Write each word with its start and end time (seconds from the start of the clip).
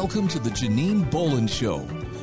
Welcome 0.00 0.28
to 0.28 0.38
the 0.38 0.50
Janine 0.50 1.10
Bolon 1.10 1.48
Show, 1.48 1.78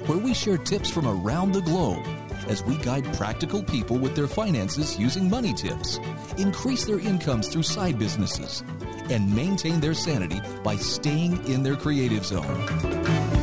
where 0.07 0.17
we 0.17 0.33
share 0.33 0.57
tips 0.57 0.89
from 0.89 1.05
around 1.05 1.51
the 1.51 1.59
globe 1.59 2.05
as 2.47 2.63
we 2.63 2.77
guide 2.77 3.03
practical 3.17 3.61
people 3.61 3.97
with 3.97 4.15
their 4.15 4.29
finances 4.29 4.97
using 4.97 5.29
money 5.29 5.53
tips, 5.53 5.99
increase 6.37 6.85
their 6.85 6.99
incomes 6.99 7.49
through 7.49 7.63
side 7.63 7.99
businesses, 7.99 8.63
and 9.09 9.35
maintain 9.35 9.81
their 9.81 9.93
sanity 9.93 10.39
by 10.63 10.77
staying 10.77 11.45
in 11.47 11.63
their 11.63 11.75
creative 11.75 12.25
zone. 12.25 13.34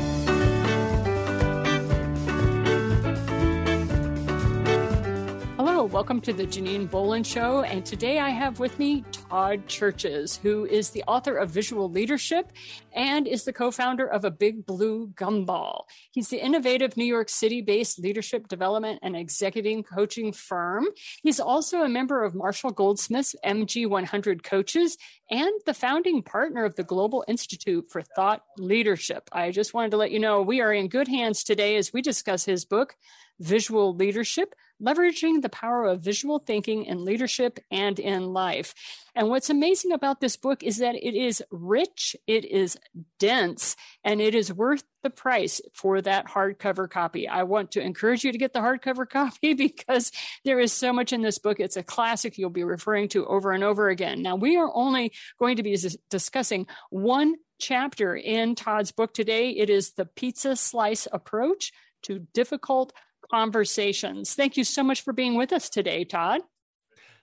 Welcome 6.13 6.35
to 6.35 6.35
the 6.35 6.47
Janine 6.47 6.91
Bolon 6.91 7.25
Show. 7.25 7.63
And 7.63 7.87
today 7.87 8.19
I 8.19 8.29
have 8.29 8.61
with 8.61 8.79
me 8.79 9.03
Todd 9.13 9.67
Cherches, 9.67 10.39
who 10.39 10.67
is 10.67 10.91
the 10.91 11.03
author 11.05 11.39
of 11.39 11.51
VisuaLeadership 11.51 12.51
and 12.95 13.27
is 13.27 13.45
the 13.45 13.53
co 13.55 13.71
founder 13.71 14.07
of 14.07 14.27
a 14.27 14.31
Big 14.31 14.67
Blue 14.67 15.09
Gumball. 15.15 15.85
He's 16.11 16.29
the 16.29 16.45
innovative 16.45 16.99
New 16.99 17.07
York 17.07 17.31
City 17.31 17.63
based 17.63 17.99
leadership 17.99 18.47
development 18.47 18.99
and 19.03 19.17
executive 19.17 19.87
coaching 19.87 20.35
firm. 20.35 20.85
He's 21.23 21.41
also 21.41 21.81
a 21.81 21.89
member 21.89 22.23
of 22.23 22.35
Marshall 22.35 22.73
Goldsmith's 22.73 23.35
MG100 23.43 24.43
Coaches 24.43 24.99
and 25.31 25.51
the 25.65 25.73
founding 25.73 26.23
partner 26.23 26.67
of 26.67 26.77
the 26.77 26.85
Global 26.85 27.25
Institute 27.27 27.87
for 27.91 28.03
Thought 28.03 28.43
Leadership. 28.59 29.31
I 29.33 29.51
just 29.51 29.73
wanted 29.73 29.93
to 29.93 29.97
let 29.97 30.11
you 30.11 30.19
know 30.19 30.43
we 30.43 30.61
are 30.61 30.75
in 30.75 30.89
good 30.89 31.09
hands 31.09 31.43
today 31.43 31.77
as 31.77 31.95
we 31.95 32.03
discuss 32.03 32.45
his 32.45 32.67
book, 32.67 32.97
VisuaLeadership 33.43 34.53
leveraging 34.83 35.43
the 35.43 35.49
power 35.49 35.85
of 35.85 36.01
visual 36.01 36.39
thinking 36.39 36.85
in 36.85 37.05
leadership 37.05 37.59
and 37.71 37.99
in 37.99 38.33
life. 38.33 38.75
And 39.15 39.29
what's 39.29 39.51
amazing 39.51 39.93
about 39.93 40.21
this 40.21 40.37
book 40.37 40.63
is 40.63 40.79
that 40.79 40.95
it 40.95 41.15
is 41.15 41.43
rich, 41.51 42.17
it 42.27 42.45
is 42.45 42.79
dense, 43.19 43.77
and 44.03 44.21
it 44.21 44.35
is 44.35 44.53
worth 44.53 44.85
the 45.03 45.11
price 45.11 45.61
for 45.75 46.01
that 46.01 46.27
hardcover 46.27 46.89
copy. 46.89 47.29
I 47.29 47.43
want 47.43 47.73
to 47.73 47.81
encourage 47.81 48.25
you 48.25 48.33
to 48.33 48.39
get 48.39 48.53
the 48.53 48.61
hardcover 48.61 49.09
copy 49.09 49.55
because 49.55 50.13
there 50.45 50.61
is 50.61 50.73
so 50.73 50.93
much 50.93 51.13
in 51.13 51.23
this 51.23 51.39
book. 51.39 51.61
It's 51.61 51.77
a 51.77 51.83
classic 51.83 52.39
you'll 52.39 52.51
be 52.51 52.65
referring 52.65 53.09
to 53.11 53.27
over 53.27 53.53
and 53.53 53.63
over 53.63 53.89
again. 53.89 54.23
Now, 54.23 54.37
we 54.37 54.57
are 54.57 54.71
only 54.75 55.13
going 55.39 55.57
to 55.57 55.63
be 55.63 55.77
discussing 56.11 56.67
one 56.91 57.35
chapter 57.61 58.17
in 58.17 58.55
Todd's 58.55 58.93
book 58.93 59.15
today. 59.15 59.51
It 59.51 59.71
is 59.71 59.93
the 59.93 60.07
pizza 60.07 60.57
slice 60.57 61.07
approach 61.13 61.73
to 62.03 62.27
difficult 62.35 62.93
conversations. 63.33 64.35
Thank 64.35 64.57
you 64.57 64.65
so 64.65 64.83
much 64.83 65.01
for 65.01 65.13
being 65.13 65.37
with 65.37 65.53
us 65.53 65.71
today, 65.71 66.05
Todd. 66.05 66.43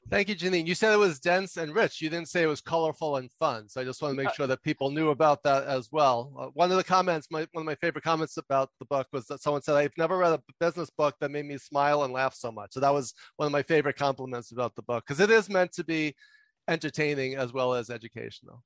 Thank 0.10 0.28
you, 0.28 0.36
Janine. 0.36 0.66
You 0.66 0.74
said 0.74 0.92
it 0.92 0.98
was 0.98 1.20
dense 1.20 1.58
and 1.58 1.76
rich. 1.76 2.02
You 2.02 2.10
didn't 2.10 2.30
say 2.30 2.42
it 2.42 2.48
was 2.48 2.62
colorful 2.62 3.18
and 3.18 3.32
fun. 3.34 3.70
So 3.70 3.80
I 3.80 3.84
just 3.84 4.02
want 4.02 4.14
to 4.14 4.18
make 4.18 4.30
uh, 4.30 4.34
sure 4.34 4.48
that 4.48 4.64
people 4.64 4.90
knew 4.90 5.10
about 5.10 5.44
that 5.44 5.66
as 5.66 5.90
well. 5.92 6.34
Uh, 6.36 6.48
one 6.56 6.72
of 6.72 6.78
the 6.78 6.84
comments, 6.84 7.28
my, 7.30 7.46
one 7.52 7.62
of 7.62 7.66
my 7.66 7.76
favorite 7.76 8.04
comments 8.04 8.38
about 8.38 8.72
the 8.80 8.86
book 8.86 9.08
was 9.14 9.28
that 9.28 9.44
someone 9.44 9.62
said, 9.62 9.76
I've 9.76 9.98
never 10.00 10.18
read 10.18 10.34
a 10.34 10.42
business 10.60 10.90
book 10.90 11.14
that 11.20 11.30
made 11.30 11.46
me 11.46 11.60
smile 11.60 12.04
and 12.04 12.12
laugh 12.12 12.34
so 12.34 12.52
much. 12.52 12.72
So 12.72 12.80
that 12.80 12.94
was 12.94 13.14
one 13.38 13.46
of 13.46 13.52
my 13.52 13.62
favorite 13.62 13.98
compliments 13.98 14.52
about 14.52 14.76
the 14.76 14.82
book 14.82 15.04
because 15.06 15.20
it 15.20 15.30
is 15.30 15.48
meant 15.48 15.74
to 15.74 15.84
be 15.84 16.16
entertaining 16.68 17.36
as 17.36 17.54
well 17.54 17.76
as 17.76 17.92
educational. 17.92 18.64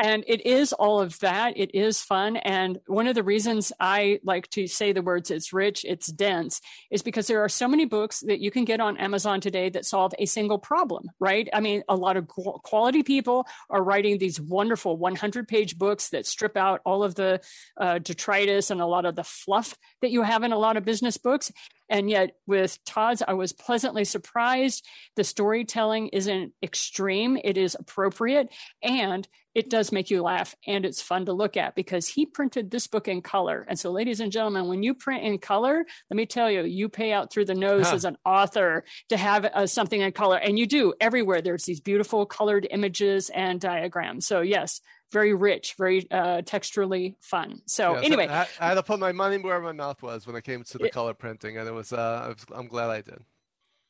And 0.00 0.24
it 0.26 0.46
is 0.46 0.72
all 0.72 0.98
of 0.98 1.18
that. 1.18 1.58
It 1.58 1.74
is 1.74 2.00
fun. 2.00 2.38
And 2.38 2.78
one 2.86 3.06
of 3.06 3.14
the 3.14 3.22
reasons 3.22 3.70
I 3.78 4.18
like 4.24 4.48
to 4.50 4.66
say 4.66 4.92
the 4.92 5.02
words 5.02 5.30
it's 5.30 5.52
rich, 5.52 5.84
it's 5.86 6.06
dense, 6.06 6.62
is 6.90 7.02
because 7.02 7.26
there 7.26 7.44
are 7.44 7.50
so 7.50 7.68
many 7.68 7.84
books 7.84 8.20
that 8.20 8.40
you 8.40 8.50
can 8.50 8.64
get 8.64 8.80
on 8.80 8.96
Amazon 8.96 9.42
today 9.42 9.68
that 9.68 9.84
solve 9.84 10.14
a 10.18 10.24
single 10.24 10.58
problem, 10.58 11.10
right? 11.20 11.50
I 11.52 11.60
mean, 11.60 11.82
a 11.86 11.96
lot 11.96 12.16
of 12.16 12.26
quality 12.28 13.02
people 13.02 13.46
are 13.68 13.82
writing 13.82 14.16
these 14.16 14.40
wonderful 14.40 14.96
100 14.96 15.46
page 15.46 15.76
books 15.76 16.08
that 16.08 16.24
strip 16.24 16.56
out 16.56 16.80
all 16.86 17.04
of 17.04 17.14
the 17.14 17.42
uh, 17.78 17.98
detritus 17.98 18.70
and 18.70 18.80
a 18.80 18.86
lot 18.86 19.04
of 19.04 19.16
the 19.16 19.24
fluff 19.24 19.76
that 20.00 20.10
you 20.10 20.22
have 20.22 20.44
in 20.44 20.52
a 20.52 20.58
lot 20.58 20.78
of 20.78 20.84
business 20.86 21.18
books. 21.18 21.52
And 21.90 22.08
yet, 22.08 22.36
with 22.46 22.82
Todd's, 22.84 23.22
I 23.26 23.34
was 23.34 23.52
pleasantly 23.52 24.04
surprised. 24.04 24.86
The 25.16 25.24
storytelling 25.24 26.08
isn't 26.08 26.52
extreme, 26.62 27.36
it 27.42 27.58
is 27.58 27.76
appropriate. 27.78 28.48
And 28.82 29.28
it 29.54 29.68
does 29.68 29.90
make 29.90 30.10
you 30.10 30.22
laugh 30.22 30.54
and 30.66 30.84
it's 30.84 31.02
fun 31.02 31.26
to 31.26 31.32
look 31.32 31.56
at 31.56 31.74
because 31.74 32.06
he 32.06 32.24
printed 32.24 32.70
this 32.70 32.86
book 32.86 33.08
in 33.08 33.20
color. 33.20 33.66
And 33.68 33.78
so, 33.78 33.90
ladies 33.90 34.20
and 34.20 34.30
gentlemen, 34.30 34.68
when 34.68 34.82
you 34.82 34.94
print 34.94 35.24
in 35.24 35.38
color, 35.38 35.84
let 36.08 36.16
me 36.16 36.26
tell 36.26 36.50
you, 36.50 36.62
you 36.62 36.88
pay 36.88 37.12
out 37.12 37.32
through 37.32 37.46
the 37.46 37.54
nose 37.54 37.88
huh. 37.88 37.96
as 37.96 38.04
an 38.04 38.16
author 38.24 38.84
to 39.08 39.16
have 39.16 39.44
uh, 39.44 39.66
something 39.66 40.00
in 40.00 40.12
color. 40.12 40.36
And 40.36 40.58
you 40.58 40.66
do 40.66 40.94
everywhere. 41.00 41.42
There's 41.42 41.64
these 41.64 41.80
beautiful 41.80 42.26
colored 42.26 42.66
images 42.70 43.28
and 43.30 43.60
diagrams. 43.60 44.26
So, 44.26 44.40
yes, 44.40 44.80
very 45.12 45.34
rich, 45.34 45.74
very 45.76 46.10
uh, 46.10 46.42
texturally 46.42 47.16
fun. 47.20 47.60
So 47.66 47.94
yes, 47.94 48.04
anyway, 48.04 48.28
I, 48.28 48.46
I, 48.60 48.68
had 48.68 48.74
to 48.74 48.82
put 48.82 48.98
my 48.98 49.12
money 49.12 49.38
where 49.38 49.60
my 49.60 49.72
mouth 49.72 50.02
was 50.02 50.26
when 50.26 50.36
it 50.36 50.44
came 50.44 50.62
to 50.64 50.78
the 50.78 50.86
it, 50.86 50.92
color 50.92 51.14
printing, 51.14 51.58
and 51.58 51.68
it 51.68 51.72
was, 51.72 51.92
uh, 51.92 52.26
was, 52.34 52.44
I'm 52.54 52.68
glad 52.68 52.90
I 52.90 53.00
did. 53.02 53.22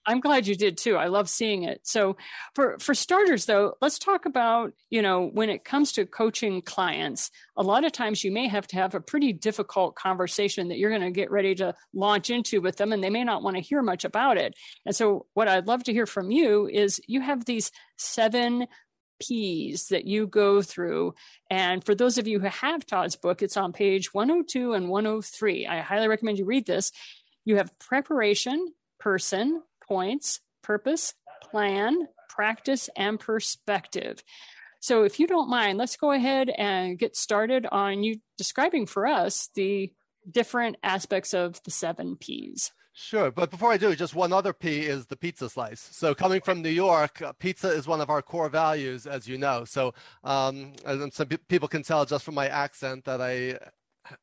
I'm 0.06 0.20
glad 0.20 0.46
you 0.46 0.56
did 0.56 0.78
too. 0.78 0.96
I 0.96 1.06
love 1.06 1.28
seeing 1.28 1.64
it. 1.64 1.80
So 1.84 2.16
for 2.54 2.78
for 2.78 2.94
starters 2.94 3.44
though, 3.44 3.74
let's 3.80 3.98
talk 3.98 4.24
about, 4.24 4.72
you 4.88 5.02
know, 5.02 5.26
when 5.26 5.50
it 5.50 5.64
comes 5.64 5.92
to 5.92 6.06
coaching 6.06 6.62
clients, 6.62 7.30
a 7.56 7.62
lot 7.62 7.84
of 7.84 7.92
times 7.92 8.24
you 8.24 8.32
may 8.32 8.48
have 8.48 8.66
to 8.68 8.76
have 8.76 8.94
a 8.94 9.00
pretty 9.00 9.32
difficult 9.32 9.96
conversation 9.96 10.68
that 10.68 10.78
you're 10.78 10.90
going 10.90 11.02
to 11.02 11.10
get 11.10 11.30
ready 11.30 11.54
to 11.56 11.74
launch 11.92 12.30
into 12.30 12.60
with 12.60 12.76
them 12.76 12.92
and 12.92 13.04
they 13.04 13.10
may 13.10 13.24
not 13.24 13.42
want 13.42 13.56
to 13.56 13.62
hear 13.62 13.82
much 13.82 14.04
about 14.04 14.38
it. 14.38 14.54
And 14.86 14.96
so 14.96 15.26
what 15.34 15.48
I'd 15.48 15.66
love 15.66 15.84
to 15.84 15.92
hear 15.92 16.06
from 16.06 16.30
you 16.30 16.66
is 16.66 17.00
you 17.06 17.20
have 17.20 17.44
these 17.44 17.70
seven 17.96 18.66
P's 19.20 19.88
that 19.88 20.06
you 20.06 20.26
go 20.26 20.62
through. 20.62 21.14
And 21.48 21.84
for 21.84 21.94
those 21.94 22.18
of 22.18 22.26
you 22.26 22.40
who 22.40 22.46
have 22.46 22.86
Todd's 22.86 23.16
book, 23.16 23.42
it's 23.42 23.56
on 23.56 23.72
page 23.72 24.12
102 24.12 24.72
and 24.72 24.88
103. 24.88 25.66
I 25.66 25.80
highly 25.80 26.08
recommend 26.08 26.38
you 26.38 26.44
read 26.44 26.66
this. 26.66 26.90
You 27.44 27.56
have 27.56 27.78
preparation, 27.78 28.72
person, 28.98 29.62
points, 29.86 30.40
purpose, 30.62 31.14
plan, 31.50 32.08
practice, 32.28 32.88
and 32.96 33.18
perspective. 33.18 34.22
So, 34.82 35.04
if 35.04 35.20
you 35.20 35.26
don't 35.26 35.50
mind, 35.50 35.76
let's 35.76 35.96
go 35.96 36.10
ahead 36.10 36.48
and 36.48 36.98
get 36.98 37.14
started 37.14 37.66
on 37.70 38.02
you 38.02 38.20
describing 38.38 38.86
for 38.86 39.06
us 39.06 39.50
the 39.54 39.92
different 40.30 40.76
aspects 40.82 41.34
of 41.34 41.62
the 41.64 41.70
seven 41.70 42.16
P's. 42.16 42.72
Sure, 43.02 43.30
but 43.30 43.50
before 43.50 43.72
I 43.72 43.78
do, 43.78 43.94
just 43.96 44.14
one 44.14 44.30
other 44.30 44.52
P 44.52 44.80
is 44.80 45.06
the 45.06 45.16
pizza 45.16 45.48
slice. 45.48 45.80
So 45.80 46.14
coming 46.14 46.42
from 46.42 46.60
New 46.60 46.68
York, 46.68 47.22
uh, 47.22 47.32
pizza 47.32 47.68
is 47.68 47.88
one 47.88 48.02
of 48.02 48.10
our 48.10 48.20
core 48.20 48.50
values, 48.50 49.06
as 49.06 49.26
you 49.26 49.38
know. 49.38 49.64
So 49.64 49.94
um, 50.22 50.74
and 50.84 51.10
some 51.10 51.28
people 51.48 51.66
can 51.66 51.82
tell 51.82 52.04
just 52.04 52.26
from 52.26 52.34
my 52.34 52.48
accent 52.48 53.06
that 53.06 53.22
I, 53.22 53.58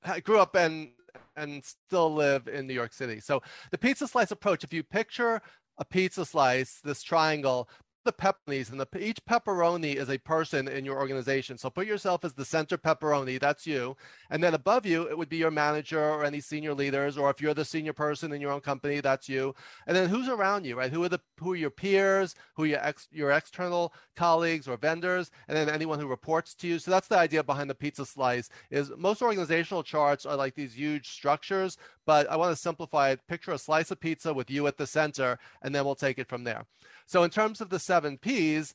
I 0.04 0.20
grew 0.20 0.40
up 0.40 0.56
and 0.56 0.92
and 1.36 1.64
still 1.66 2.14
live 2.14 2.48
in 2.48 2.68
New 2.68 2.74
York 2.76 2.94
City. 2.94 3.20
So 3.20 3.42
the 3.72 3.80
pizza 3.80 4.08
slice 4.08 4.30
approach, 4.30 4.64
if 4.64 4.72
you 4.72 4.84
picture 4.84 5.42
a 5.80 5.86
pizza 5.86 6.24
slice, 6.24 6.80
this 6.84 7.02
triangle, 7.02 7.68
the 8.08 8.14
pepperonis, 8.14 8.72
and 8.72 8.80
the, 8.80 8.88
each 9.00 9.24
pepperoni 9.30 9.96
is 9.96 10.10
a 10.10 10.18
person 10.18 10.68
in 10.68 10.86
your 10.86 10.98
organization. 10.98 11.58
So 11.58 11.70
put 11.70 11.86
yourself 11.86 12.26
as 12.26 12.34
the 12.34 12.46
center 12.46 12.78
pepperoni, 12.78 13.40
that's 13.40 13.68
you. 13.68 13.96
And 14.32 14.44
then 14.44 14.54
above 14.54 14.86
you, 14.86 15.04
it 15.10 15.18
would 15.18 15.30
be 15.30 15.38
your 15.38 15.52
manager 15.52 16.02
or 16.02 16.24
any 16.24 16.40
senior 16.40 16.74
leaders, 16.74 17.18
or 17.18 17.30
if 17.30 17.42
you're 17.42 17.54
the 17.54 17.66
senior 17.66 17.94
person 17.94 18.32
in 18.32 18.42
your 18.42 18.52
own 18.52 18.62
company, 18.62 19.02
that's 19.02 19.30
you. 19.30 19.54
And 19.86 19.96
then 19.96 20.10
who's 20.10 20.30
around 20.30 20.66
you, 20.66 20.78
right? 20.78 20.92
Who 20.92 21.04
are 21.04 21.10
the 21.10 21.20
who 21.40 21.54
are 21.54 21.58
your 21.58 21.70
peers, 21.70 22.34
who 22.56 22.64
are 22.64 22.68
your 22.68 22.84
ex, 22.84 23.08
your 23.12 23.32
external 23.32 23.94
colleagues 24.16 24.68
or 24.68 24.78
vendors, 24.78 25.30
and 25.48 25.56
then 25.56 25.70
anyone 25.70 26.00
who 26.00 26.08
reports 26.08 26.56
to 26.56 26.68
you. 26.68 26.80
So 26.80 26.90
that's 26.90 27.08
the 27.08 27.18
idea 27.18 27.44
behind 27.44 27.70
the 27.70 27.76
pizza 27.76 28.06
slice. 28.06 28.50
Is 28.72 28.92
most 28.98 29.22
organizational 29.22 29.84
charts 29.84 30.26
are 30.26 30.36
like 30.36 30.56
these 30.56 30.74
huge 30.74 31.10
structures, 31.10 31.78
but 32.06 32.30
I 32.32 32.38
want 32.38 32.56
to 32.56 32.62
simplify 32.62 33.10
it. 33.10 33.20
Picture 33.28 33.52
a 33.52 33.58
slice 33.58 33.92
of 33.92 34.00
pizza 34.00 34.34
with 34.34 34.50
you 34.50 34.66
at 34.68 34.78
the 34.78 34.88
center, 34.88 35.38
and 35.62 35.76
then 35.76 35.84
we'll 35.86 35.96
take 35.96 36.18
it 36.18 36.30
from 36.30 36.44
there. 36.44 36.66
So, 37.08 37.24
in 37.24 37.30
terms 37.30 37.62
of 37.62 37.70
the 37.70 37.80
seven 37.80 38.18
P's, 38.18 38.74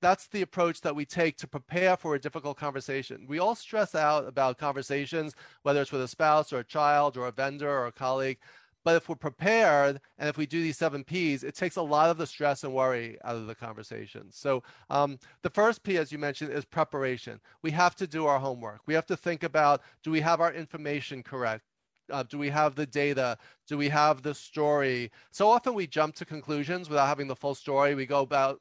that's 0.00 0.26
the 0.28 0.42
approach 0.42 0.80
that 0.80 0.96
we 0.96 1.04
take 1.04 1.36
to 1.38 1.46
prepare 1.46 1.96
for 1.96 2.14
a 2.14 2.20
difficult 2.20 2.56
conversation. 2.56 3.26
We 3.28 3.38
all 3.38 3.54
stress 3.54 3.94
out 3.94 4.26
about 4.26 4.58
conversations, 4.58 5.34
whether 5.62 5.80
it's 5.80 5.92
with 5.92 6.02
a 6.02 6.08
spouse 6.08 6.52
or 6.52 6.58
a 6.58 6.64
child 6.64 7.16
or 7.16 7.26
a 7.26 7.32
vendor 7.32 7.70
or 7.70 7.86
a 7.86 7.92
colleague. 7.92 8.38
But 8.84 8.96
if 8.96 9.08
we're 9.08 9.16
prepared 9.16 10.00
and 10.18 10.28
if 10.28 10.36
we 10.36 10.44
do 10.44 10.62
these 10.62 10.76
seven 10.76 11.04
P's, 11.04 11.42
it 11.42 11.54
takes 11.54 11.76
a 11.76 11.82
lot 11.82 12.10
of 12.10 12.18
the 12.18 12.26
stress 12.26 12.64
and 12.64 12.74
worry 12.74 13.16
out 13.24 13.36
of 13.36 13.46
the 13.46 13.54
conversation. 13.54 14.30
So 14.30 14.62
um, 14.90 15.18
the 15.42 15.50
first 15.50 15.82
P, 15.82 15.96
as 15.96 16.12
you 16.12 16.18
mentioned, 16.18 16.52
is 16.52 16.66
preparation. 16.66 17.40
We 17.62 17.70
have 17.70 17.96
to 17.96 18.06
do 18.06 18.26
our 18.26 18.38
homework. 18.38 18.80
We 18.86 18.94
have 18.94 19.06
to 19.06 19.16
think 19.16 19.42
about 19.42 19.80
do 20.02 20.10
we 20.10 20.20
have 20.20 20.40
our 20.40 20.52
information 20.52 21.22
correct? 21.22 21.64
Uh, 22.10 22.22
do 22.22 22.38
we 22.38 22.50
have 22.50 22.74
the 22.74 22.86
data? 22.86 23.38
Do 23.66 23.78
we 23.78 23.88
have 23.88 24.22
the 24.22 24.34
story? 24.34 25.10
So 25.30 25.48
often 25.48 25.74
we 25.74 25.86
jump 25.86 26.14
to 26.16 26.24
conclusions 26.24 26.88
without 26.88 27.06
having 27.06 27.28
the 27.28 27.36
full 27.36 27.54
story. 27.54 27.94
We 27.94 28.06
go 28.06 28.20
about 28.20 28.60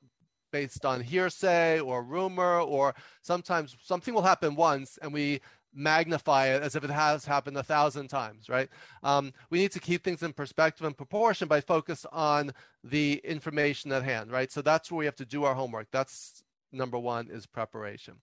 based 0.51 0.85
on 0.85 1.01
hearsay 1.01 1.79
or 1.79 2.03
rumor, 2.03 2.59
or 2.61 2.93
sometimes 3.21 3.75
something 3.83 4.13
will 4.13 4.21
happen 4.21 4.55
once 4.55 4.99
and 5.01 5.11
we 5.11 5.41
magnify 5.75 6.47
it 6.47 6.61
as 6.61 6.75
if 6.75 6.83
it 6.83 6.89
has 6.89 7.25
happened 7.25 7.57
a 7.57 7.63
thousand 7.63 8.07
times, 8.07 8.47
right? 8.47 8.69
Um, 9.01 9.33
we 9.49 9.59
need 9.59 9.71
to 9.71 9.79
keep 9.79 10.03
things 10.03 10.23
in 10.23 10.31
perspective 10.33 10.85
and 10.85 10.95
proportion 10.95 11.47
by 11.47 11.61
focus 11.61 12.05
on 12.11 12.53
the 12.83 13.19
information 13.23 13.91
at 13.91 14.03
hand, 14.03 14.31
right? 14.31 14.51
So 14.51 14.61
that's 14.61 14.91
where 14.91 14.99
we 14.99 15.05
have 15.05 15.15
to 15.15 15.25
do 15.25 15.43
our 15.43 15.55
homework. 15.55 15.87
That's 15.91 16.43
number 16.71 16.99
one 16.99 17.29
is 17.29 17.45
preparation. 17.45 18.15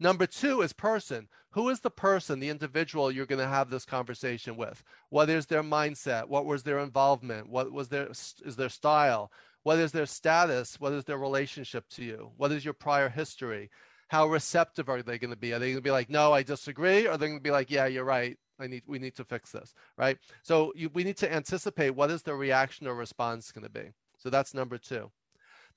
Number 0.00 0.26
two 0.26 0.62
is 0.62 0.72
person. 0.72 1.28
Who 1.52 1.68
is 1.70 1.80
the 1.80 1.90
person, 1.90 2.38
the 2.38 2.50
individual 2.50 3.10
you're 3.10 3.26
going 3.26 3.40
to 3.40 3.48
have 3.48 3.68
this 3.68 3.84
conversation 3.84 4.56
with? 4.56 4.84
What 5.08 5.28
is 5.28 5.46
their 5.46 5.62
mindset? 5.62 6.28
What 6.28 6.44
was 6.44 6.62
their 6.62 6.78
involvement? 6.78 7.48
What 7.48 7.72
was 7.72 7.88
their 7.88 8.08
is 8.10 8.56
their 8.56 8.68
style? 8.68 9.32
What 9.64 9.78
is 9.78 9.92
their 9.92 10.06
status? 10.06 10.78
What 10.78 10.92
is 10.92 11.04
their 11.04 11.18
relationship 11.18 11.88
to 11.90 12.04
you? 12.04 12.30
What 12.36 12.52
is 12.52 12.64
your 12.64 12.74
prior 12.74 13.08
history? 13.08 13.70
How 14.08 14.28
receptive 14.28 14.88
are 14.88 15.02
they 15.02 15.18
going 15.18 15.32
to 15.32 15.36
be? 15.36 15.52
Are 15.52 15.58
they 15.58 15.66
going 15.66 15.76
to 15.76 15.82
be 15.82 15.90
like, 15.90 16.08
"No, 16.08 16.32
I 16.32 16.42
disagree," 16.42 17.06
or 17.06 17.12
are 17.12 17.18
they 17.18 17.26
going 17.26 17.38
to 17.38 17.42
be 17.42 17.50
like, 17.50 17.70
"Yeah, 17.70 17.86
you're 17.86 18.04
right. 18.04 18.38
I 18.60 18.68
need 18.68 18.82
we 18.86 18.98
need 18.98 19.16
to 19.16 19.24
fix 19.24 19.50
this," 19.50 19.74
right? 19.96 20.16
So 20.42 20.72
you, 20.76 20.90
we 20.94 21.04
need 21.04 21.16
to 21.18 21.32
anticipate 21.32 21.90
what 21.90 22.10
is 22.10 22.22
the 22.22 22.34
reaction 22.34 22.86
or 22.86 22.94
response 22.94 23.50
going 23.52 23.64
to 23.64 23.70
be. 23.70 23.92
So 24.16 24.30
that's 24.30 24.54
number 24.54 24.78
two. 24.78 25.10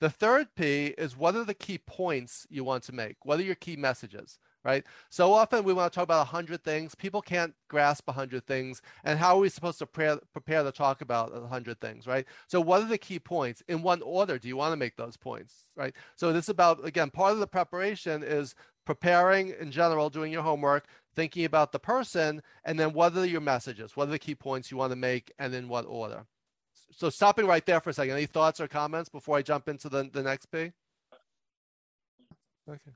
The 0.02 0.10
third 0.10 0.48
P 0.56 0.86
is 0.98 1.16
what 1.16 1.36
are 1.36 1.44
the 1.44 1.54
key 1.54 1.78
points 1.78 2.44
you 2.50 2.64
want 2.64 2.82
to 2.84 2.92
make? 2.92 3.24
What 3.24 3.38
are 3.38 3.44
your 3.44 3.54
key 3.54 3.76
messages? 3.76 4.40
Right. 4.64 4.84
So 5.10 5.32
often 5.32 5.62
we 5.62 5.72
want 5.72 5.92
to 5.92 5.94
talk 5.94 6.02
about 6.02 6.22
a 6.22 6.30
hundred 6.30 6.64
things. 6.64 6.96
People 6.96 7.22
can't 7.22 7.54
grasp 7.68 8.08
a 8.08 8.12
hundred 8.12 8.44
things. 8.44 8.82
And 9.04 9.16
how 9.16 9.36
are 9.36 9.40
we 9.40 9.48
supposed 9.48 9.78
to 9.78 9.86
prepare, 9.86 10.18
prepare 10.32 10.64
to 10.64 10.72
talk 10.72 11.02
about 11.02 11.30
a 11.32 11.46
hundred 11.46 11.80
things? 11.80 12.08
Right. 12.08 12.26
So 12.48 12.60
what 12.60 12.82
are 12.82 12.88
the 12.88 12.98
key 12.98 13.20
points? 13.20 13.62
In 13.68 13.80
what 13.80 14.00
order 14.02 14.40
do 14.40 14.48
you 14.48 14.56
want 14.56 14.72
to 14.72 14.76
make 14.76 14.96
those 14.96 15.16
points? 15.16 15.68
Right. 15.76 15.94
So 16.16 16.32
this 16.32 16.46
is 16.46 16.48
about 16.48 16.84
again, 16.84 17.10
part 17.10 17.34
of 17.34 17.38
the 17.38 17.46
preparation 17.46 18.24
is 18.24 18.56
preparing 18.84 19.54
in 19.60 19.70
general, 19.70 20.10
doing 20.10 20.32
your 20.32 20.42
homework, 20.42 20.86
thinking 21.14 21.44
about 21.44 21.70
the 21.70 21.78
person, 21.78 22.42
and 22.64 22.76
then 22.76 22.92
what 22.92 23.16
are 23.16 23.24
your 23.24 23.40
messages? 23.40 23.96
What 23.96 24.08
are 24.08 24.12
the 24.12 24.18
key 24.18 24.34
points 24.34 24.68
you 24.68 24.76
want 24.76 24.90
to 24.90 24.96
make, 24.96 25.30
and 25.38 25.54
in 25.54 25.68
what 25.68 25.84
order? 25.86 26.26
So 26.96 27.10
stopping 27.10 27.46
right 27.46 27.64
there 27.64 27.80
for 27.80 27.90
a 27.90 27.92
second. 27.92 28.14
Any 28.14 28.26
thoughts 28.26 28.60
or 28.60 28.68
comments 28.68 29.08
before 29.08 29.36
I 29.36 29.42
jump 29.42 29.68
into 29.68 29.88
the, 29.88 30.08
the 30.12 30.22
next 30.22 30.46
P? 30.46 30.72
Okay. 32.68 32.92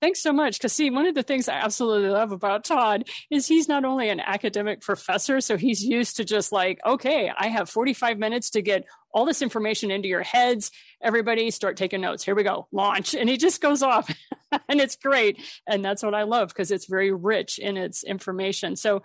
Thanks 0.00 0.22
so 0.22 0.32
much. 0.32 0.58
Because, 0.58 0.72
see, 0.72 0.90
one 0.90 1.06
of 1.06 1.16
the 1.16 1.24
things 1.24 1.48
I 1.48 1.54
absolutely 1.54 2.10
love 2.10 2.30
about 2.30 2.64
Todd 2.64 3.08
is 3.30 3.48
he's 3.48 3.68
not 3.68 3.84
only 3.84 4.08
an 4.10 4.20
academic 4.20 4.80
professor, 4.80 5.40
so 5.40 5.56
he's 5.56 5.82
used 5.82 6.16
to 6.16 6.24
just 6.24 6.52
like, 6.52 6.78
okay, 6.86 7.32
I 7.36 7.48
have 7.48 7.68
45 7.68 8.16
minutes 8.16 8.50
to 8.50 8.62
get 8.62 8.84
all 9.12 9.24
this 9.24 9.42
information 9.42 9.90
into 9.90 10.06
your 10.06 10.22
heads. 10.22 10.70
Everybody 11.02 11.50
start 11.50 11.76
taking 11.76 12.00
notes. 12.00 12.22
Here 12.22 12.36
we 12.36 12.44
go, 12.44 12.68
launch. 12.70 13.14
And 13.14 13.28
he 13.28 13.36
just 13.36 13.60
goes 13.60 13.82
off, 13.82 14.08
and 14.68 14.80
it's 14.80 14.94
great. 14.94 15.42
And 15.66 15.84
that's 15.84 16.04
what 16.04 16.14
I 16.14 16.22
love 16.22 16.48
because 16.48 16.70
it's 16.70 16.86
very 16.86 17.12
rich 17.12 17.58
in 17.58 17.76
its 17.76 18.04
information. 18.04 18.76
So, 18.76 19.02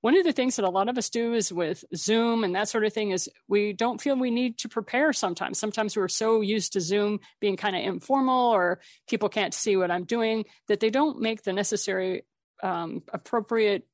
one 0.00 0.16
of 0.16 0.24
the 0.24 0.32
things 0.32 0.56
that 0.56 0.64
a 0.64 0.70
lot 0.70 0.88
of 0.88 0.96
us 0.96 1.10
do 1.10 1.34
is 1.34 1.52
with 1.52 1.84
Zoom 1.94 2.44
and 2.44 2.54
that 2.54 2.68
sort 2.68 2.84
of 2.84 2.92
thing 2.92 3.10
is 3.10 3.28
we 3.48 3.72
don't 3.72 4.00
feel 4.00 4.16
we 4.16 4.30
need 4.30 4.58
to 4.58 4.68
prepare 4.68 5.12
sometimes. 5.12 5.58
Sometimes 5.58 5.96
we're 5.96 6.08
so 6.08 6.40
used 6.40 6.74
to 6.74 6.80
Zoom 6.80 7.20
being 7.40 7.56
kind 7.56 7.74
of 7.74 7.82
informal 7.82 8.50
or 8.52 8.80
people 9.08 9.28
can't 9.28 9.54
see 9.54 9.76
what 9.76 9.90
I'm 9.90 10.04
doing 10.04 10.44
that 10.68 10.80
they 10.80 10.90
don't 10.90 11.20
make 11.20 11.42
the 11.42 11.52
necessary 11.52 12.22
um, 12.62 13.02
appropriate 13.12 13.86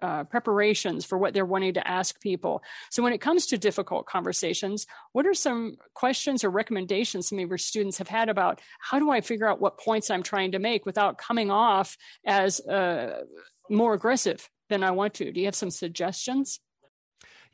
uh, 0.00 0.24
preparations 0.24 1.04
for 1.04 1.18
what 1.18 1.34
they're 1.34 1.44
wanting 1.44 1.74
to 1.74 1.86
ask 1.86 2.20
people. 2.20 2.62
So, 2.90 3.02
when 3.02 3.12
it 3.12 3.20
comes 3.20 3.46
to 3.46 3.58
difficult 3.58 4.06
conversations, 4.06 4.86
what 5.12 5.26
are 5.26 5.34
some 5.34 5.76
questions 5.92 6.44
or 6.44 6.50
recommendations 6.50 7.28
some 7.28 7.38
of 7.38 7.48
your 7.48 7.58
students 7.58 7.98
have 7.98 8.08
had 8.08 8.30
about 8.30 8.62
how 8.80 8.98
do 8.98 9.10
I 9.10 9.20
figure 9.20 9.46
out 9.46 9.60
what 9.60 9.78
points 9.78 10.10
I'm 10.10 10.22
trying 10.22 10.52
to 10.52 10.58
make 10.58 10.86
without 10.86 11.18
coming 11.18 11.50
off 11.50 11.98
as 12.24 12.58
uh, 12.60 13.24
more 13.68 13.92
aggressive 13.92 14.48
than 14.68 14.82
I 14.82 14.90
want 14.90 15.14
to. 15.14 15.32
Do 15.32 15.40
you 15.40 15.46
have 15.46 15.54
some 15.54 15.70
suggestions? 15.70 16.60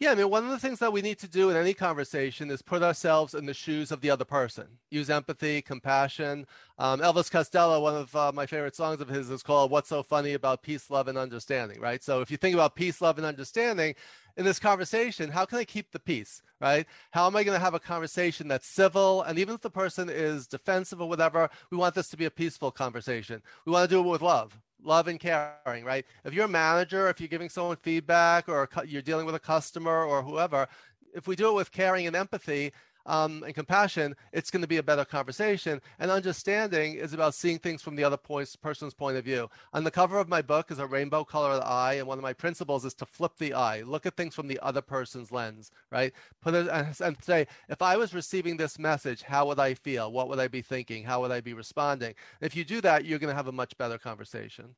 Yeah, 0.02 0.10
I 0.10 0.14
mean, 0.16 0.30
one 0.30 0.42
of 0.42 0.50
the 0.50 0.58
things 0.58 0.80
that 0.80 0.92
we 0.92 1.00
need 1.00 1.20
to 1.20 1.28
do 1.28 1.50
in 1.50 1.56
any 1.56 1.74
conversation 1.74 2.50
is 2.50 2.60
put 2.60 2.82
ourselves 2.82 3.34
in 3.34 3.46
the 3.46 3.54
shoes 3.54 3.92
of 3.92 4.00
the 4.00 4.10
other 4.10 4.24
person. 4.24 4.66
Use 4.90 5.08
empathy, 5.10 5.62
compassion. 5.62 6.44
Um, 6.78 6.98
Elvis 6.98 7.30
Costello, 7.30 7.80
one 7.80 7.94
of 7.94 8.16
uh, 8.16 8.32
my 8.34 8.44
favorite 8.44 8.74
songs 8.74 9.00
of 9.00 9.08
his, 9.08 9.30
is 9.30 9.44
called 9.44 9.70
"What's 9.70 9.90
So 9.90 10.02
Funny 10.02 10.32
About 10.32 10.62
Peace, 10.62 10.90
Love, 10.90 11.06
and 11.06 11.16
Understanding." 11.16 11.80
Right. 11.80 12.02
So 12.02 12.20
if 12.20 12.32
you 12.32 12.36
think 12.36 12.54
about 12.54 12.74
peace, 12.74 13.00
love, 13.00 13.18
and 13.18 13.24
understanding 13.24 13.94
in 14.36 14.44
this 14.44 14.58
conversation, 14.58 15.30
how 15.30 15.44
can 15.44 15.58
I 15.58 15.64
keep 15.64 15.92
the 15.92 16.00
peace? 16.00 16.42
Right. 16.60 16.84
How 17.12 17.28
am 17.28 17.36
I 17.36 17.44
going 17.44 17.56
to 17.56 17.64
have 17.64 17.74
a 17.74 17.78
conversation 17.78 18.48
that's 18.48 18.66
civil? 18.66 19.22
And 19.22 19.38
even 19.38 19.54
if 19.54 19.60
the 19.60 19.70
person 19.70 20.08
is 20.08 20.48
defensive 20.48 21.00
or 21.00 21.08
whatever, 21.08 21.48
we 21.70 21.76
want 21.76 21.94
this 21.94 22.08
to 22.08 22.16
be 22.16 22.24
a 22.24 22.30
peaceful 22.30 22.72
conversation. 22.72 23.40
We 23.66 23.72
want 23.72 23.88
to 23.88 23.94
do 23.94 24.00
it 24.00 24.10
with 24.10 24.22
love 24.22 24.58
love 24.82 25.08
and 25.08 25.18
caring, 25.18 25.84
right? 25.84 26.04
If 26.24 26.34
you're 26.34 26.46
a 26.46 26.48
manager, 26.48 27.08
if 27.08 27.20
you're 27.20 27.28
giving 27.28 27.48
someone 27.48 27.76
feedback 27.76 28.48
or 28.48 28.68
you're 28.86 29.02
dealing 29.02 29.26
with 29.26 29.34
a 29.34 29.40
customer 29.40 30.04
or 30.04 30.22
whoever, 30.22 30.66
if 31.14 31.26
we 31.26 31.36
do 31.36 31.48
it 31.48 31.54
with 31.54 31.70
caring 31.72 32.06
and 32.06 32.16
empathy 32.16 32.72
um, 33.06 33.42
and 33.44 33.54
compassion, 33.54 34.14
it's 34.32 34.50
going 34.50 34.62
to 34.62 34.68
be 34.68 34.76
a 34.76 34.82
better 34.82 35.04
conversation. 35.04 35.80
And 35.98 36.10
understanding 36.10 36.94
is 36.94 37.12
about 37.12 37.34
seeing 37.34 37.58
things 37.58 37.82
from 37.82 37.96
the 37.96 38.04
other 38.04 38.16
person's 38.16 38.94
point 38.94 39.16
of 39.16 39.24
view. 39.24 39.48
On 39.72 39.84
the 39.84 39.90
cover 39.90 40.18
of 40.18 40.28
my 40.28 40.42
book 40.42 40.70
is 40.70 40.78
a 40.78 40.86
rainbow 40.86 41.24
colored 41.24 41.62
eye, 41.62 41.94
and 41.94 42.06
one 42.06 42.18
of 42.18 42.22
my 42.22 42.32
principles 42.32 42.84
is 42.84 42.94
to 42.94 43.06
flip 43.06 43.32
the 43.38 43.54
eye, 43.54 43.82
look 43.82 44.06
at 44.06 44.16
things 44.16 44.34
from 44.34 44.48
the 44.48 44.58
other 44.60 44.82
person's 44.82 45.32
lens, 45.32 45.70
right? 45.90 46.12
Put 46.40 46.54
it 46.54 46.68
and 46.68 47.16
say, 47.22 47.46
if 47.68 47.82
I 47.82 47.96
was 47.96 48.14
receiving 48.14 48.56
this 48.56 48.78
message, 48.78 49.22
how 49.22 49.46
would 49.46 49.58
I 49.58 49.74
feel? 49.74 50.12
What 50.12 50.28
would 50.28 50.38
I 50.38 50.48
be 50.48 50.62
thinking? 50.62 51.04
How 51.04 51.20
would 51.20 51.30
I 51.30 51.40
be 51.40 51.54
responding? 51.54 52.14
If 52.40 52.56
you 52.56 52.64
do 52.64 52.80
that, 52.82 53.04
you're 53.04 53.18
going 53.18 53.30
to 53.30 53.36
have 53.36 53.48
a 53.48 53.52
much 53.52 53.76
better 53.78 53.98
conversation. 53.98 54.74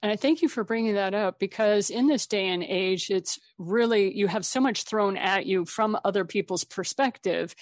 And 0.00 0.12
I 0.12 0.16
thank 0.16 0.42
you 0.42 0.48
for 0.48 0.62
bringing 0.62 0.94
that 0.94 1.12
up 1.12 1.40
because 1.40 1.90
in 1.90 2.06
this 2.06 2.26
day 2.26 2.46
and 2.46 2.62
age, 2.62 3.10
it's 3.10 3.40
really, 3.58 4.16
you 4.16 4.28
have 4.28 4.46
so 4.46 4.60
much 4.60 4.84
thrown 4.84 5.16
at 5.16 5.44
you 5.44 5.64
from 5.64 5.98
other 6.04 6.24
people's 6.24 6.62
perspective 6.62 7.54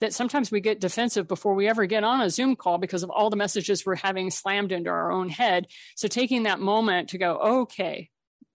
that 0.00 0.14
sometimes 0.14 0.50
we 0.50 0.60
get 0.60 0.80
defensive 0.80 1.28
before 1.28 1.54
we 1.54 1.68
ever 1.68 1.84
get 1.84 2.02
on 2.02 2.22
a 2.22 2.30
Zoom 2.30 2.56
call 2.56 2.78
because 2.78 3.02
of 3.02 3.10
all 3.10 3.28
the 3.28 3.36
messages 3.36 3.84
we're 3.84 3.94
having 3.94 4.30
slammed 4.30 4.72
into 4.72 4.88
our 4.88 5.12
own 5.12 5.28
head. 5.28 5.66
So 5.94 6.08
taking 6.08 6.44
that 6.44 6.60
moment 6.60 7.10
to 7.10 7.18
go, 7.18 7.36
okay, 7.36 8.08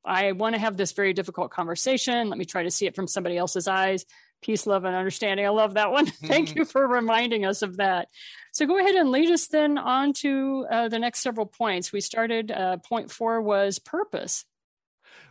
I 0.04 0.32
want 0.32 0.56
to 0.56 0.62
have 0.62 0.76
this 0.76 0.94
very 0.94 1.14
difficult 1.14 1.52
conversation. 1.52 2.30
Let 2.30 2.40
me 2.40 2.46
try 2.46 2.64
to 2.64 2.72
see 2.72 2.88
it 2.88 2.96
from 2.96 3.08
somebody 3.08 3.38
else's 3.38 3.68
eyes 3.68 4.06
peace, 4.42 4.68
love, 4.68 4.86
and 4.86 4.96
understanding. 4.96 5.46
I 5.46 5.50
love 5.50 5.76
that 5.76 5.92
one. 5.92 6.06
Thank 6.26 6.56
you 6.56 6.66
for 6.66 6.88
reminding 6.88 7.46
us 7.46 7.62
of 7.62 7.78
that. 7.78 8.08
So 8.52 8.66
go 8.66 8.78
ahead 8.80 8.96
and 8.96 9.12
lead 9.12 9.30
us 9.32 9.48
then 9.48 9.78
on 9.78 10.14
to 10.14 10.66
uh, 10.72 10.90
the 10.90 11.00
next 11.00 11.22
several 11.22 11.46
points. 11.46 11.92
We 11.92 12.02
started, 12.02 12.52
uh, 12.52 12.78
point 12.78 13.12
four 13.12 13.42
was 13.42 13.80
purpose. 13.80 14.46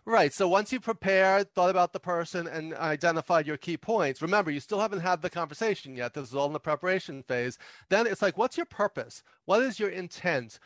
Right. 0.09 0.33
So 0.33 0.47
once 0.47 0.73
you 0.73 0.79
prepared, 0.79 1.53
thought 1.53 1.69
about 1.69 1.93
the 1.93 1.99
person, 1.99 2.47
and 2.47 2.75
identified 2.75 3.45
your 3.45 3.57
key 3.57 3.77
points, 3.77 4.23
remember, 4.23 4.53
you 4.53 4.61
still 4.61 4.79
haven't 4.79 5.01
had 5.01 5.21
the 5.21 5.29
conversation 5.29 5.97
yet. 5.97 6.15
This 6.15 6.29
is 6.29 6.35
all 6.37 6.47
in 6.47 6.53
the 6.53 6.61
preparation 6.61 7.25
phase. 7.25 7.59
Then 7.89 8.07
it's 8.07 8.23
like, 8.23 8.39
what's 8.39 8.57
your 8.57 8.67
purpose? 8.67 9.25
What 9.47 9.63
is 9.63 9.81
your 9.81 9.89
intent? 9.89 10.61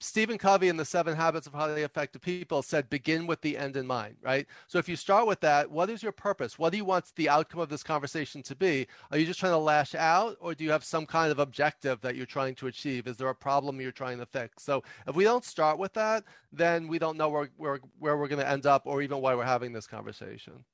Stephen 0.00 0.36
Covey 0.36 0.68
in 0.68 0.76
the 0.76 0.84
Seven 0.84 1.16
Habits 1.16 1.46
of 1.46 1.54
Highly 1.54 1.82
Effective 1.82 2.20
People 2.20 2.62
said, 2.62 2.90
begin 2.90 3.26
with 3.26 3.40
the 3.40 3.56
end 3.56 3.76
in 3.76 3.86
mind, 3.86 4.16
right? 4.20 4.46
So 4.66 4.78
if 4.78 4.88
you 4.88 4.96
start 4.96 5.26
with 5.26 5.40
that, 5.40 5.70
what 5.70 5.88
is 5.88 6.02
your 6.02 6.12
purpose? 6.12 6.58
What 6.58 6.72
do 6.72 6.76
you 6.76 6.84
want 6.84 7.12
the 7.16 7.28
outcome 7.28 7.60
of 7.60 7.68
this 7.68 7.82
conversation 7.82 8.42
to 8.42 8.56
be? 8.56 8.86
Are 9.10 9.18
you 9.18 9.24
just 9.24 9.40
trying 9.40 9.52
to 9.52 9.58
lash 9.58 9.94
out, 9.94 10.36
or 10.40 10.54
do 10.54 10.64
you 10.64 10.70
have 10.70 10.84
some 10.84 11.06
kind 11.06 11.32
of 11.32 11.38
objective 11.38 12.00
that 12.02 12.16
you're 12.16 12.26
trying 12.26 12.54
to 12.56 12.66
achieve? 12.66 13.06
Is 13.06 13.16
there 13.16 13.28
a 13.28 13.34
problem 13.34 13.80
you're 13.80 13.92
trying 13.92 14.18
to 14.18 14.26
fix? 14.26 14.62
So 14.62 14.82
if 15.06 15.14
we 15.14 15.24
don't 15.24 15.44
start 15.44 15.78
with 15.78 15.92
that, 15.94 16.24
then 16.52 16.88
we 16.88 16.98
don't 16.98 17.16
know 17.16 17.28
where, 17.28 17.48
where, 17.56 17.80
where 17.98 18.16
we're 18.18 18.28
going 18.28 18.42
to 18.42 18.48
end 18.48 18.66
up 18.66 18.82
or 18.84 19.00
even 19.00 19.20
why 19.20 19.34
we're 19.34 19.44
having 19.44 19.72
this 19.72 19.86
conversation. 19.86 20.64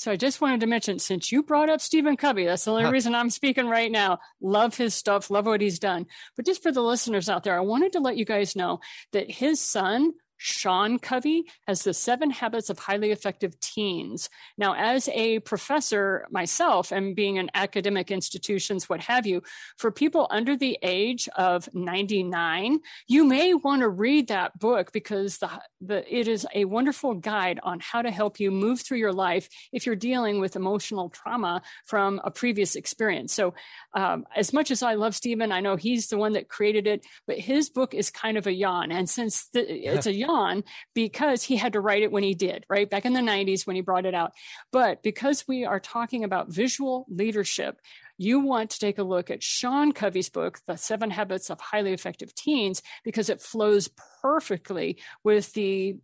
So 0.00 0.10
I 0.10 0.16
just 0.16 0.40
wanted 0.40 0.60
to 0.60 0.66
mention, 0.66 0.98
since 0.98 1.30
you 1.30 1.42
brought 1.42 1.68
up 1.68 1.82
Stephen 1.82 2.16
Covey, 2.16 2.46
that's 2.46 2.64
the 2.64 2.70
only 2.70 2.84
huh. 2.84 2.90
reason 2.90 3.14
I'm 3.14 3.28
speaking 3.28 3.66
right 3.66 3.92
now. 3.92 4.18
Love 4.40 4.74
his 4.74 4.94
stuff, 4.94 5.28
love 5.28 5.44
what 5.44 5.60
he's 5.60 5.78
done. 5.78 6.06
But 6.36 6.46
just 6.46 6.62
for 6.62 6.72
the 6.72 6.80
listeners 6.80 7.28
out 7.28 7.44
there, 7.44 7.54
I 7.54 7.60
wanted 7.60 7.92
to 7.92 8.00
let 8.00 8.16
you 8.16 8.24
guys 8.24 8.56
know 8.56 8.80
that 9.12 9.30
his 9.30 9.60
son 9.60 10.14
Sean 10.42 10.98
Covey 10.98 11.44
has 11.66 11.84
the 11.84 11.92
seven 11.92 12.30
habits 12.30 12.70
of 12.70 12.78
highly 12.78 13.10
effective 13.10 13.60
teens. 13.60 14.30
Now, 14.56 14.74
as 14.74 15.06
a 15.10 15.40
professor 15.40 16.26
myself 16.30 16.92
and 16.92 17.14
being 17.14 17.36
in 17.36 17.50
academic 17.52 18.10
institutions, 18.10 18.88
what 18.88 19.02
have 19.02 19.26
you, 19.26 19.42
for 19.76 19.92
people 19.92 20.26
under 20.30 20.56
the 20.56 20.78
age 20.82 21.28
of 21.36 21.68
99, 21.74 22.78
you 23.06 23.24
may 23.26 23.52
want 23.52 23.82
to 23.82 23.88
read 23.90 24.28
that 24.28 24.58
book 24.58 24.92
because 24.92 25.36
the, 25.36 25.50
the, 25.82 26.18
it 26.18 26.26
is 26.26 26.46
a 26.54 26.64
wonderful 26.64 27.12
guide 27.12 27.60
on 27.62 27.78
how 27.78 28.00
to 28.00 28.10
help 28.10 28.40
you 28.40 28.50
move 28.50 28.80
through 28.80 28.98
your 28.98 29.12
life 29.12 29.46
if 29.74 29.84
you're 29.84 29.94
dealing 29.94 30.40
with 30.40 30.56
emotional 30.56 31.10
trauma 31.10 31.60
from 31.84 32.18
a 32.24 32.30
previous 32.30 32.76
experience. 32.76 33.34
So, 33.34 33.52
um, 33.92 34.24
as 34.34 34.54
much 34.54 34.70
as 34.70 34.82
I 34.82 34.94
love 34.94 35.14
Stephen, 35.14 35.52
I 35.52 35.60
know 35.60 35.76
he's 35.76 36.08
the 36.08 36.16
one 36.16 36.32
that 36.32 36.48
created 36.48 36.86
it, 36.86 37.04
but 37.26 37.38
his 37.38 37.68
book 37.68 37.92
is 37.92 38.10
kind 38.10 38.38
of 38.38 38.46
a 38.46 38.54
yawn. 38.54 38.90
And 38.90 39.08
since 39.10 39.48
the, 39.48 39.60
it's 39.68 40.06
a 40.06 40.14
yawn, 40.14 40.29
on 40.30 40.64
because 40.94 41.42
he 41.42 41.56
had 41.56 41.72
to 41.72 41.80
write 41.80 42.02
it 42.02 42.12
when 42.12 42.22
he 42.22 42.34
did, 42.34 42.64
right? 42.68 42.88
Back 42.88 43.04
in 43.04 43.12
the 43.12 43.20
90s 43.20 43.66
when 43.66 43.76
he 43.76 43.82
brought 43.82 44.06
it 44.06 44.14
out. 44.14 44.32
But 44.72 45.02
because 45.02 45.46
we 45.46 45.64
are 45.64 45.80
talking 45.80 46.24
about 46.24 46.52
visual 46.52 47.06
leadership, 47.08 47.80
you 48.16 48.40
want 48.40 48.70
to 48.70 48.78
take 48.78 48.98
a 48.98 49.02
look 49.02 49.30
at 49.30 49.42
Sean 49.42 49.92
Covey's 49.92 50.28
book, 50.28 50.60
The 50.66 50.76
Seven 50.76 51.10
Habits 51.10 51.50
of 51.50 51.60
Highly 51.60 51.92
Effective 51.92 52.34
Teens, 52.34 52.82
because 53.02 53.30
it 53.30 53.40
flows 53.40 53.88
perfectly 54.20 54.98
with 55.24 55.52
the 55.54 55.96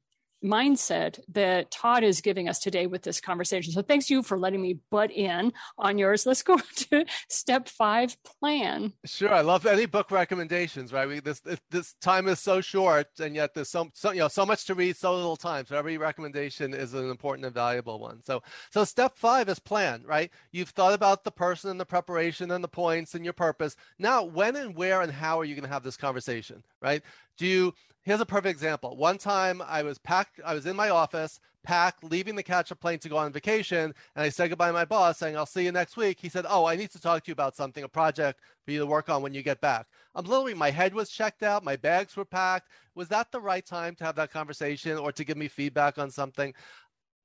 mindset 0.47 1.19
that 1.29 1.71
Todd 1.71 2.05
is 2.05 2.21
giving 2.21 2.49
us 2.49 2.59
today 2.59 2.87
with 2.87 3.03
this 3.03 3.21
conversation. 3.21 3.73
So 3.73 3.83
thanks 3.83 4.09
you 4.09 4.23
for 4.23 4.39
letting 4.39 4.63
me 4.63 4.79
butt 4.91 5.11
in 5.11 5.53
on 5.77 5.99
yours. 5.99 6.25
Let's 6.25 6.43
go 6.43 6.59
to 6.91 7.05
step 7.29 7.69
five 7.69 8.17
plan. 8.23 8.93
Sure. 9.05 9.33
I 9.33 9.41
love 9.41 9.67
any 9.67 9.87
book 9.87 10.11
recommendations, 10.11 10.93
right? 10.93 11.09
We, 11.09 11.21
this, 11.21 11.43
this 11.71 11.95
time 12.01 12.29
is 12.29 12.41
so 12.41 12.61
short 12.61 13.09
and 13.21 13.35
yet 13.35 13.55
there's 13.55 13.71
so, 13.71 13.91
so, 13.93 14.13
you 14.13 14.21
know, 14.21 14.29
so 14.29 14.47
much 14.47 14.65
to 14.67 14.75
read, 14.75 14.97
so 14.97 15.15
little 15.15 15.37
time. 15.37 15.67
So 15.67 15.77
every 15.77 15.99
recommendation 15.99 16.73
is 16.73 16.95
an 16.95 17.11
important 17.11 17.47
and 17.47 17.55
valuable 17.55 17.99
one. 17.99 18.23
So, 18.23 18.43
so 18.71 18.85
step 18.85 19.17
five 19.17 19.49
is 19.49 19.59
plan, 19.59 20.03
right? 20.07 20.31
You've 20.53 20.71
thought 20.71 20.95
about 20.95 21.25
the 21.25 21.31
person 21.33 21.71
and 21.71 21.81
the 21.81 21.87
preparation 21.87 22.51
and 22.51 22.63
the 22.63 22.69
points 22.69 23.15
and 23.15 23.25
your 23.25 23.33
purpose. 23.33 23.77
Now, 23.99 24.23
when 24.23 24.57
and 24.57 24.77
where 24.77 25.03
and 25.03 25.13
how 25.13 25.41
are 25.41 25.45
you 25.45 25.55
going 25.55 25.65
to 25.65 25.73
have 25.73 25.83
this 25.83 25.97
conversation, 25.97 26.63
right? 26.81 27.03
Do 27.37 27.73
here's 28.03 28.21
a 28.21 28.27
perfect 28.27 28.51
example. 28.51 28.97
One 28.97 29.19
time 29.19 29.61
I 29.67 29.83
was 29.83 29.99
packed, 29.99 30.41
I 30.45 30.55
was 30.55 30.67
in 30.67 30.77
my 30.77 30.91
office, 30.91 31.41
packed, 31.65 32.05
leaving 32.05 32.37
the 32.37 32.43
catch 32.43 32.71
a 32.71 32.77
plane 32.77 33.01
to 33.01 33.09
go 33.09 33.17
on 33.17 33.33
vacation, 33.33 33.93
and 34.15 34.25
I 34.25 34.29
said 34.29 34.49
goodbye 34.49 34.69
to 34.69 34.73
my 34.73 34.85
boss, 34.85 35.19
saying, 35.19 35.37
I'll 35.37 35.45
see 35.45 35.65
you 35.65 35.73
next 35.73 35.97
week. 35.97 36.19
He 36.21 36.29
said, 36.29 36.47
Oh, 36.49 36.65
I 36.65 36.77
need 36.77 36.91
to 36.93 37.01
talk 37.01 37.25
to 37.25 37.29
you 37.29 37.33
about 37.33 37.57
something, 37.57 37.83
a 37.83 37.89
project 37.89 38.41
for 38.65 38.71
you 38.71 38.79
to 38.79 38.87
work 38.87 39.09
on 39.09 39.23
when 39.23 39.35
you 39.35 39.43
get 39.43 39.61
back. 39.61 39.87
I'm 40.15 40.25
literally, 40.25 40.55
my 40.55 40.71
head 40.71 40.95
was 40.95 41.11
checked 41.11 41.43
out, 41.43 41.65
my 41.65 41.77
bags 41.77 42.17
were 42.17 42.25
packed. 42.25 42.69
Was 42.95 43.09
that 43.09 43.31
the 43.33 43.41
right 43.41 43.67
time 43.67 43.95
to 43.97 44.05
have 44.05 44.17
that 44.17 44.31
conversation 44.31 44.97
or 44.97 45.13
to 45.13 45.25
give 45.25 45.37
me 45.37 45.49
feedback 45.49 45.99
on 45.99 46.11
something? 46.11 46.55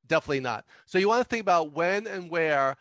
Definitely 0.08 0.42
not. 0.42 0.66
So 0.88 0.98
you 0.98 1.08
want 1.08 1.22
to 1.22 1.30
think 1.30 1.42
about 1.42 1.74
when 1.74 2.08
and 2.08 2.30
where 2.30 2.76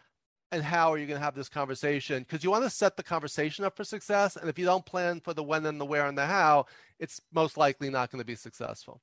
and 0.52 0.62
how 0.62 0.92
are 0.92 0.98
you 0.98 1.06
going 1.06 1.18
to 1.18 1.24
have 1.24 1.34
this 1.34 1.48
conversation? 1.48 2.22
Because 2.22 2.42
you 2.42 2.50
want 2.50 2.64
to 2.64 2.70
set 2.70 2.96
the 2.96 3.02
conversation 3.02 3.64
up 3.64 3.76
for 3.76 3.84
success 3.84 4.36
and 4.36 4.48
if 4.48 4.58
you 4.58 4.64
don't 4.64 4.84
plan 4.84 5.20
for 5.20 5.34
the 5.34 5.42
when 5.42 5.66
and 5.66 5.80
the 5.80 5.84
where 5.84 6.06
and 6.06 6.18
the 6.18 6.26
how 6.26 6.66
it's 6.98 7.20
most 7.32 7.56
likely 7.56 7.90
not 7.90 8.10
going 8.10 8.20
to 8.20 8.26
be 8.26 8.34
successful. 8.34 9.00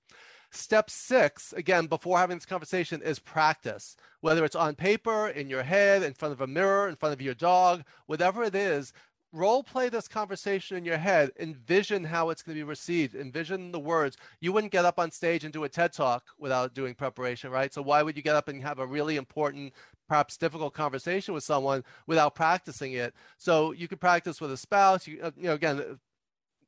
Step 0.52 0.90
six 0.90 1.54
again 1.54 1.88
before 1.88 2.18
having 2.18 2.38
this 2.38 2.46
conversation 2.46 3.02
is 3.02 3.20
practice. 3.20 3.96
Whether 4.22 4.46
it's 4.46 4.56
on 4.56 4.76
paper 4.76 5.28
in 5.30 5.50
your 5.50 5.64
head 5.64 6.04
in 6.04 6.14
front 6.14 6.34
of 6.34 6.42
a 6.42 6.48
mirror 6.48 6.88
in 6.90 6.96
front 6.96 7.14
of 7.14 7.22
your 7.22 7.34
dog 7.34 7.84
whatever 8.06 8.44
it 8.44 8.56
is 8.56 8.94
role 9.34 9.62
play 9.62 9.90
this 9.90 10.08
conversation 10.08 10.78
in 10.78 10.86
your 10.86 10.98
head. 10.98 11.32
Envision 11.40 12.04
how 12.04 12.30
it's 12.30 12.42
going 12.42 12.56
to 12.58 12.60
be 12.60 12.68
received. 12.68 13.16
Envision 13.16 13.72
the 13.72 13.80
words. 13.80 14.18
You 14.40 14.52
wouldn't 14.54 14.72
get 14.72 14.86
up 14.86 15.00
on 15.00 15.12
stage 15.12 15.44
and 15.44 15.54
do 15.54 15.64
a 15.64 15.70
ted 15.70 15.94
talk 15.94 16.24
without 16.38 16.74
doing 16.74 16.96
preparation 16.96 17.52
right? 17.52 17.74
So 17.74 17.82
why 17.82 18.04
would 18.04 18.16
you 18.18 18.24
get 18.24 18.36
up 18.36 18.48
and 18.48 18.62
have 18.64 18.80
a 18.80 18.88
really 18.88 19.18
important 19.18 19.74
perhaps 20.08 20.38
difficult 20.38 20.74
conversation 20.74 21.34
with 21.34 21.44
someone 21.44 21.84
without 22.06 22.36
practicing 22.36 22.94
it. 22.94 23.14
So 23.38 23.72
you 23.72 23.88
could 23.88 24.00
practice 24.00 24.40
with 24.40 24.52
a 24.52 24.58
spouse. 24.58 25.08
You, 25.08 25.20
uh, 25.22 25.32
you 25.38 25.48
know, 25.48 25.54
again, 25.54 26.00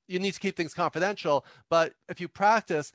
you 0.08 0.20
need 0.20 0.34
to 0.34 0.40
keep 0.40 0.56
things 0.56 0.74
confidential, 0.74 1.46
but 1.70 1.94
if 2.10 2.20
you 2.20 2.28
practice, 2.28 2.92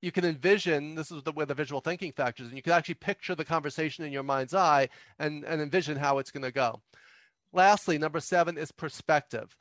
you 0.00 0.12
can 0.12 0.24
envision 0.24 0.94
this 0.94 1.10
is 1.10 1.22
the, 1.22 1.32
where 1.32 1.46
the 1.46 1.54
visual 1.54 1.80
thinking 1.80 2.12
factors, 2.12 2.48
and 2.48 2.56
you 2.56 2.62
can 2.62 2.72
actually 2.72 2.94
picture 2.94 3.34
the 3.34 3.44
conversation 3.44 4.04
in 4.04 4.12
your 4.12 4.22
mind's 4.22 4.54
eye 4.54 4.88
and, 5.18 5.44
and 5.44 5.60
envision 5.60 5.96
how 5.96 6.18
it's 6.18 6.30
going 6.30 6.44
to 6.44 6.52
go. 6.52 6.80
Lastly, 7.52 7.98
number 7.98 8.20
seven 8.20 8.56
is 8.56 8.72
perspective. 8.72 9.56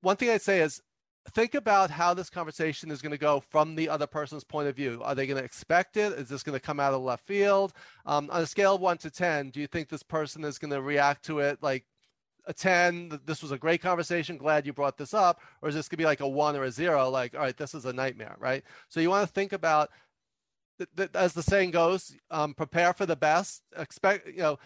One 0.00 0.16
thing 0.16 0.30
I'd 0.30 0.42
say 0.42 0.60
is 0.60 0.82
think 1.30 1.54
about 1.54 1.90
how 1.90 2.14
this 2.14 2.28
conversation 2.28 2.90
is 2.90 3.00
going 3.00 3.12
to 3.12 3.18
go 3.18 3.40
from 3.40 3.74
the 3.74 3.88
other 3.88 4.06
person's 4.06 4.44
point 4.44 4.68
of 4.68 4.76
view. 4.76 5.00
Are 5.04 5.14
they 5.14 5.26
going 5.26 5.38
to 5.38 5.44
expect 5.44 5.96
it? 5.96 6.12
Is 6.14 6.28
this 6.28 6.42
going 6.42 6.58
to 6.58 6.64
come 6.64 6.80
out 6.80 6.94
of 6.94 7.02
left 7.02 7.26
field? 7.26 7.72
Um, 8.06 8.28
on 8.30 8.42
a 8.42 8.46
scale 8.46 8.74
of 8.74 8.80
one 8.80 8.98
to 8.98 9.10
10, 9.10 9.50
do 9.50 9.60
you 9.60 9.66
think 9.66 9.88
this 9.88 10.02
person 10.02 10.44
is 10.44 10.58
going 10.58 10.72
to 10.72 10.82
react 10.82 11.24
to 11.26 11.38
it 11.38 11.62
like 11.62 11.84
a 12.46 12.52
10? 12.52 13.20
This 13.24 13.40
was 13.40 13.52
a 13.52 13.58
great 13.58 13.80
conversation. 13.80 14.36
Glad 14.36 14.66
you 14.66 14.72
brought 14.72 14.98
this 14.98 15.14
up. 15.14 15.40
Or 15.62 15.68
is 15.68 15.74
this 15.74 15.88
going 15.88 15.96
to 15.96 16.02
be 16.02 16.06
like 16.06 16.20
a 16.20 16.28
one 16.28 16.56
or 16.56 16.64
a 16.64 16.72
zero? 16.72 17.08
Like, 17.08 17.34
all 17.34 17.40
right, 17.40 17.56
this 17.56 17.74
is 17.74 17.84
a 17.84 17.92
nightmare, 17.92 18.36
right? 18.40 18.64
So 18.88 19.00
you 19.00 19.10
want 19.10 19.26
to 19.26 19.32
think 19.32 19.52
about, 19.52 19.90
as 21.14 21.34
the 21.34 21.42
saying 21.42 21.70
goes, 21.70 22.16
um, 22.32 22.52
prepare 22.52 22.92
for 22.92 23.06
the 23.06 23.16
best, 23.16 23.62
expect, 23.76 24.26
you 24.26 24.38
know, 24.38 24.58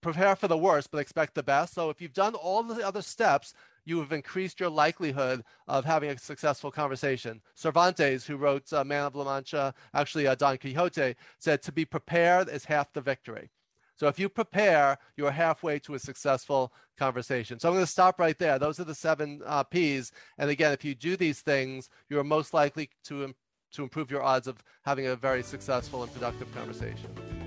prepare 0.00 0.36
for 0.36 0.46
the 0.46 0.56
worst, 0.56 0.90
but 0.90 0.98
expect 0.98 1.34
the 1.34 1.42
best. 1.42 1.74
So 1.74 1.90
if 1.90 2.00
you've 2.00 2.12
done 2.12 2.36
all 2.36 2.62
the 2.62 2.86
other 2.86 3.02
steps, 3.02 3.52
you 3.88 3.98
have 4.00 4.12
increased 4.12 4.60
your 4.60 4.68
likelihood 4.68 5.42
of 5.66 5.84
having 5.84 6.10
a 6.10 6.18
successful 6.18 6.70
conversation. 6.70 7.40
Cervantes, 7.54 8.26
who 8.26 8.36
wrote 8.36 8.70
uh, 8.72 8.84
Man 8.84 9.06
of 9.06 9.16
La 9.16 9.24
Mancha, 9.24 9.74
actually 9.94 10.26
uh, 10.26 10.34
Don 10.34 10.58
Quixote, 10.58 11.14
said 11.38 11.62
to 11.62 11.72
be 11.72 11.84
prepared 11.84 12.48
is 12.48 12.66
half 12.66 12.92
the 12.92 13.00
victory. 13.00 13.50
So 13.96 14.06
if 14.06 14.18
you 14.18 14.28
prepare, 14.28 14.98
you're 15.16 15.30
halfway 15.30 15.78
to 15.80 15.94
a 15.94 15.98
successful 15.98 16.72
conversation. 16.96 17.58
So 17.58 17.68
I'm 17.68 17.74
going 17.74 17.84
to 17.84 17.90
stop 17.90 18.20
right 18.20 18.38
there. 18.38 18.58
Those 18.58 18.78
are 18.78 18.84
the 18.84 18.94
seven 18.94 19.40
uh, 19.44 19.64
P's. 19.64 20.12
And 20.36 20.50
again, 20.50 20.72
if 20.72 20.84
you 20.84 20.94
do 20.94 21.16
these 21.16 21.40
things, 21.40 21.88
you 22.08 22.18
are 22.20 22.24
most 22.24 22.54
likely 22.54 22.90
to, 23.06 23.34
to 23.72 23.82
improve 23.82 24.10
your 24.10 24.22
odds 24.22 24.46
of 24.46 24.62
having 24.84 25.06
a 25.06 25.16
very 25.16 25.42
successful 25.42 26.02
and 26.02 26.12
productive 26.12 26.54
conversation. 26.54 27.37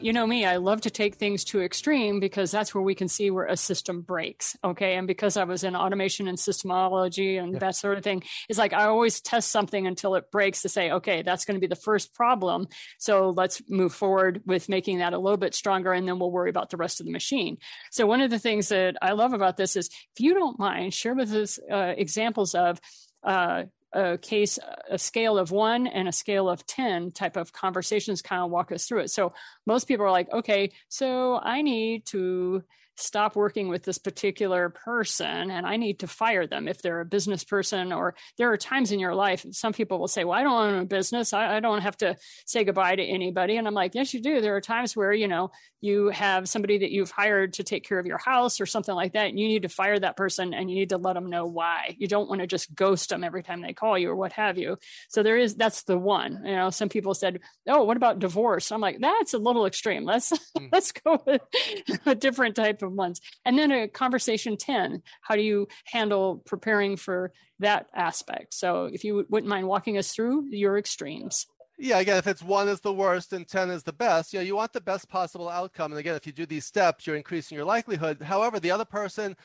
You 0.00 0.12
know 0.12 0.26
me, 0.26 0.44
I 0.44 0.56
love 0.56 0.82
to 0.82 0.90
take 0.90 1.16
things 1.16 1.44
to 1.44 1.60
extreme 1.60 2.20
because 2.20 2.50
that's 2.50 2.74
where 2.74 2.82
we 2.82 2.94
can 2.94 3.08
see 3.08 3.30
where 3.30 3.46
a 3.46 3.56
system 3.56 4.02
breaks. 4.02 4.56
Okay. 4.62 4.94
And 4.94 5.06
because 5.06 5.36
I 5.36 5.44
was 5.44 5.64
in 5.64 5.74
automation 5.74 6.28
and 6.28 6.38
systemology 6.38 7.40
and 7.40 7.52
yeah. 7.52 7.58
that 7.58 7.76
sort 7.76 7.98
of 7.98 8.04
thing, 8.04 8.22
it's 8.48 8.58
like 8.58 8.72
I 8.72 8.84
always 8.84 9.20
test 9.20 9.50
something 9.50 9.86
until 9.86 10.14
it 10.14 10.30
breaks 10.30 10.62
to 10.62 10.68
say, 10.68 10.90
okay, 10.92 11.22
that's 11.22 11.44
going 11.44 11.56
to 11.56 11.60
be 11.60 11.66
the 11.66 11.76
first 11.76 12.14
problem. 12.14 12.68
So 12.98 13.30
let's 13.30 13.62
move 13.68 13.92
forward 13.92 14.42
with 14.46 14.68
making 14.68 14.98
that 14.98 15.14
a 15.14 15.18
little 15.18 15.36
bit 15.36 15.54
stronger 15.54 15.92
and 15.92 16.06
then 16.06 16.18
we'll 16.18 16.30
worry 16.30 16.50
about 16.50 16.70
the 16.70 16.76
rest 16.76 17.00
of 17.00 17.06
the 17.06 17.12
machine. 17.12 17.58
So 17.90 18.06
one 18.06 18.20
of 18.20 18.30
the 18.30 18.38
things 18.38 18.68
that 18.68 18.96
I 19.02 19.12
love 19.12 19.32
about 19.32 19.56
this 19.56 19.74
is 19.76 19.88
if 19.88 20.20
you 20.20 20.34
don't 20.34 20.58
mind, 20.58 20.94
share 20.94 21.14
with 21.14 21.32
us 21.32 21.58
uh, 21.70 21.94
examples 21.96 22.54
of 22.54 22.80
uh, 23.24 23.64
a 23.92 24.18
case, 24.18 24.58
a 24.90 24.98
scale 24.98 25.38
of 25.38 25.50
one 25.50 25.86
and 25.86 26.08
a 26.08 26.12
scale 26.12 26.48
of 26.48 26.66
10 26.66 27.12
type 27.12 27.36
of 27.36 27.52
conversations 27.52 28.22
kind 28.22 28.42
of 28.42 28.50
walk 28.50 28.72
us 28.72 28.86
through 28.86 29.00
it. 29.00 29.10
So 29.10 29.32
most 29.66 29.88
people 29.88 30.04
are 30.04 30.10
like, 30.10 30.30
okay, 30.32 30.72
so 30.88 31.38
I 31.38 31.62
need 31.62 32.06
to 32.06 32.62
stop 33.00 33.36
working 33.36 33.68
with 33.68 33.84
this 33.84 33.98
particular 33.98 34.68
person 34.70 35.50
and 35.50 35.66
I 35.66 35.76
need 35.76 36.00
to 36.00 36.06
fire 36.06 36.46
them 36.46 36.66
if 36.66 36.82
they're 36.82 37.00
a 37.00 37.04
business 37.04 37.44
person. 37.44 37.92
Or 37.92 38.14
there 38.36 38.52
are 38.52 38.56
times 38.56 38.92
in 38.92 38.98
your 38.98 39.14
life, 39.14 39.46
some 39.52 39.72
people 39.72 39.98
will 39.98 40.08
say, 40.08 40.24
Well, 40.24 40.38
I 40.38 40.42
don't 40.42 40.74
own 40.74 40.82
a 40.82 40.84
business. 40.84 41.32
I, 41.32 41.56
I, 41.56 41.60
don't 41.60 41.82
have 41.82 41.96
to 41.98 42.16
say 42.44 42.64
goodbye 42.64 42.96
to 42.96 43.02
anybody. 43.02 43.56
And 43.56 43.66
I'm 43.66 43.74
like, 43.74 43.94
Yes, 43.94 44.12
you 44.12 44.20
do. 44.20 44.40
There 44.40 44.56
are 44.56 44.60
times 44.60 44.96
where, 44.96 45.12
you 45.12 45.28
know, 45.28 45.50
you 45.80 46.08
have 46.08 46.48
somebody 46.48 46.78
that 46.78 46.90
you've 46.90 47.12
hired 47.12 47.54
to 47.54 47.62
take 47.62 47.86
care 47.86 47.98
of 47.98 48.06
your 48.06 48.18
house 48.18 48.60
or 48.60 48.66
something 48.66 48.94
like 48.94 49.12
that. 49.12 49.28
And 49.28 49.38
you 49.38 49.46
need 49.46 49.62
to 49.62 49.68
fire 49.68 49.98
that 49.98 50.16
person 50.16 50.52
and 50.52 50.68
you 50.68 50.76
need 50.76 50.88
to 50.90 50.98
let 50.98 51.12
them 51.14 51.30
know 51.30 51.46
why. 51.46 51.94
You 51.98 52.08
don't 52.08 52.28
want 52.28 52.40
to 52.40 52.46
just 52.48 52.74
ghost 52.74 53.10
them 53.10 53.22
every 53.22 53.44
time 53.44 53.62
they 53.62 53.72
call 53.72 53.96
you 53.96 54.10
or 54.10 54.16
what 54.16 54.32
have 54.32 54.58
you. 54.58 54.76
So 55.08 55.22
there 55.22 55.38
is, 55.38 55.54
that's 55.54 55.84
the 55.84 55.98
one. 55.98 56.42
You 56.44 56.56
know, 56.56 56.70
some 56.70 56.88
people 56.88 57.14
said, 57.14 57.40
Oh, 57.68 57.84
what 57.84 57.96
about 57.96 58.18
divorce? 58.18 58.72
I'm 58.72 58.80
like, 58.80 58.98
That's 59.00 59.34
a 59.34 59.38
little 59.38 59.66
extreme. 59.66 60.04
Let's, 60.04 60.32
mm. 60.56 60.68
let's 60.72 60.90
go 60.90 61.22
with 61.24 61.42
a 62.06 62.16
different 62.16 62.56
type 62.56 62.82
of 62.82 62.88
of 62.88 62.94
ones. 62.94 63.20
And 63.44 63.56
then 63.56 63.70
a 63.70 63.86
conversation 63.86 64.56
10, 64.56 65.02
how 65.20 65.36
do 65.36 65.42
you 65.42 65.68
handle 65.84 66.42
preparing 66.44 66.96
for 66.96 67.32
that 67.60 67.86
aspect? 67.94 68.54
So 68.54 68.86
if 68.86 69.04
you 69.04 69.24
wouldn't 69.28 69.48
mind 69.48 69.68
walking 69.68 69.96
us 69.96 70.12
through 70.12 70.48
your 70.50 70.76
extremes. 70.76 71.46
Yeah, 71.80 72.00
again, 72.00 72.16
if 72.16 72.26
it's 72.26 72.42
one 72.42 72.68
is 72.68 72.80
the 72.80 72.92
worst 72.92 73.32
and 73.32 73.46
10 73.46 73.70
is 73.70 73.84
the 73.84 73.92
best, 73.92 74.32
you 74.32 74.40
know, 74.40 74.44
you 74.44 74.56
want 74.56 74.72
the 74.72 74.80
best 74.80 75.08
possible 75.08 75.48
outcome. 75.48 75.92
And 75.92 75.98
again, 76.00 76.16
if 76.16 76.26
you 76.26 76.32
do 76.32 76.44
these 76.44 76.64
steps, 76.64 77.06
you're 77.06 77.14
increasing 77.14 77.54
your 77.54 77.64
likelihood. 77.64 78.20
However, 78.20 78.58
the 78.58 78.72
other 78.72 78.84
person 78.84 79.36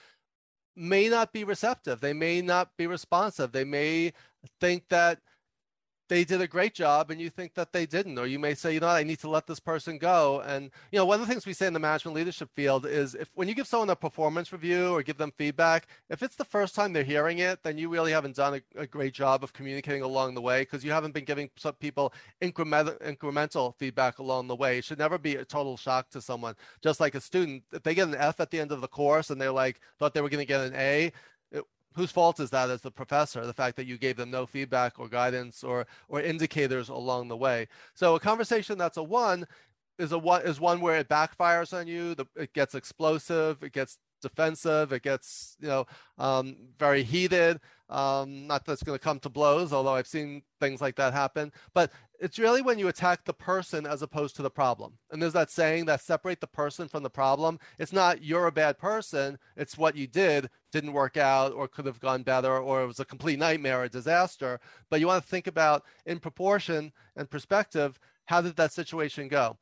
may 0.75 1.09
not 1.09 1.31
be 1.31 1.43
receptive. 1.43 2.01
They 2.01 2.13
may 2.13 2.41
not 2.41 2.69
be 2.75 2.87
responsive. 2.87 3.51
They 3.51 3.63
may 3.63 4.13
think 4.59 4.85
that 4.89 5.19
they 6.09 6.23
did 6.23 6.41
a 6.41 6.47
great 6.47 6.73
job 6.73 7.11
and 7.11 7.19
you 7.21 7.29
think 7.29 7.53
that 7.53 7.71
they 7.71 7.85
didn't 7.85 8.17
or 8.19 8.27
you 8.27 8.39
may 8.39 8.53
say 8.53 8.73
you 8.73 8.79
know 8.79 8.87
i 8.87 9.03
need 9.03 9.19
to 9.19 9.29
let 9.29 9.47
this 9.47 9.59
person 9.59 9.97
go. 9.97 10.41
And 10.45 10.69
you 10.91 10.99
know 10.99 11.05
one 11.05 11.19
of 11.19 11.27
the 11.27 11.31
things 11.31 11.45
we 11.45 11.53
say 11.53 11.67
in 11.67 11.73
the 11.73 11.79
management 11.79 12.15
leadership 12.15 12.49
field 12.55 12.85
is 12.85 13.15
if 13.15 13.29
when 13.33 13.47
you 13.47 13.55
give 13.55 13.67
someone 13.67 13.89
a 13.89 13.95
performance 13.95 14.51
review 14.51 14.89
or 14.89 15.03
give 15.03 15.17
them 15.17 15.31
feedback 15.37 15.87
if 16.09 16.21
it's 16.23 16.35
the 16.35 16.45
first 16.45 16.75
time 16.75 16.93
they're 16.93 17.03
hearing 17.03 17.39
it 17.39 17.63
then 17.63 17.77
you 17.77 17.89
really 17.89 18.11
haven't 18.11 18.35
done 18.35 18.55
a, 18.55 18.81
a 18.81 18.87
great 18.87 19.13
job 19.13 19.43
of 19.43 19.53
communicating 19.53 20.01
along 20.01 20.33
the 20.33 20.41
way 20.41 20.61
because 20.61 20.83
you 20.83 20.91
haven't 20.91 21.13
been 21.13 21.25
giving 21.25 21.49
some 21.55 21.73
people 21.75 22.13
incremental 22.41 22.97
incremental 23.01 23.75
feedback 23.77 24.19
along 24.19 24.47
the 24.47 24.55
way. 24.55 24.77
It 24.77 24.83
should 24.83 24.99
never 24.99 25.17
be 25.17 25.35
a 25.35 25.45
total 25.45 25.77
shock 25.77 26.09
to 26.11 26.21
someone. 26.21 26.55
Just 26.81 26.99
like 26.99 27.15
a 27.15 27.21
student 27.21 27.63
if 27.71 27.83
they 27.83 27.95
get 27.95 28.07
an 28.07 28.15
f 28.15 28.39
at 28.39 28.51
the 28.51 28.59
end 28.59 28.71
of 28.71 28.81
the 28.81 28.87
course 28.87 29.29
and 29.29 29.39
they're 29.39 29.51
like 29.51 29.79
thought 29.99 30.13
they 30.13 30.21
were 30.21 30.29
going 30.29 30.45
to 30.45 30.45
get 30.45 30.61
an 30.61 30.73
a 30.75 31.11
whose 31.95 32.11
fault 32.11 32.39
is 32.39 32.49
that? 32.51 32.69
As 32.69 32.81
the 32.81 32.91
professor 32.91 33.45
the 33.45 33.53
fact 33.53 33.75
that 33.77 33.85
you 33.85 33.97
gave 33.97 34.17
them 34.17 34.31
no 34.31 34.45
feedback 34.45 34.99
or 34.99 35.07
guidance 35.07 35.63
or 35.63 35.85
or 36.07 36.21
indicators 36.21 36.89
along 36.89 37.27
the 37.27 37.37
way. 37.37 37.67
So 37.93 38.15
a 38.15 38.19
conversation 38.19 38.77
that's 38.77 38.97
a 38.97 39.03
one 39.03 39.45
is 39.99 40.11
a 40.11 40.17
one 40.17 40.41
is 40.43 40.59
one 40.59 40.81
where 40.81 40.97
it 40.97 41.09
backfires 41.09 41.77
on 41.77 41.87
you 41.87 42.15
the, 42.15 42.25
it 42.35 42.53
gets 42.53 42.75
explosive 42.75 43.61
it 43.63 43.73
gets 43.73 43.97
defensive. 44.23 44.91
It 44.91 45.03
gets, 45.03 45.55
you 45.59 45.67
know, 45.67 45.85
um, 46.17 46.57
very 46.79 47.03
heated. 47.03 47.59
Um, 47.89 48.47
not 48.47 48.65
that 48.65 48.73
it's 48.73 48.83
going 48.83 48.97
to 48.97 49.03
come 49.03 49.19
to 49.19 49.29
blows, 49.29 49.71
although 49.71 49.93
I've 49.93 50.07
seen 50.07 50.41
things 50.59 50.81
like 50.81 50.95
that 50.95 51.13
happen. 51.13 51.51
But 51.75 51.91
it's 52.19 52.39
really 52.39 52.61
when 52.61 52.79
you 52.79 52.87
attack 52.87 53.23
the 53.23 53.33
person 53.33 53.85
as 53.85 54.01
opposed 54.01 54.35
to 54.37 54.41
the 54.41 54.49
problem. 54.49 54.93
And 55.11 55.21
there's 55.21 55.33
that 55.33 55.51
saying 55.51 55.85
that 55.85 56.01
separate 56.01 56.39
the 56.39 56.47
person 56.47 56.87
from 56.87 57.03
the 57.03 57.09
problem. 57.09 57.59
It's 57.77 57.93
not 57.93 58.23
you're 58.23 58.47
a 58.47 58.51
bad 58.51 58.79
person. 58.79 59.37
It's 59.57 59.77
what 59.77 59.95
you 59.95 60.07
did 60.07 60.49
didn't 60.71 60.93
work 60.93 61.17
out 61.17 61.53
or 61.53 61.67
could 61.67 61.85
have 61.85 61.99
gone 61.99 62.23
better 62.23 62.57
or 62.57 62.81
it 62.81 62.87
was 62.87 62.99
a 62.99 63.05
complete 63.05 63.37
nightmare 63.37 63.83
or 63.83 63.87
disaster. 63.89 64.59
But 64.89 65.01
you 65.01 65.07
want 65.07 65.21
to 65.21 65.29
think 65.29 65.47
about 65.47 65.83
in 66.05 66.17
proportion 66.17 66.93
and 67.15 67.29
perspective, 67.29 67.99
how 68.25 68.41
did 68.41 68.55
that 68.55 68.71
situation 68.71 69.27
go? 69.27 69.57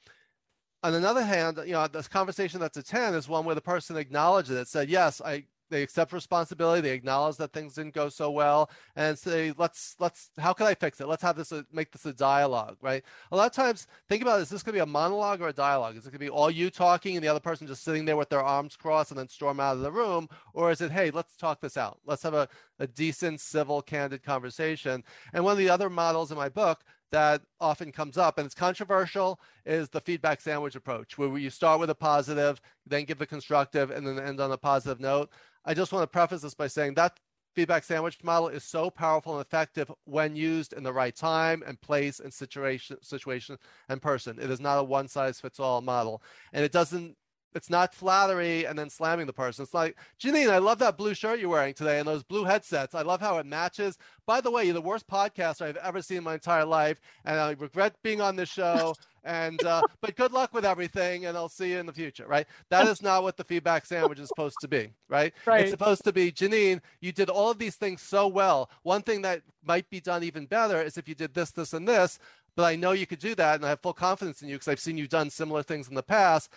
On 0.83 0.95
another 0.95 1.23
hand, 1.23 1.59
you 1.65 1.73
know, 1.73 1.87
this 1.87 2.07
conversation 2.07 2.59
that's 2.59 2.77
a 2.77 2.83
10 2.83 3.13
is 3.13 3.27
one 3.27 3.45
where 3.45 3.55
the 3.55 3.61
person 3.61 3.97
acknowledged 3.97 4.51
it, 4.51 4.67
said, 4.67 4.89
yes, 4.89 5.21
I, 5.21 5.45
they 5.69 5.83
accept 5.83 6.11
responsibility, 6.11 6.81
they 6.81 6.93
acknowledge 6.93 7.37
that 7.37 7.53
things 7.53 7.75
didn't 7.75 7.93
go 7.93 8.09
so 8.09 8.31
well, 8.31 8.69
and 8.95 9.17
say, 9.17 9.53
let's, 9.57 9.95
let's, 9.99 10.31
how 10.39 10.53
can 10.53 10.65
I 10.65 10.73
fix 10.73 10.99
it? 10.99 11.07
Let's 11.07 11.21
have 11.21 11.37
this, 11.37 11.51
a, 11.51 11.65
make 11.71 11.91
this 11.91 12.05
a 12.05 12.13
dialogue, 12.13 12.77
right? 12.81 13.03
A 13.31 13.35
lot 13.35 13.45
of 13.45 13.53
times, 13.53 13.87
think 14.09 14.23
about, 14.23 14.39
it, 14.39 14.43
is 14.43 14.49
this 14.49 14.63
to 14.63 14.73
be 14.73 14.79
a 14.79 14.85
monologue 14.85 15.39
or 15.41 15.49
a 15.49 15.53
dialogue? 15.53 15.95
Is 15.95 16.05
it 16.05 16.11
going 16.11 16.13
to 16.13 16.19
be 16.19 16.29
all 16.29 16.49
you 16.49 16.71
talking 16.71 17.15
and 17.15 17.23
the 17.23 17.29
other 17.29 17.39
person 17.39 17.67
just 17.67 17.83
sitting 17.83 18.03
there 18.03 18.17
with 18.17 18.29
their 18.29 18.43
arms 18.43 18.75
crossed 18.75 19.11
and 19.11 19.19
then 19.19 19.27
storm 19.27 19.59
out 19.59 19.77
of 19.77 19.81
the 19.81 19.91
room? 19.91 20.27
Or 20.53 20.71
is 20.71 20.81
it, 20.81 20.91
hey, 20.91 21.11
let's 21.11 21.35
talk 21.37 21.61
this 21.61 21.77
out. 21.77 21.99
Let's 22.05 22.23
have 22.23 22.33
a, 22.33 22.49
a 22.79 22.87
decent, 22.87 23.39
civil, 23.39 23.81
candid 23.81 24.23
conversation. 24.23 25.03
And 25.31 25.43
one 25.43 25.53
of 25.53 25.57
the 25.59 25.69
other 25.69 25.89
models 25.89 26.31
in 26.31 26.37
my 26.37 26.49
book 26.49 26.83
that 27.11 27.41
often 27.59 27.91
comes 27.91 28.17
up 28.17 28.37
and 28.37 28.45
it's 28.45 28.55
controversial 28.55 29.39
is 29.65 29.89
the 29.89 30.01
feedback 30.01 30.41
sandwich 30.41 30.75
approach 30.75 31.17
where 31.17 31.37
you 31.37 31.49
start 31.49 31.79
with 31.79 31.89
a 31.89 31.95
positive 31.95 32.61
then 32.85 33.05
give 33.05 33.17
the 33.17 33.25
constructive 33.25 33.91
and 33.91 34.05
then 34.05 34.19
end 34.19 34.39
on 34.39 34.51
a 34.51 34.57
positive 34.57 34.99
note. 34.99 35.29
I 35.65 35.73
just 35.73 35.91
want 35.91 36.03
to 36.03 36.07
preface 36.07 36.41
this 36.41 36.53
by 36.53 36.67
saying 36.67 36.95
that 36.95 37.19
feedback 37.53 37.83
sandwich 37.83 38.23
model 38.23 38.47
is 38.47 38.63
so 38.63 38.89
powerful 38.89 39.33
and 39.33 39.45
effective 39.45 39.91
when 40.05 40.35
used 40.35 40.73
in 40.73 40.83
the 40.83 40.93
right 40.93 41.15
time 41.15 41.63
and 41.67 41.79
place 41.81 42.19
and 42.19 42.33
situation 42.33 42.97
situation 43.03 43.57
and 43.89 44.01
person. 44.01 44.39
It 44.39 44.49
is 44.49 44.59
not 44.59 44.79
a 44.79 44.83
one 44.83 45.07
size 45.07 45.39
fits 45.39 45.59
all 45.59 45.81
model 45.81 46.21
and 46.53 46.63
it 46.63 46.71
doesn't 46.71 47.15
it's 47.53 47.69
not 47.69 47.93
flattery 47.93 48.65
and 48.65 48.77
then 48.77 48.89
slamming 48.89 49.27
the 49.27 49.33
person. 49.33 49.63
It's 49.63 49.73
like, 49.73 49.97
Janine, 50.19 50.49
I 50.49 50.57
love 50.59 50.79
that 50.79 50.97
blue 50.97 51.13
shirt 51.13 51.39
you're 51.39 51.49
wearing 51.49 51.73
today 51.73 51.99
and 51.99 52.07
those 52.07 52.23
blue 52.23 52.43
headsets. 52.43 52.95
I 52.95 53.01
love 53.01 53.21
how 53.21 53.37
it 53.37 53.45
matches. 53.45 53.97
By 54.25 54.41
the 54.41 54.51
way, 54.51 54.65
you're 54.65 54.73
the 54.73 54.81
worst 54.81 55.07
podcaster 55.07 55.63
I've 55.63 55.77
ever 55.77 56.01
seen 56.01 56.19
in 56.19 56.23
my 56.23 56.35
entire 56.35 56.65
life, 56.65 57.01
and 57.25 57.39
I 57.39 57.51
regret 57.51 57.95
being 58.03 58.21
on 58.21 58.35
this 58.35 58.49
show. 58.49 58.93
and 59.23 59.63
uh, 59.63 59.81
but 60.01 60.15
good 60.15 60.31
luck 60.31 60.53
with 60.53 60.65
everything, 60.65 61.25
and 61.25 61.37
I'll 61.37 61.49
see 61.49 61.71
you 61.71 61.77
in 61.79 61.85
the 61.85 61.93
future. 61.93 62.25
Right? 62.27 62.47
That 62.69 62.87
is 62.87 63.01
not 63.01 63.23
what 63.23 63.37
the 63.37 63.43
feedback 63.43 63.85
sandwich 63.85 64.19
is 64.19 64.29
supposed 64.29 64.57
to 64.61 64.67
be. 64.67 64.93
Right? 65.09 65.33
Right. 65.45 65.61
It's 65.61 65.71
supposed 65.71 66.03
to 66.05 66.13
be, 66.13 66.31
Janine, 66.31 66.81
you 67.01 67.11
did 67.11 67.29
all 67.29 67.51
of 67.51 67.59
these 67.59 67.75
things 67.75 68.01
so 68.01 68.27
well. 68.27 68.69
One 68.83 69.01
thing 69.01 69.21
that 69.23 69.41
might 69.63 69.89
be 69.89 69.99
done 69.99 70.23
even 70.23 70.45
better 70.45 70.81
is 70.81 70.97
if 70.97 71.07
you 71.07 71.15
did 71.15 71.33
this, 71.33 71.51
this, 71.51 71.73
and 71.73 71.87
this 71.87 72.19
but 72.55 72.63
I 72.63 72.75
know 72.75 72.91
you 72.91 73.07
could 73.07 73.19
do 73.19 73.33
that, 73.35 73.55
and 73.55 73.65
I 73.65 73.69
have 73.69 73.79
full 73.79 73.93
confidence 73.93 74.41
in 74.41 74.49
you 74.49 74.55
because 74.55 74.67
I've 74.67 74.79
seen 74.79 74.97
you 74.97 75.07
done 75.07 75.29
similar 75.29 75.63
things 75.63 75.87
in 75.87 75.95
the 75.95 76.03
past 76.03 76.51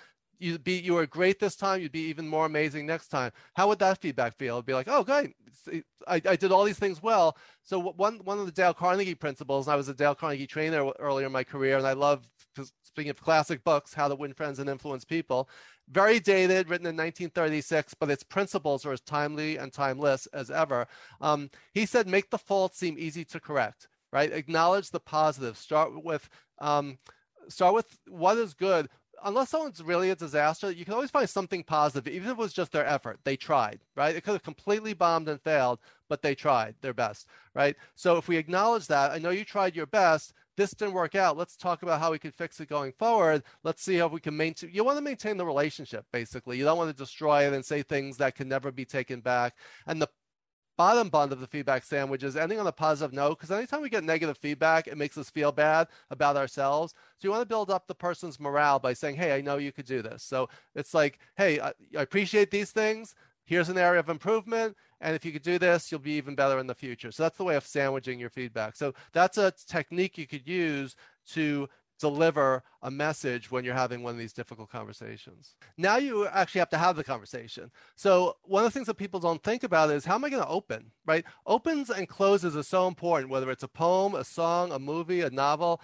you'd 0.45 0.63
be 0.63 0.75
you 0.75 0.95
were 0.95 1.07
great 1.07 1.41
this 1.41 1.57
time 1.57 1.81
you'd 1.81 1.93
be 1.93 2.07
even 2.09 2.29
more 2.29 2.47
amazing 2.47 2.85
next 2.85 3.09
time. 3.09 3.33
How 3.55 3.69
would 3.69 3.79
that 3.79 4.01
feedback 4.01 4.37
feel? 4.37 4.57
It'd 4.57 4.67
be 4.67 4.75
like 4.75 4.89
oh 4.89 5.03
great. 5.03 5.35
I, 6.07 6.21
I 6.27 6.37
did 6.37 6.53
all 6.53 6.65
these 6.65 6.79
things 6.79 7.03
well. 7.03 7.37
So 7.63 7.79
one 7.79 8.19
one 8.25 8.39
of 8.39 8.47
the 8.47 8.53
dale 8.53 8.75
carnegie 8.75 9.15
principles 9.15 9.69
i 9.69 9.77
was 9.77 9.89
a 9.89 9.95
dale 9.95 10.15
carnegie 10.15 10.47
trainer 10.47 10.91
earlier 10.99 11.27
in 11.27 11.33
my 11.33 11.45
career 11.45 11.79
and 11.79 11.87
i 11.87 11.95
love 11.95 12.29
speaking 12.83 13.11
of 13.11 13.21
classic 13.21 13.65
books 13.65 13.95
how 13.95 14.07
to 14.07 14.15
win 14.15 14.35
friends 14.35 14.59
and 14.59 14.69
influence 14.69 15.05
people. 15.05 15.49
Very 15.91 16.21
dated 16.21 16.69
written 16.69 16.87
in 16.87 16.97
1936 16.97 17.95
but 17.95 18.11
its 18.11 18.23
principles 18.23 18.85
are 18.85 18.93
as 18.93 19.01
timely 19.01 19.57
and 19.57 19.73
timeless 19.73 20.27
as 20.33 20.51
ever. 20.51 20.87
Um, 21.21 21.51
he 21.73 21.87
said 21.87 22.07
make 22.07 22.31
the 22.31 22.39
fault 22.39 22.75
seem 22.75 22.97
easy 22.99 23.25
to 23.27 23.41
correct 23.41 23.89
right? 24.13 24.33
Acknowledge 24.33 24.91
the 24.91 25.01
positive. 25.01 25.59
Start 25.59 26.05
with 26.05 26.31
um, 26.61 26.99
start 27.49 27.75
with 27.75 27.87
what 28.09 28.39
is 28.39 28.55
good 28.55 28.89
unless 29.25 29.51
someone's 29.51 29.83
really 29.83 30.11
a 30.11 30.17
disaster, 30.17 30.71
you 30.71 30.85
can 30.85 30.95
always 30.95 31.11
find 31.11 31.29
something 31.29 31.65
positive, 31.65 32.13
even 32.13 32.29
if 32.29 32.39
it 32.39 32.41
was 32.41 32.53
just 32.53 32.73
their 32.73 32.87
effort. 32.87 33.19
They 33.25 33.37
tried, 33.37 33.81
right? 33.97 34.15
It 34.15 34.23
could 34.23 34.33
have 34.33 34.43
completely 34.43 34.93
bombed 34.93 35.29
and 35.29 35.41
failed, 35.41 35.81
but 36.09 36.23
they 36.23 36.35
tried 36.35 36.75
their 36.81 36.95
best, 36.95 37.29
right? 37.55 37.75
So 37.95 38.17
if 38.17 38.29
we 38.29 38.37
acknowledge 38.37 38.87
that, 38.89 39.11
I 39.11 39.19
know 39.19 39.31
you 39.31 39.45
tried 39.45 39.75
your 39.75 39.87
best. 39.87 40.35
This 40.57 40.71
didn't 40.71 40.95
work 40.95 41.15
out. 41.15 41.37
Let's 41.37 41.57
talk 41.57 41.83
about 41.83 42.01
how 42.01 42.13
we 42.13 42.19
can 42.19 42.31
fix 42.31 42.61
it 42.61 42.69
going 42.69 42.93
forward. 42.93 43.43
Let's 43.65 43.83
see 43.83 43.97
how 43.97 44.07
we 44.07 44.21
can 44.21 44.37
maintain. 44.37 44.71
You 44.73 44.85
want 44.85 44.99
to 44.99 45.03
maintain 45.03 45.37
the 45.37 45.47
relationship, 45.47 46.05
basically. 46.13 46.59
You 46.59 46.65
don't 46.65 46.79
want 46.79 46.97
to 46.97 47.03
destroy 47.03 47.47
it 47.47 47.53
and 47.53 47.65
say 47.65 47.83
things 47.83 48.17
that 48.19 48.37
can 48.37 48.49
never 48.49 48.71
be 48.71 48.85
taken 48.85 49.21
back. 49.21 49.55
And 49.87 50.01
the 50.01 50.09
bottom 50.77 51.09
bund 51.09 51.33
of 51.33 51.41
the 51.41 51.47
feedback 51.47 51.85
sandwich 51.85 52.23
is 52.23 52.37
ending 52.37 52.59
on 52.59 52.67
a 52.67 52.73
positive 52.73 53.13
note 53.13 53.39
because 53.39 53.51
anytime 53.51 53.83
we 53.83 53.89
get 53.89 54.05
negative 54.05 54.39
feedback, 54.39 54.87
it 54.87 54.99
makes 54.99 55.17
us 55.17 55.31
feel 55.31 55.53
bad 55.53 55.89
about 56.11 56.37
ourselves. 56.37 56.95
So 57.19 57.29
you 57.29 57.31
want 57.31 57.43
to 57.43 57.49
build 57.49 57.71
up 57.71 57.87
the 57.87 57.95
person's 57.95 58.41
morale 58.41 58.79
by 58.79 58.93
saying, 58.93 59.17
Hey, 59.17 59.35
I 59.35 59.41
know 59.41 59.57
you 59.57 59.73
could 59.73 59.87
do 59.87 60.03
this. 60.03 60.23
So 60.23 60.49
it's 60.75 60.95
like, 60.95 61.19
Hey, 61.37 61.61
I, 61.61 61.73
I 61.97 62.03
appreciate 62.03 62.51
these 62.51 62.73
things. 62.73 63.15
Here's 63.47 63.69
an 63.69 63.79
area 63.79 64.01
of 64.01 64.09
improvement. 64.09 64.77
And 65.01 65.15
if 65.15 65.25
you 65.25 65.33
could 65.33 65.43
do 65.43 65.59
this, 65.59 65.93
you'll 65.93 66.01
be 66.01 66.13
even 66.13 66.35
better 66.35 66.59
in 66.59 66.67
the 66.67 66.75
future. 66.75 67.13
So 67.13 67.23
that's 67.23 67.37
the 67.37 67.45
way 67.45 67.57
of 67.57 67.67
sandwiching 67.67 68.19
your 68.19 68.31
feedback. 68.31 68.75
So 68.75 68.95
that's 69.13 69.37
a 69.37 69.53
technique 69.67 70.17
you 70.17 70.27
could 70.27 70.49
use 70.49 70.97
to 71.33 71.69
deliver 72.01 72.63
a 72.83 72.91
message 72.91 73.51
when 73.51 73.65
you're 73.65 73.75
having 73.75 74.03
one 74.03 74.13
of 74.13 74.19
these 74.19 74.33
difficult 74.33 74.71
conversations. 74.71 75.55
Now 75.79 75.97
you 75.97 76.27
actually 76.27 76.61
have 76.61 76.71
to 76.71 76.79
have 76.79 76.97
the 76.97 77.05
conversation. 77.05 77.71
So 77.97 78.37
one 78.43 78.65
of 78.65 78.73
the 78.73 78.75
things 78.75 78.87
that 78.89 78.95
people 78.95 79.21
don't 79.21 79.43
think 79.43 79.63
about 79.63 79.91
is 79.91 80.05
how 80.05 80.15
am 80.17 80.25
I 80.25 80.31
going 80.31 80.43
to 80.43 80.49
open, 80.49 80.91
right? 81.07 81.25
Opens 81.47 81.91
and 81.91 82.09
closes 82.09 82.57
are 82.57 82.63
so 82.63 82.89
important, 82.89 83.31
whether 83.31 83.51
it's 83.51 83.63
a 83.63 83.69
poem, 83.69 84.15
a 84.15 84.25
song, 84.25 84.73
a 84.73 84.79
movie, 84.79 85.23
a 85.23 85.31
novel 85.31 85.81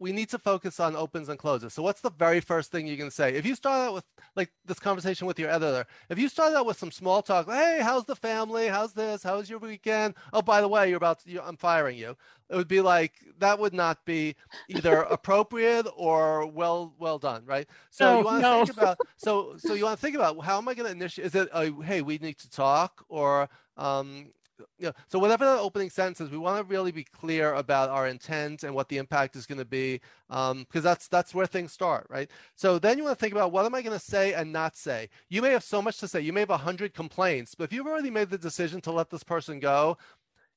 we 0.00 0.12
need 0.12 0.30
to 0.30 0.38
focus 0.38 0.80
on 0.80 0.96
opens 0.96 1.28
and 1.28 1.38
closes. 1.38 1.74
So 1.74 1.82
what's 1.82 2.00
the 2.00 2.10
very 2.10 2.40
first 2.40 2.72
thing 2.72 2.86
you 2.86 2.96
can 2.96 3.10
say? 3.10 3.34
If 3.34 3.44
you 3.44 3.54
start 3.54 3.88
out 3.88 3.94
with 3.94 4.04
like 4.34 4.50
this 4.64 4.78
conversation 4.78 5.26
with 5.26 5.38
your 5.38 5.50
editor, 5.50 5.86
if 6.08 6.18
you 6.18 6.28
start 6.28 6.54
out 6.54 6.64
with 6.64 6.78
some 6.78 6.90
small 6.90 7.20
talk, 7.20 7.46
hey, 7.46 7.80
how's 7.82 8.06
the 8.06 8.16
family? 8.16 8.66
How's 8.66 8.94
this? 8.94 9.22
How's 9.22 9.50
your 9.50 9.58
weekend? 9.58 10.14
Oh, 10.32 10.40
by 10.40 10.62
the 10.62 10.68
way, 10.68 10.88
you're 10.88 10.96
about 10.96 11.20
to, 11.20 11.46
I'm 11.46 11.58
firing 11.58 11.98
you. 11.98 12.16
It 12.48 12.56
would 12.56 12.66
be 12.66 12.80
like 12.80 13.12
that 13.38 13.58
would 13.58 13.74
not 13.74 14.04
be 14.04 14.34
either 14.68 15.02
appropriate 15.10 15.86
or 15.94 16.46
well 16.46 16.94
well 16.98 17.18
done, 17.18 17.44
right? 17.44 17.68
So 17.90 18.06
no, 18.06 18.18
you 18.18 18.24
want 18.24 18.42
to 18.42 18.42
no. 18.42 18.64
think 18.64 18.76
about 18.76 18.98
so 19.18 19.54
so 19.58 19.74
you 19.74 19.84
want 19.84 20.00
to 20.00 20.04
think 20.04 20.16
about 20.16 20.42
how 20.42 20.58
am 20.58 20.66
I 20.66 20.74
going 20.74 20.86
to 20.86 20.92
initiate? 20.92 21.26
Is 21.26 21.34
it 21.34 21.48
a, 21.52 21.70
hey, 21.82 22.00
we 22.02 22.18
need 22.18 22.38
to 22.38 22.50
talk 22.50 23.04
or 23.08 23.48
um, 23.76 24.32
so 25.08 25.18
whatever 25.18 25.44
the 25.44 25.58
opening 25.58 25.90
sentence 25.90 26.20
is, 26.20 26.30
we 26.30 26.38
want 26.38 26.58
to 26.58 26.64
really 26.64 26.92
be 26.92 27.04
clear 27.04 27.54
about 27.54 27.88
our 27.88 28.06
intent 28.06 28.62
and 28.64 28.74
what 28.74 28.88
the 28.88 28.98
impact 28.98 29.36
is 29.36 29.46
going 29.46 29.58
to 29.58 29.64
be, 29.64 30.00
because 30.28 30.50
um, 30.52 30.66
that's 30.72 31.08
that's 31.08 31.34
where 31.34 31.46
things 31.46 31.72
start, 31.72 32.06
right? 32.08 32.30
So 32.54 32.78
then 32.78 32.98
you 32.98 33.04
want 33.04 33.18
to 33.18 33.20
think 33.20 33.32
about 33.32 33.52
what 33.52 33.66
am 33.66 33.74
I 33.74 33.82
going 33.82 33.98
to 33.98 34.04
say 34.04 34.34
and 34.34 34.52
not 34.52 34.76
say. 34.76 35.08
You 35.28 35.42
may 35.42 35.50
have 35.50 35.64
so 35.64 35.80
much 35.82 35.98
to 35.98 36.08
say. 36.08 36.20
You 36.20 36.32
may 36.32 36.40
have 36.40 36.50
hundred 36.50 36.94
complaints, 36.94 37.54
but 37.54 37.64
if 37.64 37.72
you've 37.72 37.86
already 37.86 38.10
made 38.10 38.30
the 38.30 38.38
decision 38.38 38.80
to 38.82 38.92
let 38.92 39.10
this 39.10 39.24
person 39.24 39.60
go, 39.60 39.96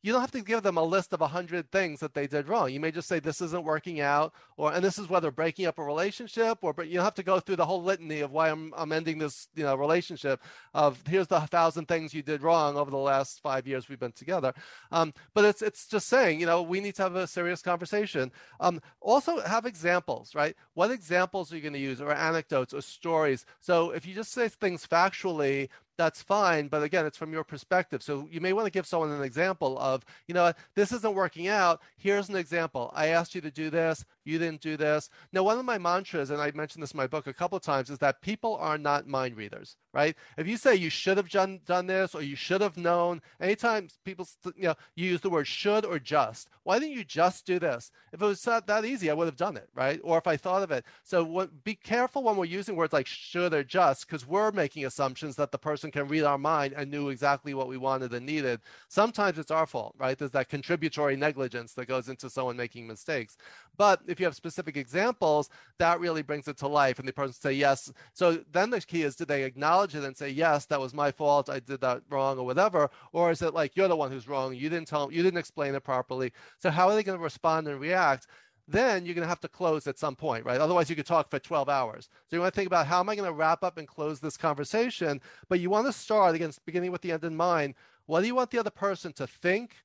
you 0.04 0.12
don't 0.12 0.22
have 0.22 0.32
to 0.32 0.42
give 0.42 0.62
them 0.63 0.78
a 0.78 0.84
list 0.84 1.13
of 1.13 1.22
100 1.22 1.72
things 1.72 2.02
that 2.02 2.13
they 2.13 2.28
did 2.28 2.50
wrong. 2.50 2.70
You 2.70 2.82
may 2.82 2.92
just 2.92 3.08
say 3.08 3.20
this 3.20 3.39
isn't 3.39 3.63
working 3.63 4.02
out 4.02 4.34
or 4.58 4.74
and 4.74 4.84
this 4.84 5.00
is 5.00 5.08
whether 5.08 5.32
breaking 5.32 5.66
up 5.66 5.80
a 5.80 5.84
relationship 5.84 6.60
or 6.62 6.74
but 6.74 6.89
you 6.89 6.96
don't 6.96 7.06
have 7.06 7.16
to 7.16 7.24
go 7.24 7.39
through 7.39 7.56
the 7.56 7.66
whole 7.66 7.82
litany 7.82 8.20
of 8.20 8.32
why 8.32 8.50
I'm 8.50 8.74
I'm 8.76 8.92
ending 8.92 9.18
this, 9.18 9.48
you 9.56 9.63
know, 9.63 9.76
relationship 9.76 10.42
of 10.74 11.02
here's 11.08 11.28
the 11.28 11.39
thousand 11.39 11.88
things 11.88 12.13
you 12.13 12.22
did 12.22 12.44
wrong 12.44 12.76
over 12.76 12.92
the 12.92 12.98
last 12.98 13.42
5 13.42 13.66
years 13.66 13.88
we've 13.88 14.00
been 14.00 14.12
together. 14.12 14.54
Um, 14.92 15.13
but 15.34 15.46
it's 15.46 15.62
it's 15.62 15.88
just 15.88 16.10
saying, 16.10 16.42
you 16.42 16.46
know, 16.46 16.62
we 16.62 16.82
need 16.82 16.96
to 16.96 17.04
have 17.04 17.16
a 17.16 17.26
serious 17.26 17.62
conversation. 17.62 18.30
Um, 18.60 18.82
also 19.00 19.39
have 19.39 19.66
examples, 19.66 20.36
right? 20.36 20.56
What 20.74 20.92
examples 20.92 21.52
are 21.52 21.56
you 21.56 21.62
going 21.62 21.74
to 21.74 21.80
use 21.80 22.02
or 22.02 22.13
anecdotes 22.13 22.74
or 22.74 22.82
stories? 22.82 23.46
So 23.62 23.92
if 23.92 24.06
you 24.06 24.13
just 24.13 24.34
say 24.34 24.50
things 24.50 24.86
factually 24.86 25.70
that's 25.97 26.21
fine. 26.21 26.67
But 26.67 26.84
again, 26.84 27.06
it's 27.06 27.17
from 27.17 27.34
your 27.34 27.43
perspective. 27.43 28.01
So 28.01 28.27
you 28.32 28.41
may 28.41 28.53
want 28.53 28.65
to 28.65 28.71
give 28.71 28.86
someone 28.86 29.12
an 29.12 29.23
example 29.23 29.77
of, 29.79 30.03
you 30.27 30.34
know, 30.34 30.53
this 30.75 30.91
isn't 30.91 31.15
working 31.15 31.47
out. 31.47 31.82
Here's 31.97 32.29
an 32.29 32.36
example. 32.36 32.91
I 32.95 33.08
asked 33.08 33.36
you 33.36 33.41
to 33.41 33.51
do 33.51 33.69
this. 33.69 34.06
You 34.26 34.40
didn't 34.40 34.62
do 34.62 34.78
this. 34.78 35.10
Now, 35.32 35.44
one 35.44 35.60
of 35.60 35.66
my 35.66 35.78
mantras, 35.78 36.30
and 36.30 36.42
I 36.42 36.52
mentioned 36.52 36.82
this 36.82 36.92
in 36.92 36.98
my 36.98 37.08
book 37.08 37.28
a 37.28 37.34
couple 37.34 37.58
of 37.58 37.64
times, 37.64 37.90
is 37.90 38.00
that 38.00 38.22
people 38.22 38.56
are 38.58 38.78
not 38.78 39.08
mind 39.08 39.36
readers, 39.36 39.76
right? 39.94 40.16
If 40.38 40.48
you 40.48 40.58
say 40.58 40.76
you 40.76 40.90
should 40.90 41.18
have 41.18 41.30
done, 41.30 41.60
done 41.66 41.88
this 41.88 42.16
or 42.16 42.22
you 42.22 42.36
should 42.36 42.62
have 42.62 42.78
known, 42.78 43.22
anytime 43.42 43.90
people, 44.06 44.28
you 44.56 44.64
know, 44.64 44.76
you 44.96 45.10
use 45.10 45.22
the 45.22 45.30
word 45.30 45.48
should 45.48 45.86
or 45.86 46.00
just, 46.00 46.50
why 46.64 46.80
didn't 46.80 46.96
you 46.96 47.04
just 47.04 47.46
do 47.46 47.60
this? 47.60 47.92
If 48.12 48.22
it 48.22 48.26
was 48.26 48.46
not 48.46 48.68
that 48.68 48.86
easy, 48.86 49.10
I 49.10 49.14
would 49.14 49.28
have 49.28 49.36
done 49.36 49.58
it, 49.58 49.70
right? 49.76 50.00
Or 50.04 50.18
if 50.18 50.28
I 50.28 50.38
thought 50.38 50.64
of 50.64 50.72
it. 50.72 50.86
So 51.04 51.24
what, 51.24 51.64
be 51.64 51.76
careful 51.76 52.24
when 52.24 52.38
we're 52.38 52.46
using 52.46 52.76
words 52.76 52.94
like 52.94 53.08
should 53.08 53.54
or 53.54 53.64
just, 53.64 54.08
because 54.08 54.28
we're 54.28 54.52
making 54.52 54.86
assumptions 54.86 55.36
that 55.36 55.52
the 55.52 55.58
person 55.58 55.92
can 55.92 56.08
read 56.08 56.24
our 56.24 56.38
mind 56.38 56.74
and 56.78 56.90
knew 56.90 57.10
exactly 57.10 57.54
what 57.54 57.68
we 57.68 57.78
wanted 57.78 58.14
and 58.14 58.26
needed. 58.26 58.62
Sometimes 58.88 59.38
it's 59.38 59.52
our 59.52 59.68
fault, 59.68 59.96
right? 59.98 60.18
There's 60.18 60.32
that 60.32 60.50
contributory 60.50 61.16
negligence 61.16 61.74
that 61.74 61.88
goes 61.88 62.08
into 62.10 62.30
someone 62.30 62.56
making 62.56 62.88
mistakes. 62.88 63.38
But 63.76 64.02
if 64.13 64.19
you 64.19 64.26
have 64.26 64.36
specific 64.36 64.78
examples, 64.78 65.49
that 65.80 65.99
really 65.99 66.21
brings 66.21 66.47
it 66.47 66.58
to 66.58 66.67
life. 66.67 66.99
And 66.99 67.08
the 67.08 67.12
person 67.12 67.34
say 67.34 67.52
yes. 67.54 67.91
So 68.13 68.39
then 68.52 68.69
the 68.69 68.80
key 68.80 69.04
is, 69.04 69.17
do 69.17 69.26
they 69.26 69.43
acknowledge 69.43 69.95
it 69.95 70.06
and 70.06 70.15
say, 70.15 70.30
yes, 70.30 70.65
that 70.67 70.80
was 70.80 70.93
my 70.93 71.12
fault. 71.12 71.49
I 71.49 71.60
did 71.60 71.82
that 71.82 72.04
wrong 72.10 72.39
or 72.39 72.45
whatever. 72.45 72.89
Or 73.12 73.32
is 73.32 73.41
it 73.41 73.54
like, 73.54 73.76
you're 73.76 73.89
the 73.89 73.95
one 73.95 74.12
who's 74.12 74.28
wrong. 74.28 74.56
You 74.56 74.69
didn't 74.69 74.88
tell, 74.88 75.12
you 75.12 75.21
didn't 75.21 75.39
explain 75.39 75.76
it 75.76 75.84
properly. 75.84 76.32
So 76.60 76.69
how 76.69 76.88
are 76.88 76.95
they 76.95 77.04
going 77.04 77.17
to 77.17 77.23
respond 77.23 77.67
and 77.67 77.80
react? 77.80 78.28
then 78.67 79.06
you're 79.06 79.15
going 79.15 79.26
to 79.26 79.30
have 79.30 79.41
to 79.41 79.47
close 79.49 79.88
at 79.88 79.99
some 79.99 80.15
point, 80.15 80.45
right? 80.45 80.62
Otherwise, 80.62 80.89
you 80.89 80.95
could 80.95 81.06
talk 81.06 81.30
for 81.30 81.39
12 81.39 81.67
hours. 81.67 82.10
So 82.30 82.36
you 82.36 82.39
want 82.39 82.54
to 82.54 82.56
think 82.56 82.67
about 82.67 82.88
how 82.88 82.99
am 82.99 83.10
I 83.10 83.15
going 83.15 83.28
to 83.28 83.34
wrap 83.34 83.63
up 83.63 83.78
and 83.78 83.88
close 83.88 84.19
this 84.19 84.38
conversation? 84.38 85.19
But 85.49 85.60
you 85.60 85.69
want 85.69 85.86
to 85.88 85.93
start, 85.93 86.36
again, 86.36 86.52
beginning 86.65 86.91
with 86.91 87.02
the 87.02 87.12
end 87.12 87.26
in 87.26 87.36
mind. 87.36 87.76
What 88.06 88.21
do 88.21 88.28
you 88.28 88.36
want 88.36 88.52
the 88.52 88.60
other 88.60 88.69
person 88.69 89.12
to 89.13 89.28
think, 89.28 89.76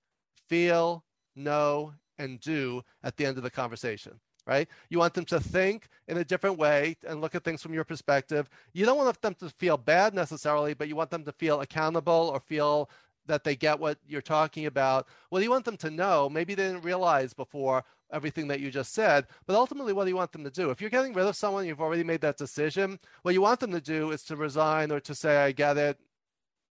feel, 0.49 1.05
know, 1.35 1.93
and 2.19 2.41
do 2.41 2.83
at 3.03 3.17
the 3.17 3.27
end 3.27 3.37
of 3.37 3.43
the 3.43 3.51
conversation? 3.51 4.21
Right? 4.47 4.67
You 4.89 4.99
want 4.99 5.13
them 5.13 5.27
to 5.27 5.39
think 5.39 5.89
in 6.07 6.17
a 6.17 6.25
different 6.25 6.57
way 6.57 6.97
and 7.07 7.21
look 7.21 7.35
at 7.35 7.45
things 7.45 7.63
from 7.63 7.75
your 7.75 7.85
perspective. 7.85 8.49
You 8.73 8.87
don't 8.87 8.97
want 8.97 9.21
them 9.21 9.35
to 9.41 9.51
feel 9.51 9.77
bad 9.77 10.15
necessarily, 10.15 10.73
but 10.73 10.89
you 10.89 10.97
want 10.97 11.11
them 11.11 11.25
to 11.25 11.33
feel 11.33 11.61
accountable 11.61 12.31
or 12.33 12.41
feel 12.41 12.89
that 13.27 13.45
they 13.45 13.55
get 13.55 13.79
what 13.79 13.99
you're 14.09 14.23
talking 14.23 14.65
about. 14.65 15.07
Well, 15.31 15.43
you 15.43 15.51
want 15.51 15.67
them 15.67 15.77
to 15.79 15.91
know, 15.91 16.31
maybe 16.31 16.55
they 16.55 16.65
didn't 16.65 16.83
realize 16.83 17.35
before 17.35 17.85
everything 18.11 18.49
that 18.49 18.61
you 18.61 18.71
just 18.71 18.95
said, 18.95 19.27
but 19.47 19.55
ultimately, 19.55 19.93
what 19.93 20.05
do 20.05 20.11
you 20.11 20.17
want 20.17 20.33
them 20.33 20.45
to 20.45 20.51
do? 20.51 20.71
If 20.71 20.81
you're 20.81 20.89
getting 20.89 21.13
rid 21.13 21.27
of 21.27 21.37
someone, 21.37 21.67
you've 21.67 21.83
already 21.83 22.05
made 22.05 22.23
that 22.23 22.39
decision. 22.39 22.99
What 23.21 23.35
you 23.35 23.43
want 23.43 23.61
them 23.61 23.73
to 23.73 23.83
do 23.83 24.13
is 24.13 24.23
to 24.25 24.37
resign 24.37 24.91
or 24.91 25.01
to 25.01 25.15
say, 25.15 25.37
I 25.37 25.53
get 25.53 25.77
it, 25.77 25.99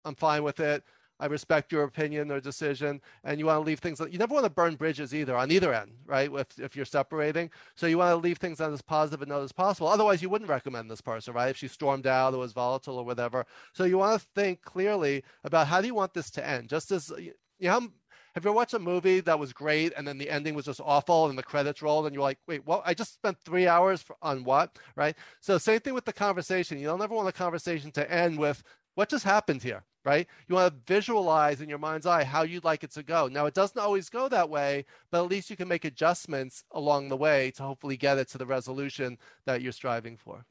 I'm 0.04 0.16
fine 0.16 0.42
with 0.42 0.60
it. 0.60 0.84
I 1.20 1.26
respect 1.26 1.72
your 1.72 1.84
opinion 1.84 2.32
or 2.32 2.40
decision, 2.40 3.02
and 3.24 3.40
you 3.40 3.46
want 3.46 3.58
to 3.58 3.66
leave 3.66 3.80
things. 3.80 4.00
You 4.00 4.18
never 4.18 4.34
want 4.34 4.46
to 4.46 4.50
burn 4.52 4.76
bridges 4.76 5.14
either 5.14 5.36
on 5.36 5.52
either 5.52 5.74
end, 5.74 5.92
right? 6.06 6.32
If 6.32 6.60
if 6.60 6.76
you're 6.76 6.86
separating, 6.86 7.50
so 7.76 7.88
you 7.88 7.98
want 7.98 8.12
to 8.12 8.18
leave 8.18 8.38
things 8.38 8.62
on 8.62 8.74
as 8.74 8.82
positive 8.82 9.22
and 9.22 9.30
note 9.30 9.44
as 9.44 9.52
possible. 9.52 9.88
Otherwise, 9.88 10.22
you 10.22 10.30
wouldn't 10.30 10.50
recommend 10.50 10.90
this 10.90 11.02
person, 11.02 11.34
right? 11.34 11.50
If 11.50 11.58
she 11.58 11.68
stormed 11.68 12.08
out 12.08 12.34
or 12.34 12.40
was 12.40 12.54
volatile 12.54 12.98
or 12.98 13.06
whatever. 13.06 13.46
So 13.74 13.84
you 13.84 13.98
want 13.98 14.22
to 14.22 14.28
think 14.36 14.62
clearly 14.62 15.24
about 15.44 15.68
how 15.68 15.82
do 15.82 15.88
you 15.88 15.96
want 15.96 16.14
this 16.14 16.30
to 16.32 16.48
end. 16.48 16.70
Just 16.70 16.92
as 16.92 17.12
you 17.18 17.34
know, 17.62 17.90
have 18.38 18.44
you 18.46 18.52
ever 18.52 18.56
watched 18.56 18.76
a 18.76 18.80
movie 18.80 19.20
that 19.22 19.40
was 19.40 19.52
great 19.52 19.94
and 19.98 20.08
then 20.08 20.20
the 20.20 20.30
ending 20.30 20.54
was 20.54 20.66
just 20.66 20.80
awful 20.84 21.28
and 21.28 21.36
the 21.36 21.42
credits 21.42 21.82
rolled 21.82 22.06
and 22.06 22.14
you're 22.14 22.22
like, 22.22 22.38
wait, 22.48 22.64
what? 22.68 22.84
I 22.86 22.94
just 22.94 23.16
spent 23.16 23.36
three 23.44 23.68
hours 23.68 24.04
for, 24.04 24.16
on 24.22 24.44
what, 24.44 24.78
right? 24.96 25.16
So 25.42 25.58
same 25.58 25.80
thing 25.80 25.96
with 25.96 26.06
the 26.06 26.14
conversation. 26.14 26.78
You 26.78 26.86
don't 26.86 27.02
ever 27.02 27.16
want 27.16 27.28
a 27.28 27.32
conversation 27.32 27.90
to 27.94 28.12
end 28.12 28.38
with 28.38 28.62
what 28.98 29.10
just 29.10 29.24
happened 29.24 29.62
here, 29.62 29.84
right? 30.04 30.26
You 30.48 30.56
want 30.56 30.74
to 30.74 30.92
visualize 30.92 31.62
in 31.62 31.70
your 31.70 31.78
mind's 31.78 32.08
eye 32.08 32.24
how 32.24 32.42
you'd 32.42 32.64
like 32.64 32.84
it 32.84 32.90
to 32.94 33.04
go. 33.04 33.28
Now, 33.28 33.46
it 33.46 33.54
doesn't 33.54 33.80
always 33.80 34.10
go 34.10 34.28
that 34.28 34.50
way, 34.50 34.86
but 35.12 35.24
at 35.24 35.30
least 35.30 35.52
you 35.52 35.56
can 35.56 35.68
make 35.68 35.86
adjustments 35.86 36.64
along 36.72 37.10
the 37.10 37.16
way 37.16 37.52
to 37.52 37.64
hopefully 37.64 37.96
get 37.96 38.18
it 38.18 38.28
to 38.30 38.40
the 38.40 38.46
resolution 38.48 39.20
that 39.46 39.62
you're 39.62 39.72
striving 39.72 40.18
for. 40.18 40.46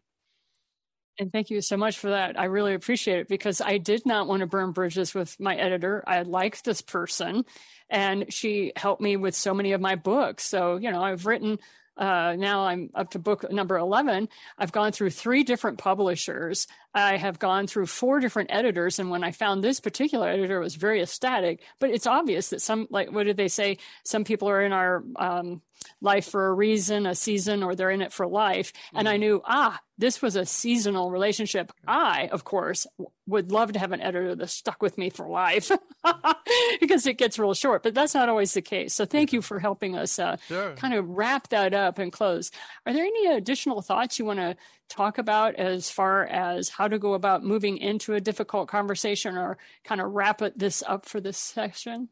And 1.18 1.32
thank 1.32 1.50
you 1.50 1.60
so 1.60 1.76
much 1.76 1.98
for 1.98 2.10
that. 2.10 2.38
I 2.38 2.44
really 2.44 2.74
appreciate 2.74 3.18
it 3.18 3.28
because 3.28 3.60
I 3.60 3.78
did 3.78 4.06
not 4.06 4.28
want 4.28 4.40
to 4.40 4.46
burn 4.46 4.70
bridges 4.70 5.12
with 5.12 5.40
my 5.40 5.56
editor. 5.56 6.04
I 6.06 6.22
liked 6.22 6.64
this 6.64 6.82
person 6.82 7.46
and 7.90 8.32
she 8.32 8.70
helped 8.76 9.02
me 9.02 9.16
with 9.16 9.34
so 9.34 9.54
many 9.54 9.72
of 9.72 9.80
my 9.80 9.96
books. 9.96 10.44
So, 10.44 10.76
you 10.76 10.92
know, 10.92 11.02
I've 11.02 11.26
written 11.26 11.58
uh, 11.96 12.36
now 12.36 12.66
I'm 12.66 12.90
up 12.94 13.10
to 13.10 13.18
book 13.18 13.50
number 13.50 13.76
11. 13.76 14.28
I've 14.58 14.72
gone 14.72 14.92
through 14.92 15.10
three 15.10 15.44
different 15.44 15.78
publishers. 15.78 16.66
I 16.94 17.16
have 17.16 17.38
gone 17.38 17.66
through 17.66 17.86
four 17.86 18.20
different 18.20 18.50
editors. 18.52 18.98
And 18.98 19.10
when 19.10 19.24
I 19.24 19.32
found 19.32 19.62
this 19.62 19.80
particular 19.80 20.28
editor 20.28 20.60
was 20.60 20.74
very 20.74 21.02
ecstatic, 21.02 21.62
but 21.78 21.90
it's 21.90 22.06
obvious 22.06 22.50
that 22.50 22.60
some, 22.62 22.86
like, 22.90 23.12
what 23.12 23.24
did 23.24 23.36
they 23.36 23.48
say? 23.48 23.78
Some 24.04 24.24
people 24.24 24.48
are 24.48 24.62
in 24.62 24.72
our 24.72 25.02
um, 25.16 25.62
life 26.00 26.28
for 26.28 26.48
a 26.48 26.54
reason, 26.54 27.06
a 27.06 27.14
season, 27.14 27.62
or 27.62 27.74
they're 27.74 27.90
in 27.90 28.02
it 28.02 28.12
for 28.12 28.26
life. 28.26 28.72
Mm-hmm. 28.72 28.98
And 28.98 29.08
I 29.08 29.12
mm-hmm. 29.14 29.20
knew, 29.20 29.42
ah, 29.44 29.80
this 29.98 30.20
was 30.20 30.36
a 30.36 30.44
seasonal 30.44 31.10
relationship. 31.10 31.72
I, 31.86 32.28
of 32.30 32.44
course, 32.44 32.86
would 33.26 33.50
love 33.50 33.72
to 33.72 33.78
have 33.78 33.92
an 33.92 34.00
editor 34.00 34.34
that 34.34 34.50
stuck 34.50 34.82
with 34.82 34.98
me 34.98 35.10
for 35.10 35.28
life 35.28 35.70
because 36.80 37.06
it 37.06 37.18
gets 37.18 37.38
real 37.38 37.54
short, 37.54 37.82
but 37.82 37.94
that's 37.94 38.14
not 38.14 38.28
always 38.28 38.52
the 38.52 38.62
case. 38.62 38.94
So 38.94 39.06
thank 39.06 39.32
you 39.32 39.40
for 39.40 39.58
helping 39.58 39.96
us 39.96 40.18
uh, 40.18 40.36
sure. 40.48 40.74
kind 40.76 40.94
of 40.94 41.08
wrap 41.08 41.48
that 41.48 41.72
up 41.72 41.98
and 41.98 42.12
close. 42.12 42.50
Are 42.84 42.92
there 42.92 43.04
any 43.04 43.26
additional 43.26 43.80
thoughts 43.80 44.18
you 44.18 44.24
want 44.24 44.40
to 44.40 44.56
talk 44.88 45.18
about 45.18 45.54
as 45.56 45.90
far 45.90 46.26
as 46.26 46.68
how 46.68 46.88
to 46.88 46.98
go 46.98 47.14
about 47.14 47.42
moving 47.42 47.78
into 47.78 48.14
a 48.14 48.20
difficult 48.20 48.68
conversation 48.68 49.36
or 49.36 49.58
kind 49.84 50.00
of 50.00 50.12
wrap 50.12 50.42
it, 50.42 50.58
this 50.58 50.82
up 50.86 51.06
for 51.06 51.20
this 51.20 51.38
session? 51.38 52.10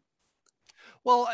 Well, 1.04 1.28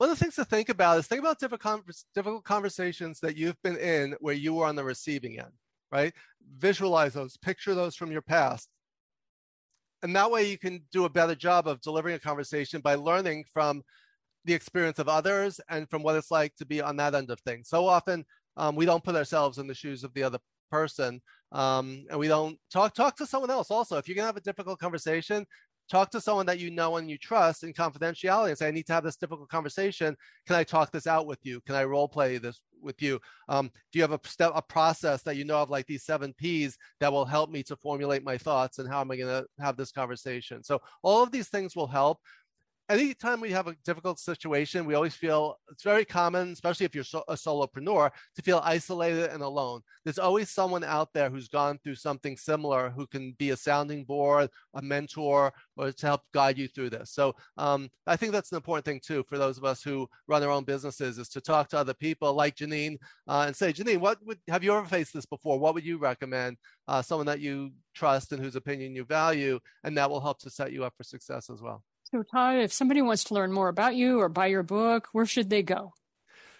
one 0.00 0.08
of 0.08 0.18
the 0.18 0.24
things 0.24 0.36
to 0.36 0.46
think 0.46 0.70
about 0.70 0.98
is 0.98 1.06
think 1.06 1.20
about 1.20 1.38
difficult, 1.38 1.82
difficult 2.14 2.42
conversations 2.42 3.20
that 3.20 3.36
you've 3.36 3.60
been 3.62 3.76
in 3.76 4.16
where 4.20 4.34
you 4.34 4.54
were 4.54 4.64
on 4.64 4.74
the 4.74 4.82
receiving 4.82 5.38
end, 5.38 5.52
right? 5.92 6.14
Visualize 6.56 7.12
those, 7.12 7.36
picture 7.36 7.74
those 7.74 7.94
from 7.94 8.10
your 8.10 8.22
past. 8.22 8.70
And 10.02 10.16
that 10.16 10.30
way 10.30 10.50
you 10.50 10.56
can 10.56 10.80
do 10.90 11.04
a 11.04 11.10
better 11.10 11.34
job 11.34 11.68
of 11.68 11.82
delivering 11.82 12.14
a 12.14 12.18
conversation 12.18 12.80
by 12.80 12.94
learning 12.94 13.44
from 13.52 13.82
the 14.46 14.54
experience 14.54 14.98
of 14.98 15.10
others 15.10 15.60
and 15.68 15.86
from 15.90 16.02
what 16.02 16.16
it's 16.16 16.30
like 16.30 16.56
to 16.56 16.64
be 16.64 16.80
on 16.80 16.96
that 16.96 17.14
end 17.14 17.30
of 17.30 17.38
things. 17.40 17.68
So 17.68 17.86
often 17.86 18.24
um, 18.56 18.76
we 18.76 18.86
don't 18.86 19.04
put 19.04 19.16
ourselves 19.16 19.58
in 19.58 19.66
the 19.66 19.74
shoes 19.74 20.02
of 20.02 20.14
the 20.14 20.22
other 20.22 20.38
person 20.70 21.20
um, 21.52 22.06
and 22.08 22.18
we 22.18 22.28
don't 22.28 22.56
talk 22.72 22.94
talk 22.94 23.16
to 23.16 23.26
someone 23.26 23.50
else 23.50 23.70
also 23.70 23.98
if 23.98 24.06
you're 24.08 24.14
going 24.14 24.22
to 24.22 24.28
have 24.28 24.36
a 24.36 24.40
difficult 24.40 24.78
conversation 24.78 25.44
talk 25.90 26.10
to 26.10 26.20
someone 26.20 26.46
that 26.46 26.60
you 26.60 26.70
know 26.70 26.96
and 26.96 27.10
you 27.10 27.18
trust 27.18 27.64
in 27.64 27.72
confidentiality 27.72 28.48
and 28.48 28.58
say, 28.58 28.68
I 28.68 28.70
need 28.70 28.86
to 28.86 28.92
have 28.92 29.04
this 29.04 29.16
difficult 29.16 29.48
conversation. 29.48 30.16
Can 30.46 30.56
I 30.56 30.64
talk 30.64 30.92
this 30.92 31.06
out 31.06 31.26
with 31.26 31.40
you? 31.42 31.60
Can 31.62 31.74
I 31.74 31.84
role 31.84 32.08
play 32.08 32.38
this 32.38 32.60
with 32.80 33.02
you? 33.02 33.20
Um, 33.48 33.70
do 33.92 33.98
you 33.98 34.02
have 34.02 34.12
a 34.12 34.20
step, 34.24 34.52
a 34.54 34.62
process 34.62 35.22
that 35.22 35.36
you 35.36 35.44
know 35.44 35.58
of 35.58 35.68
like 35.70 35.86
these 35.86 36.04
seven 36.04 36.32
P's 36.34 36.78
that 37.00 37.12
will 37.12 37.24
help 37.24 37.50
me 37.50 37.62
to 37.64 37.76
formulate 37.76 38.24
my 38.24 38.38
thoughts 38.38 38.78
and 38.78 38.88
how 38.88 39.00
am 39.00 39.10
I 39.10 39.16
going 39.16 39.42
to 39.42 39.46
have 39.62 39.76
this 39.76 39.92
conversation? 39.92 40.62
So 40.62 40.80
all 41.02 41.22
of 41.22 41.32
these 41.32 41.48
things 41.48 41.74
will 41.74 41.88
help 41.88 42.18
anytime 42.90 43.40
we 43.40 43.52
have 43.52 43.68
a 43.68 43.76
difficult 43.84 44.18
situation, 44.18 44.84
we 44.84 44.94
always 44.94 45.14
feel 45.14 45.58
it's 45.70 45.82
very 45.82 46.04
common, 46.04 46.52
especially 46.52 46.86
if 46.86 46.94
you're 46.94 47.04
so, 47.04 47.22
a 47.28 47.34
solopreneur, 47.34 48.10
to 48.34 48.42
feel 48.42 48.60
isolated 48.64 49.30
and 49.30 49.42
alone. 49.42 49.80
There's 50.04 50.18
always 50.18 50.50
someone 50.50 50.82
out 50.82 51.12
there 51.14 51.30
who's 51.30 51.48
gone 51.48 51.78
through 51.82 51.94
something 51.94 52.36
similar 52.36 52.90
who 52.90 53.06
can 53.06 53.32
be 53.38 53.50
a 53.50 53.56
sounding 53.56 54.04
board, 54.04 54.50
a 54.74 54.82
mentor, 54.82 55.52
or 55.76 55.92
to 55.92 56.06
help 56.06 56.22
guide 56.34 56.58
you 56.58 56.68
through 56.68 56.90
this. 56.90 57.12
So 57.12 57.34
um, 57.56 57.88
I 58.06 58.16
think 58.16 58.32
that's 58.32 58.50
an 58.50 58.56
important 58.56 58.84
thing 58.84 59.00
too 59.02 59.24
for 59.28 59.38
those 59.38 59.56
of 59.56 59.64
us 59.64 59.82
who 59.82 60.08
run 60.26 60.42
our 60.42 60.50
own 60.50 60.64
businesses 60.64 61.18
is 61.18 61.28
to 61.30 61.40
talk 61.40 61.68
to 61.68 61.78
other 61.78 61.94
people 61.94 62.34
like 62.34 62.56
Janine 62.56 62.96
uh, 63.28 63.44
and 63.46 63.54
say, 63.54 63.72
Janine, 63.72 63.98
what 63.98 64.18
would 64.26 64.38
have 64.48 64.64
you 64.64 64.74
ever 64.74 64.86
faced 64.86 65.14
this 65.14 65.26
before? 65.26 65.58
What 65.58 65.74
would 65.74 65.84
you 65.84 65.98
recommend? 65.98 66.56
Uh, 66.88 67.00
someone 67.00 67.26
that 67.26 67.40
you 67.40 67.70
trust 67.94 68.32
and 68.32 68.42
whose 68.42 68.56
opinion 68.56 68.96
you 68.96 69.04
value, 69.04 69.60
and 69.84 69.96
that 69.96 70.10
will 70.10 70.20
help 70.20 70.40
to 70.40 70.50
set 70.50 70.72
you 70.72 70.84
up 70.84 70.92
for 70.96 71.04
success 71.04 71.48
as 71.48 71.62
well. 71.62 71.84
So, 72.12 72.24
Todd, 72.24 72.56
if 72.56 72.72
somebody 72.72 73.02
wants 73.02 73.24
to 73.24 73.34
learn 73.34 73.52
more 73.52 73.68
about 73.68 73.94
you 73.94 74.20
or 74.20 74.28
buy 74.28 74.46
your 74.46 74.64
book, 74.64 75.08
where 75.12 75.26
should 75.26 75.48
they 75.48 75.62
go? 75.62 75.92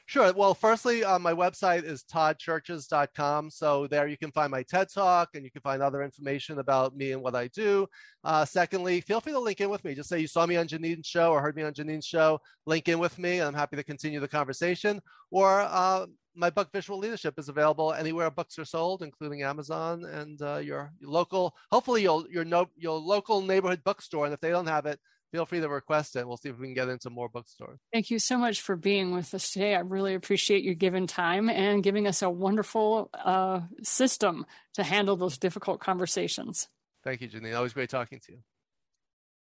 Sure. 0.07 0.33
Well, 0.33 0.55
firstly, 0.55 1.05
uh, 1.05 1.21
my 1.21 1.33
website 1.33 1.85
is 1.85 2.03
toddcherches.com. 2.03 3.49
So 3.51 3.87
there 3.87 4.09
you 4.09 4.17
can 4.17 4.33
find 4.33 4.51
my 4.51 4.65
TED 4.65 4.89
Talk 4.93 5.29
and 5.35 5.45
you 5.45 5.53
can 5.53 5.63
find 5.63 5.81
other 5.81 6.03
information 6.03 6.59
about 6.59 6.97
me 6.97 7.13
and 7.13 7.23
what 7.23 7.37
I 7.37 7.47
do. 7.47 7.87
Uh, 8.25 8.45
secondly, 8.45 9.01
feel 9.03 9.21
free 9.21 9.33
to 9.33 9.39
link 9.39 9.61
in 9.61 9.71
with 9.71 9.85
me. 9.85 9.95
Just 9.95 10.09
say 10.09 10.19
you 10.19 10.27
saw 10.27 10.47
me 10.47 10.57
on 10.57 10.67
Janine's 10.67 11.07
show 11.07 11.31
or 11.31 11.41
heard 11.41 11.55
me 11.55 11.63
on 11.63 11.75
Janine's 11.75 12.07
show. 12.07 12.41
Link 12.67 12.89
in 12.89 12.99
with 12.99 13.21
me. 13.21 13.39
And 13.39 13.47
I'm 13.47 13.55
happy 13.55 13.77
to 13.77 13.85
continue 13.85 14.19
the 14.19 14.27
conversation. 14.27 15.01
Or 15.31 15.61
uh, 15.61 16.07
my 16.35 16.51
book, 16.51 16.73
VisuaLeadership, 16.73 17.39
is 17.39 17.49
available 17.49 17.93
anywhere 17.93 18.33
books 18.33 18.59
are 18.59 18.65
sold, 18.65 19.05
including 19.05 19.45
Amazon 19.45 20.05
and 20.05 20.43
uh, 20.43 20.57
your, 20.57 20.93
your, 20.99 21.11
local, 21.11 21.55
hopefully 21.71 22.03
your, 22.03 22.25
your, 22.29 22.45
no, 22.45 22.67
your 22.77 22.99
local 22.99 23.43
neighborhood 23.43 23.83
bookstore. 23.85 24.25
And 24.25 24.35
if 24.35 24.41
they 24.41 24.51
don't 24.51 24.67
have 24.67 24.87
it, 24.87 24.99
feel 25.31 25.47
free 25.47 25.61
to 25.61 25.69
request 25.69 26.17
it. 26.17 26.27
We'll 26.27 26.37
see 26.37 26.49
if 26.49 26.59
we 26.59 26.67
can 26.67 26.75
get 26.75 26.89
into 26.89 27.11
more 27.11 27.29
bookstores. 27.29 27.79
Thank 27.93 28.11
you 28.11 28.19
so 28.19 28.37
much 28.39 28.61
for 28.61 28.77
being 28.77 29.13
with 29.13 29.33
us 29.35 29.51
today. 29.51 29.75
I 29.75 29.81
really 29.81 30.15
appreciate 30.15 30.63
you 30.63 30.75
giving 30.75 31.07
time 31.07 31.49
and 31.49 31.83
giving 31.83 32.07
us 32.07 32.23
a 32.23 32.31
wonderful 32.31 33.11
uh, 33.13 33.61
system 33.83 34.47
to 34.75 34.83
handle 34.83 35.17
those 35.17 35.39
difficult 35.39 35.81
conversations. 35.81 36.69
Thank 37.05 37.21
you, 37.21 37.29
Janine. 37.29 37.57
Always 37.57 37.73
great 37.73 37.91
talking 37.91 38.21
to 38.27 38.33
you. 38.33 38.39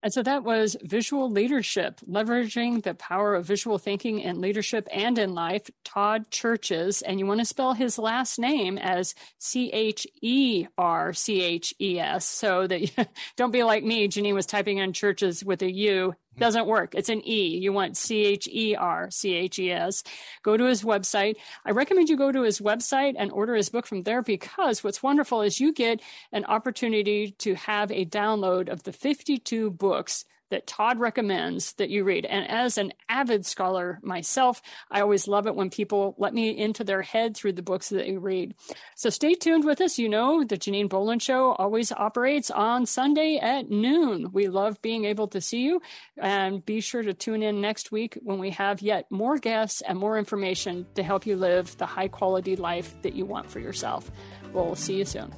And 0.04 0.12
so 0.12 0.22
that 0.22 0.44
was 0.44 0.76
visual 0.82 1.30
leadership, 1.30 1.98
leveraging 2.06 2.82
the 2.82 2.92
power 2.92 3.34
of 3.34 3.46
visual 3.46 3.78
thinking 3.78 4.20
in 4.20 4.42
leadership 4.42 4.86
and 4.92 5.18
in 5.18 5.34
life, 5.34 5.70
Todd 5.82 6.30
Cherches. 6.30 7.02
And 7.06 7.18
you 7.18 7.24
want 7.24 7.40
to 7.40 7.46
spell 7.46 7.72
his 7.72 7.98
last 7.98 8.38
name 8.38 8.76
as 8.76 9.14
C 9.38 9.70
H 9.72 10.06
E 10.20 10.66
R 10.76 11.14
C 11.14 11.40
H 11.40 11.72
E 11.80 11.98
S 11.98 12.26
so 12.26 12.66
that 12.66 12.82
you, 12.82 13.04
don't 13.38 13.50
be 13.50 13.62
like 13.62 13.82
me. 13.82 14.06
Janine 14.06 14.34
was 14.34 14.44
typing 14.44 14.76
in 14.76 14.92
churches 14.92 15.42
with 15.42 15.62
a 15.62 15.72
U 15.72 16.14
doesn't 16.38 16.66
work. 16.66 16.94
It's 16.94 17.08
an 17.08 17.26
E. 17.26 17.58
You 17.58 17.72
want 17.72 17.96
C 17.96 18.24
H 18.24 18.48
E 18.48 18.74
R 18.74 19.10
C 19.10 19.34
H 19.34 19.58
E 19.58 19.70
S. 19.70 20.02
Go 20.42 20.56
to 20.56 20.64
his 20.64 20.82
website. 20.82 21.36
I 21.64 21.70
recommend 21.70 22.08
you 22.08 22.16
go 22.16 22.32
to 22.32 22.42
his 22.42 22.60
website 22.60 23.14
and 23.16 23.30
order 23.32 23.54
his 23.54 23.68
book 23.68 23.86
from 23.86 24.02
there 24.02 24.22
because 24.22 24.82
what's 24.82 25.02
wonderful 25.02 25.42
is 25.42 25.60
you 25.60 25.72
get 25.72 26.00
an 26.32 26.44
opportunity 26.44 27.32
to 27.38 27.54
have 27.54 27.90
a 27.90 28.04
download 28.04 28.68
of 28.68 28.82
the 28.82 28.92
52 28.92 29.70
books 29.70 30.24
that 30.54 30.68
Todd 30.68 31.00
recommends 31.00 31.72
that 31.74 31.90
you 31.90 32.04
read. 32.04 32.24
And 32.24 32.48
as 32.48 32.78
an 32.78 32.92
avid 33.08 33.44
scholar 33.44 33.98
myself, 34.04 34.62
I 34.88 35.00
always 35.00 35.26
love 35.26 35.48
it 35.48 35.56
when 35.56 35.68
people 35.68 36.14
let 36.16 36.32
me 36.32 36.56
into 36.56 36.84
their 36.84 37.02
head 37.02 37.36
through 37.36 37.54
the 37.54 37.62
books 37.62 37.88
that 37.88 38.06
you 38.06 38.20
read. 38.20 38.54
So 38.94 39.10
stay 39.10 39.34
tuned 39.34 39.64
with 39.64 39.80
us. 39.80 39.98
You 39.98 40.08
know, 40.08 40.44
the 40.44 40.56
Janine 40.56 40.88
Bolon 40.88 41.18
Show 41.18 41.54
always 41.54 41.90
operates 41.90 42.52
on 42.52 42.86
Sunday 42.86 43.38
at 43.42 43.68
noon. 43.68 44.30
We 44.32 44.46
love 44.46 44.80
being 44.80 45.06
able 45.06 45.26
to 45.28 45.40
see 45.40 45.62
you. 45.62 45.82
And 46.18 46.64
be 46.64 46.80
sure 46.80 47.02
to 47.02 47.14
tune 47.14 47.42
in 47.42 47.60
next 47.60 47.90
week 47.90 48.16
when 48.22 48.38
we 48.38 48.50
have 48.50 48.80
yet 48.80 49.10
more 49.10 49.38
guests 49.38 49.80
and 49.80 49.98
more 49.98 50.16
information 50.16 50.86
to 50.94 51.02
help 51.02 51.26
you 51.26 51.34
live 51.34 51.76
the 51.78 51.86
high 51.86 52.06
quality 52.06 52.54
life 52.54 52.94
that 53.02 53.14
you 53.14 53.26
want 53.26 53.50
for 53.50 53.58
yourself. 53.58 54.08
We'll 54.52 54.76
see 54.76 54.98
you 54.98 55.04
soon. 55.04 55.34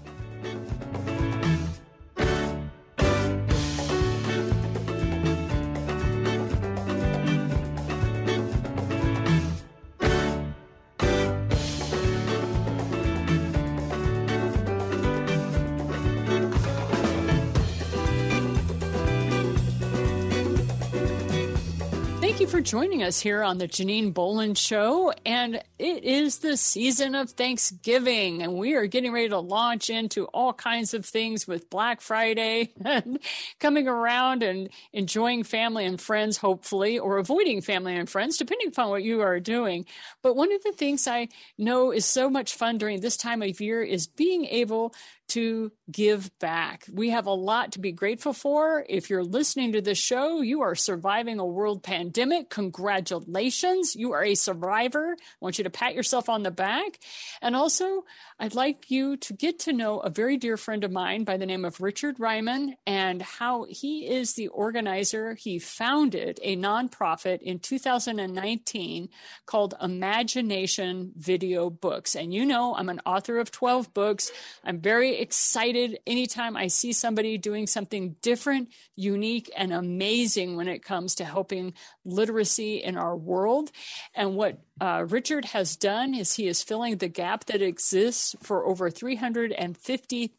For 22.57 22.63
joining 22.63 23.03
us 23.03 23.21
here 23.21 23.43
on 23.43 23.59
the 23.59 23.69
Janine 23.69 24.15
Bolon 24.15 24.55
Show. 24.55 25.13
And 25.27 25.57
it 25.79 26.05
is 26.05 26.39
the 26.39 26.57
season 26.57 27.15
of 27.15 27.29
Thanksgiving, 27.29 28.43
and 28.43 28.55
we 28.55 28.73
are 28.73 28.87
getting 28.87 29.13
ready 29.13 29.29
to 29.29 29.39
launch 29.39 29.91
into 29.91 30.25
all 30.29 30.55
kinds 30.55 30.95
of 30.95 31.05
things 31.05 31.47
with 31.47 31.69
Black 31.69 32.01
Friday 32.01 32.73
and 32.83 33.19
coming 33.61 33.87
around 33.87 34.43
and 34.43 34.71
enjoying 34.95 35.45
family 35.45 35.85
and 35.85 36.01
friends, 36.01 36.39
hopefully, 36.39 36.99
or 36.99 37.19
avoiding 37.19 37.61
family 37.61 37.95
and 37.95 38.09
friends, 38.09 38.39
depending 38.39 38.69
upon 38.69 38.89
what 38.89 39.03
you 39.03 39.21
are 39.21 39.39
doing. 39.39 39.85
But 40.23 40.35
one 40.35 40.51
of 40.51 40.63
the 40.63 40.73
things 40.73 41.07
I 41.07 41.29
know 41.59 41.93
is 41.93 42.07
so 42.07 42.31
much 42.31 42.55
fun 42.55 42.79
during 42.79 43.01
this 43.01 43.19
time 43.19 43.43
of 43.43 43.61
year 43.61 43.83
is 43.83 44.07
being 44.07 44.47
able 44.47 44.95
to 45.29 45.73
give 45.91 46.31
back. 46.39 46.85
We 46.93 47.11
have 47.11 47.27
a 47.27 47.33
lot 47.33 47.73
to 47.73 47.81
be 47.81 47.93
grateful 47.93 48.33
for. 48.33 48.85
If 48.89 49.11
you're 49.11 49.25
listening 49.25 49.73
to 49.73 49.81
this 49.81 49.99
show, 49.99 50.41
you 50.41 50.63
are 50.63 50.75
surviving 50.75 51.39
a 51.39 51.47
world 51.47 51.83
pandemic. 51.83 52.51
Congratulations. 52.51 53.97
You 53.97 54.13
are 54.13 54.25
a 54.25 54.35
survivor. 54.35 55.17
I 55.19 55.25
want 55.41 55.59
you 55.59 55.65
to 55.65 55.71
pat 55.71 55.95
yourself 55.95 56.29
on 56.29 56.43
the 56.43 56.51
back. 56.51 56.99
And 57.43 57.57
also, 57.57 58.05
I'd 58.39 58.55
like 58.55 58.91
you 58.91 59.17
to 59.17 59.33
get 59.33 59.59
to 59.61 59.73
know 59.73 59.99
a 60.01 60.11
very 60.11 60.37
dear 60.37 60.59
friend 60.59 60.85
of 60.85 60.93
mine 60.93 61.25
by 61.25 61.39
the 61.39 61.47
name 61.47 61.65
of 61.65 61.81
Richard 61.81 62.21
Ryman 62.21 62.77
and 62.87 63.23
how 63.23 63.65
he 63.65 64.07
is 64.07 64.35
the 64.35 64.49
organizer. 64.49 65.33
He 65.35 65.59
founded 65.59 66.39
a 66.43 66.55
nonprofit 66.55 67.41
in 67.41 67.61
2019 67.61 69.09
called 69.47 69.75
Imagination 69.81 71.13
Video 71.17 71.71
Books. 71.71 72.15
And 72.15 72.35
you 72.35 72.45
know, 72.45 72.75
I'm 72.75 72.91
an 72.91 73.01
author 73.07 73.39
of 73.39 73.51
12 73.51 73.95
books. 73.95 74.31
I'm 74.63 74.81
very 74.81 75.17
excited 75.17 75.99
anytime 76.07 76.59
I 76.59 76.67
see 76.67 76.93
somebody 76.93 77.39
doing 77.39 77.67
something 77.67 78.17
different, 78.21 78.69
unique, 78.97 79.51
and 79.57 79.73
amazing 79.73 80.57
when 80.57 80.69
it 80.69 80.85
comes 80.85 81.15
to 81.15 81.25
helping 81.25 81.73
literacy 82.05 82.83
in 82.83 82.99
our 82.99 83.17
world. 83.17 83.73
And 84.15 84.37
what 84.37 84.59
uh, 84.81 85.07
Richard 85.09 85.47
has 85.47 85.77
done 85.77 86.15
is 86.15 86.35
he 86.35 86.47
is 86.49 86.63
filling 86.63 86.99
the 86.99 87.09
gap 87.09 87.47
that 87.47 87.63
exists 87.63 88.37
for 88.43 88.67
over 88.67 88.91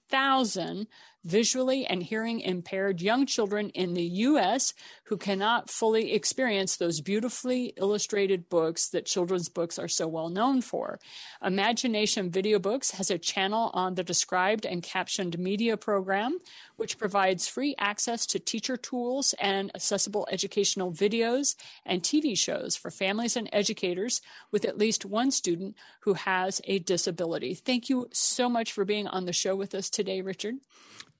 350,000 0.10 0.88
visually 1.28 1.86
and 1.86 2.04
hearing 2.04 2.40
impaired 2.40 3.02
young 3.02 3.26
children 3.26 3.70
in 3.72 3.94
the 3.94 4.04
U.S. 4.04 4.74
who 5.06 5.18
cannot 5.18 5.70
fully 5.70 6.14
experience 6.14 6.78
those 6.78 7.02
beautifully 7.02 7.74
illustrated 7.76 8.48
books 8.48 8.88
that 8.90 9.06
children's 9.06 9.50
books 9.50 9.78
are 9.78 9.90
so 9.90 10.08
well 10.08 10.30
known 10.30 10.62
for. 10.62 11.00
Imagination 11.44 12.32
Video 12.32 12.60
Books 12.60 12.92
has 12.92 13.12
a 13.12 13.18
channel 13.18 13.72
on 13.74 13.96
the 13.96 14.04
described 14.04 14.66
and 14.66 14.82
captioned 14.82 15.38
media 15.38 15.76
program, 15.76 16.40
which 16.78 16.98
provides 16.98 17.48
free 17.48 17.76
access 17.78 18.26
to 18.28 18.40
teacher 18.40 18.78
tools 18.78 19.36
and 19.40 19.70
accessible 19.76 20.28
educational 20.32 20.94
videos 20.94 21.56
and 21.86 22.04
TV 22.04 22.38
shows 22.38 22.78
for 22.78 22.90
families 22.90 23.36
and 23.36 23.50
educators 23.52 24.22
with 24.52 24.64
at 24.64 24.78
least 24.78 25.04
one 25.04 25.32
student 25.32 25.76
who 26.02 26.14
has 26.14 26.62
a 26.64 26.80
disability. 26.80 27.54
Thank 27.54 27.90
you 27.90 28.08
so 28.14 28.48
much 28.48 28.72
for 28.72 28.86
being 28.86 29.08
on 29.08 29.26
the 29.26 29.34
show 29.34 29.56
with 29.56 29.76
us 29.76 29.90
today, 29.98 30.22
Richard. 30.22 30.56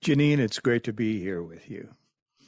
Janine, 0.02 0.38
it's 0.38 0.60
great 0.60 0.84
to 0.84 0.94
be 0.94 1.20
here 1.20 1.42
with 1.42 1.70
you. 1.70 1.90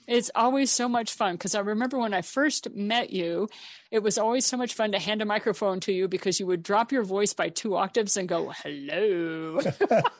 It's 0.08 0.32
always 0.34 0.72
so 0.72 0.88
much 0.88 1.13
fun 1.13 1.34
because 1.36 1.54
I 1.54 1.60
remember 1.60 1.98
when 2.00 2.13
I 2.13 2.22
first 2.22 2.74
met 2.74 3.12
you, 3.12 3.48
it 3.92 4.02
was 4.02 4.18
always 4.18 4.46
so 4.46 4.58
much 4.58 4.74
fun 4.74 4.92
to 4.94 5.00
hand 5.00 5.22
a 5.22 5.26
microphone 5.26 5.80
to 5.82 5.92
you 5.92 6.08
because 6.08 6.39
you 6.39 6.48
would 6.48 6.63
drop 6.63 6.92
your 6.92 7.04
voice 7.04 7.34
by 7.34 7.50
two 7.50 7.76
octaves 7.76 8.18
and 8.18 8.28
go, 8.28 8.52
hello. 8.63 9.60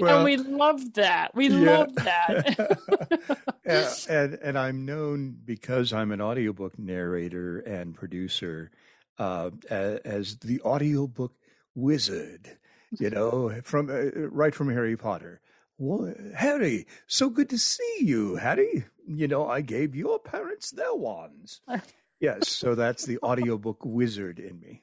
well, 0.00 0.16
and 0.16 0.24
we 0.24 0.36
loved 0.36 0.94
that. 0.94 1.32
We 1.34 1.48
yeah. 1.48 1.78
loved 1.78 1.96
that. 1.96 3.38
yeah, 3.66 3.94
and, 4.08 4.34
and 4.34 4.58
I'm 4.58 4.84
known 4.84 5.36
because 5.44 5.92
I'm 5.92 6.10
an 6.10 6.20
audiobook 6.20 6.76
narrator 6.78 7.58
and 7.58 7.94
producer 7.94 8.72
uh, 9.18 9.50
as 9.70 10.38
the 10.38 10.60
audiobook 10.62 11.34
wizard, 11.76 12.58
you 12.98 13.10
know, 13.10 13.60
from 13.62 13.90
uh, 13.90 14.26
right 14.28 14.54
from 14.54 14.70
Harry 14.70 14.96
Potter. 14.96 15.40
Well, 15.78 16.14
Harry, 16.34 16.86
so 17.06 17.28
good 17.28 17.50
to 17.50 17.58
see 17.58 17.98
you, 18.00 18.36
Harry. 18.36 18.86
You 19.06 19.28
know, 19.28 19.46
I 19.46 19.60
gave 19.60 19.94
your 19.94 20.18
parents 20.18 20.70
their 20.70 20.94
wands. 20.94 21.60
yes, 22.20 22.48
so 22.48 22.74
that's 22.74 23.04
the 23.04 23.18
audiobook 23.22 23.84
wizard 23.84 24.38
in 24.38 24.58
me. 24.58 24.82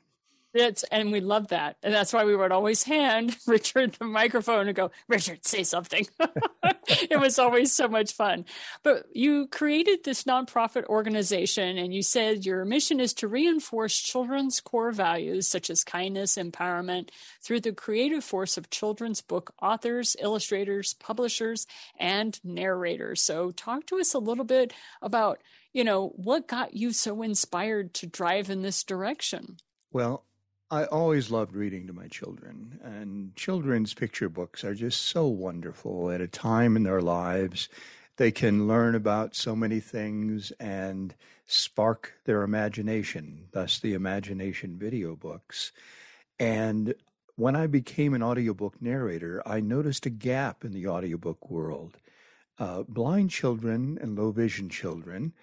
It's, 0.54 0.84
and 0.84 1.12
we 1.12 1.20
love 1.20 1.48
that. 1.48 1.78
And 1.82 1.92
that's 1.94 2.14
why 2.14 2.26
we 2.26 2.36
would 2.36 2.52
always 2.52 2.84
hand 2.84 3.36
Richard 3.48 3.94
the 3.94 4.06
microphone 4.06 4.68
and 4.68 4.76
go, 4.76 4.92
Richard, 5.08 5.46
say 5.46 5.64
something. 5.64 6.06
it 6.88 7.20
was 7.20 7.40
always 7.40 7.72
so 7.72 7.88
much 7.88 8.14
fun. 8.14 8.46
But 8.84 9.06
you 9.14 9.48
created 9.48 10.04
this 10.04 10.24
nonprofit 10.24 10.86
organization 10.86 11.78
and 11.78 11.94
you 11.94 12.04
said 12.04 12.46
your 12.46 12.66
mission 12.66 13.00
is 13.00 13.14
to 13.16 13.28
reinforce 13.28 13.98
children's 14.00 14.60
core 14.60 14.92
values 14.92 15.48
such 15.48 15.72
as 15.72 15.84
kindness, 15.84 16.36
empowerment 16.36 17.10
through 17.42 17.62
the 17.62 17.74
creative 17.74 18.24
force 18.24 18.56
of 18.56 18.70
children's 18.70 19.22
book 19.22 19.54
authors, 19.62 20.16
illustrators, 20.20 20.94
publishers, 20.94 21.66
and 22.00 22.40
narrators. 22.44 23.22
So 23.22 23.50
talk 23.52 23.88
to 23.88 24.00
us 24.00 24.14
a 24.14 24.20
little 24.20 24.46
bit 24.46 24.72
about, 25.02 25.42
you 25.74 25.84
know, 25.84 26.10
what 26.10 26.48
got 26.48 26.76
you 26.76 26.94
so 26.94 27.24
inspired 27.24 27.96
to 27.96 28.08
drive 28.08 28.52
in 28.52 28.62
this 28.62 28.84
direction? 28.84 29.58
Well, 29.92 30.26
I 30.74 30.86
always 30.86 31.30
loved 31.30 31.54
reading 31.54 31.86
to 31.86 31.94
my 31.94 32.08
children, 32.08 32.80
and 32.84 33.36
children's 33.36 33.94
picture 33.94 34.28
books 34.28 34.64
are 34.64 34.74
just 34.74 35.04
so 35.04 35.28
wonderful 35.28 36.10
at 36.10 36.20
a 36.20 36.28
time 36.28 36.76
in 36.76 36.82
their 36.82 37.00
lives. 37.00 37.70
They 38.18 38.32
can 38.32 38.68
learn 38.68 38.96
about 38.96 39.36
so 39.36 39.56
many 39.56 39.80
things 39.80 40.52
and 40.60 41.14
spark 41.46 42.14
their 42.26 42.42
imagination, 42.42 43.50
thus, 43.52 43.78
the 43.78 43.94
imagination 43.94 44.80
video 44.80 45.16
books. 45.16 45.74
And 46.40 46.96
when 47.36 47.56
I 47.56 47.68
became 47.68 48.16
an 48.16 48.24
audiobook 48.24 48.82
narrator, 48.82 49.44
I 49.46 49.60
noticed 49.60 50.08
a 50.08 50.10
gap 50.10 50.66
in 50.66 50.72
the 50.72 50.88
audiobook 50.88 51.52
world. 51.52 52.00
Uh, 52.58 52.82
blind 52.88 53.30
children 53.30 54.00
and 54.02 54.18
low 54.18 54.32
vision 54.32 54.70
children 54.70 55.34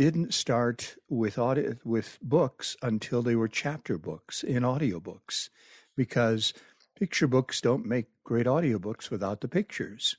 didn't 0.00 0.32
start 0.32 0.96
with 1.10 1.38
audio, 1.38 1.76
with 1.84 2.18
books 2.22 2.74
until 2.80 3.20
they 3.20 3.36
were 3.36 3.46
chapter 3.46 3.98
books 3.98 4.42
in 4.42 4.62
audiobooks 4.62 5.50
because 5.94 6.54
picture 6.98 7.26
books 7.26 7.60
don't 7.60 7.84
make 7.84 8.06
great 8.24 8.46
audiobooks 8.46 9.10
without 9.10 9.42
the 9.42 9.46
pictures. 9.46 10.16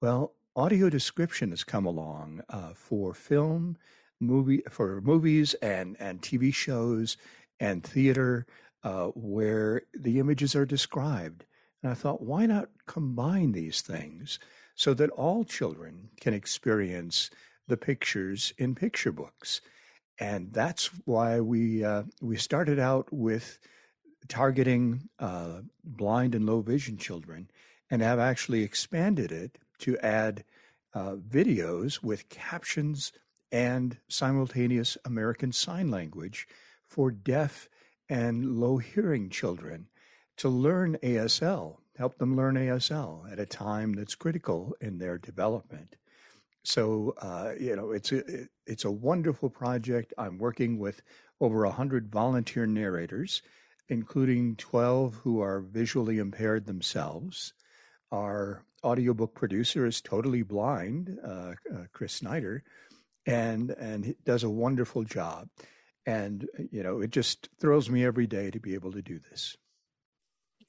Well, 0.00 0.34
audio 0.54 0.88
description 0.88 1.50
has 1.50 1.64
come 1.64 1.84
along 1.84 2.42
uh, 2.48 2.74
for 2.74 3.12
film, 3.12 3.76
movie 4.20 4.62
for 4.70 5.00
movies 5.00 5.54
and 5.54 5.96
and 5.98 6.22
TV 6.22 6.54
shows 6.54 7.16
and 7.58 7.82
theater 7.82 8.46
uh, 8.84 9.06
where 9.16 9.82
the 9.92 10.20
images 10.20 10.54
are 10.54 10.64
described. 10.64 11.44
And 11.82 11.90
I 11.90 11.96
thought, 11.96 12.22
why 12.22 12.46
not 12.46 12.68
combine 12.86 13.50
these 13.50 13.80
things 13.80 14.38
so 14.76 14.94
that 14.94 15.10
all 15.10 15.42
children 15.42 16.10
can 16.20 16.34
experience 16.34 17.30
the 17.66 17.76
pictures 17.76 18.52
in 18.58 18.74
picture 18.74 19.12
books. 19.12 19.60
And 20.18 20.52
that's 20.52 20.86
why 21.04 21.40
we 21.40 21.84
uh, 21.84 22.04
we 22.20 22.36
started 22.36 22.78
out 22.78 23.12
with 23.12 23.58
targeting 24.28 25.08
uh, 25.18 25.60
blind 25.82 26.34
and 26.34 26.46
low 26.46 26.60
vision 26.60 26.96
children, 26.96 27.50
and 27.90 28.00
have 28.00 28.18
actually 28.18 28.62
expanded 28.62 29.32
it 29.32 29.58
to 29.78 29.98
add 29.98 30.44
uh, 30.94 31.16
videos 31.16 32.02
with 32.02 32.28
captions 32.28 33.12
and 33.50 33.98
simultaneous 34.08 34.96
American 35.04 35.52
Sign 35.52 35.88
Language 35.90 36.46
for 36.86 37.10
deaf 37.10 37.68
and 38.08 38.60
low 38.60 38.78
hearing 38.78 39.30
children 39.30 39.88
to 40.36 40.48
learn 40.48 40.96
ASL, 41.02 41.78
help 41.96 42.18
them 42.18 42.36
learn 42.36 42.56
ASL 42.56 43.30
at 43.30 43.38
a 43.38 43.46
time 43.46 43.92
that's 43.92 44.14
critical 44.14 44.74
in 44.80 44.98
their 44.98 45.18
development. 45.18 45.96
So 46.64 47.14
uh, 47.20 47.52
you 47.60 47.76
know, 47.76 47.92
it's 47.92 48.10
a 48.10 48.48
it's 48.66 48.84
a 48.84 48.90
wonderful 48.90 49.50
project. 49.50 50.14
I'm 50.16 50.38
working 50.38 50.78
with 50.78 51.02
over 51.40 51.64
hundred 51.66 52.10
volunteer 52.10 52.66
narrators, 52.66 53.42
including 53.88 54.56
twelve 54.56 55.16
who 55.16 55.40
are 55.40 55.60
visually 55.60 56.18
impaired 56.18 56.66
themselves. 56.66 57.52
Our 58.10 58.64
audiobook 58.82 59.34
producer 59.34 59.86
is 59.86 60.00
totally 60.00 60.42
blind, 60.42 61.18
uh, 61.22 61.54
uh, 61.72 61.84
Chris 61.92 62.14
Snyder, 62.14 62.62
and 63.26 63.70
and 63.70 64.04
he 64.06 64.16
does 64.24 64.42
a 64.42 64.50
wonderful 64.50 65.04
job. 65.04 65.48
And 66.06 66.48
you 66.70 66.82
know, 66.82 67.00
it 67.00 67.10
just 67.10 67.48
thrills 67.60 67.90
me 67.90 68.04
every 68.04 68.26
day 68.26 68.50
to 68.50 68.60
be 68.60 68.74
able 68.74 68.92
to 68.92 69.02
do 69.02 69.18
this. 69.18 69.56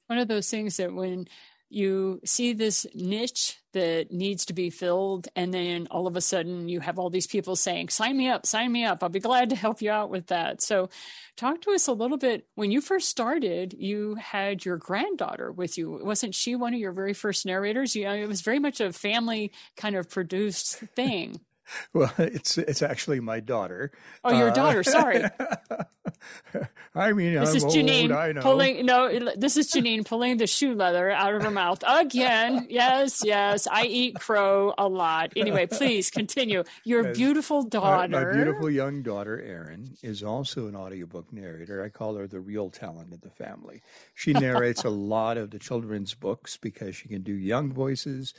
One 0.08 0.18
of 0.18 0.28
those 0.28 0.50
things 0.50 0.76
that 0.76 0.92
when 0.92 1.26
you 1.68 2.20
see 2.24 2.52
this 2.52 2.86
niche 2.94 3.58
that 3.72 4.12
needs 4.12 4.46
to 4.46 4.52
be 4.52 4.70
filled 4.70 5.28
and 5.34 5.52
then 5.52 5.86
all 5.90 6.06
of 6.06 6.16
a 6.16 6.20
sudden 6.20 6.68
you 6.68 6.80
have 6.80 6.98
all 6.98 7.10
these 7.10 7.26
people 7.26 7.56
saying 7.56 7.88
sign 7.88 8.16
me 8.16 8.28
up 8.28 8.46
sign 8.46 8.70
me 8.72 8.84
up. 8.84 9.02
I'll 9.02 9.08
be 9.08 9.20
glad 9.20 9.50
to 9.50 9.56
help 9.56 9.82
you 9.82 9.90
out 9.90 10.08
with 10.08 10.28
that. 10.28 10.62
So 10.62 10.88
talk 11.36 11.60
to 11.62 11.72
us 11.72 11.88
a 11.88 11.92
little 11.92 12.16
bit. 12.16 12.46
When 12.54 12.70
you 12.70 12.80
first 12.80 13.08
started 13.08 13.74
you 13.76 14.14
had 14.14 14.64
your 14.64 14.76
granddaughter 14.76 15.50
with 15.50 15.76
you. 15.76 16.00
Wasn't 16.02 16.34
she 16.34 16.54
one 16.54 16.74
of 16.74 16.80
your 16.80 16.92
very 16.92 17.12
first 17.12 17.44
narrators? 17.44 17.96
You 17.96 18.04
know, 18.04 18.14
it 18.14 18.28
was 18.28 18.42
very 18.42 18.58
much 18.58 18.80
a 18.80 18.92
family 18.92 19.52
kind 19.76 19.96
of 19.96 20.08
produced 20.08 20.76
thing 20.94 21.40
Well, 21.92 22.12
it's 22.18 22.58
it's 22.58 22.82
actually 22.82 23.20
my 23.20 23.40
daughter. 23.40 23.90
Oh, 24.22 24.36
your 24.36 24.50
uh, 24.50 24.54
daughter. 24.54 24.82
Sorry. 24.82 25.24
I 26.94 27.12
mean, 27.12 27.34
this 27.34 27.50
I'm 27.50 27.56
is 27.56 27.64
Janine 27.64 28.36
old, 28.36 28.42
pulling. 28.42 28.86
No, 28.86 29.30
this 29.36 29.56
is 29.56 29.70
Janine 29.70 30.04
pulling 30.04 30.36
the 30.36 30.46
shoe 30.46 30.74
leather 30.74 31.10
out 31.10 31.34
of 31.34 31.42
her 31.42 31.50
mouth 31.50 31.82
again. 31.86 32.66
Yes, 32.70 33.22
yes. 33.24 33.66
I 33.70 33.84
eat 33.84 34.16
crow 34.16 34.74
a 34.78 34.88
lot. 34.88 35.32
Anyway, 35.36 35.66
please 35.66 36.10
continue. 36.10 36.64
Your 36.84 37.08
As 37.08 37.16
beautiful 37.16 37.62
daughter. 37.62 38.08
My, 38.08 38.24
my 38.24 38.32
beautiful 38.32 38.70
young 38.70 39.02
daughter, 39.02 39.40
Erin, 39.40 39.96
is 40.02 40.22
also 40.22 40.68
an 40.68 40.76
audiobook 40.76 41.32
narrator. 41.32 41.82
I 41.82 41.88
call 41.88 42.16
her 42.16 42.26
the 42.26 42.40
real 42.40 42.70
talent 42.70 43.12
of 43.12 43.20
the 43.20 43.30
family. 43.30 43.82
She 44.14 44.32
narrates 44.34 44.84
a 44.84 44.90
lot 44.90 45.36
of 45.36 45.50
the 45.50 45.58
children's 45.58 46.14
books 46.14 46.56
because 46.56 46.96
she 46.96 47.08
can 47.08 47.22
do 47.22 47.34
young 47.34 47.72
voices 47.72 48.34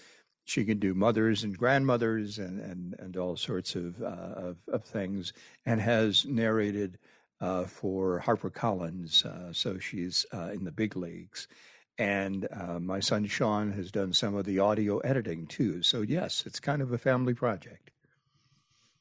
she 0.47 0.63
can 0.63 0.79
do 0.79 0.93
mothers 0.93 1.43
and 1.43 1.57
grandmothers 1.57 2.39
and 2.39 2.59
and, 2.59 2.95
and 2.99 3.17
all 3.17 3.35
sorts 3.35 3.75
of, 3.75 4.01
uh, 4.01 4.05
of, 4.05 4.57
of 4.71 4.83
things, 4.85 5.33
and 5.65 5.81
has 5.81 6.25
narrated 6.25 6.97
uh, 7.41 7.65
for 7.65 8.23
HarperCollins. 8.25 9.25
Uh, 9.25 9.51
so 9.51 9.77
she's 9.77 10.25
uh, 10.33 10.49
in 10.53 10.63
the 10.63 10.71
big 10.71 10.95
leagues. 10.95 11.47
And 11.99 12.47
uh, 12.53 12.79
my 12.79 12.99
son 12.99 13.25
Sean 13.25 13.71
has 13.73 13.91
done 13.91 14.13
some 14.13 14.35
of 14.35 14.45
the 14.45 14.59
audio 14.59 14.99
editing 14.99 15.47
too. 15.47 15.83
So 15.83 16.01
yes, 16.01 16.43
it's 16.45 16.59
kind 16.59 16.81
of 16.81 16.91
a 16.91 16.97
family 16.97 17.33
project 17.33 17.91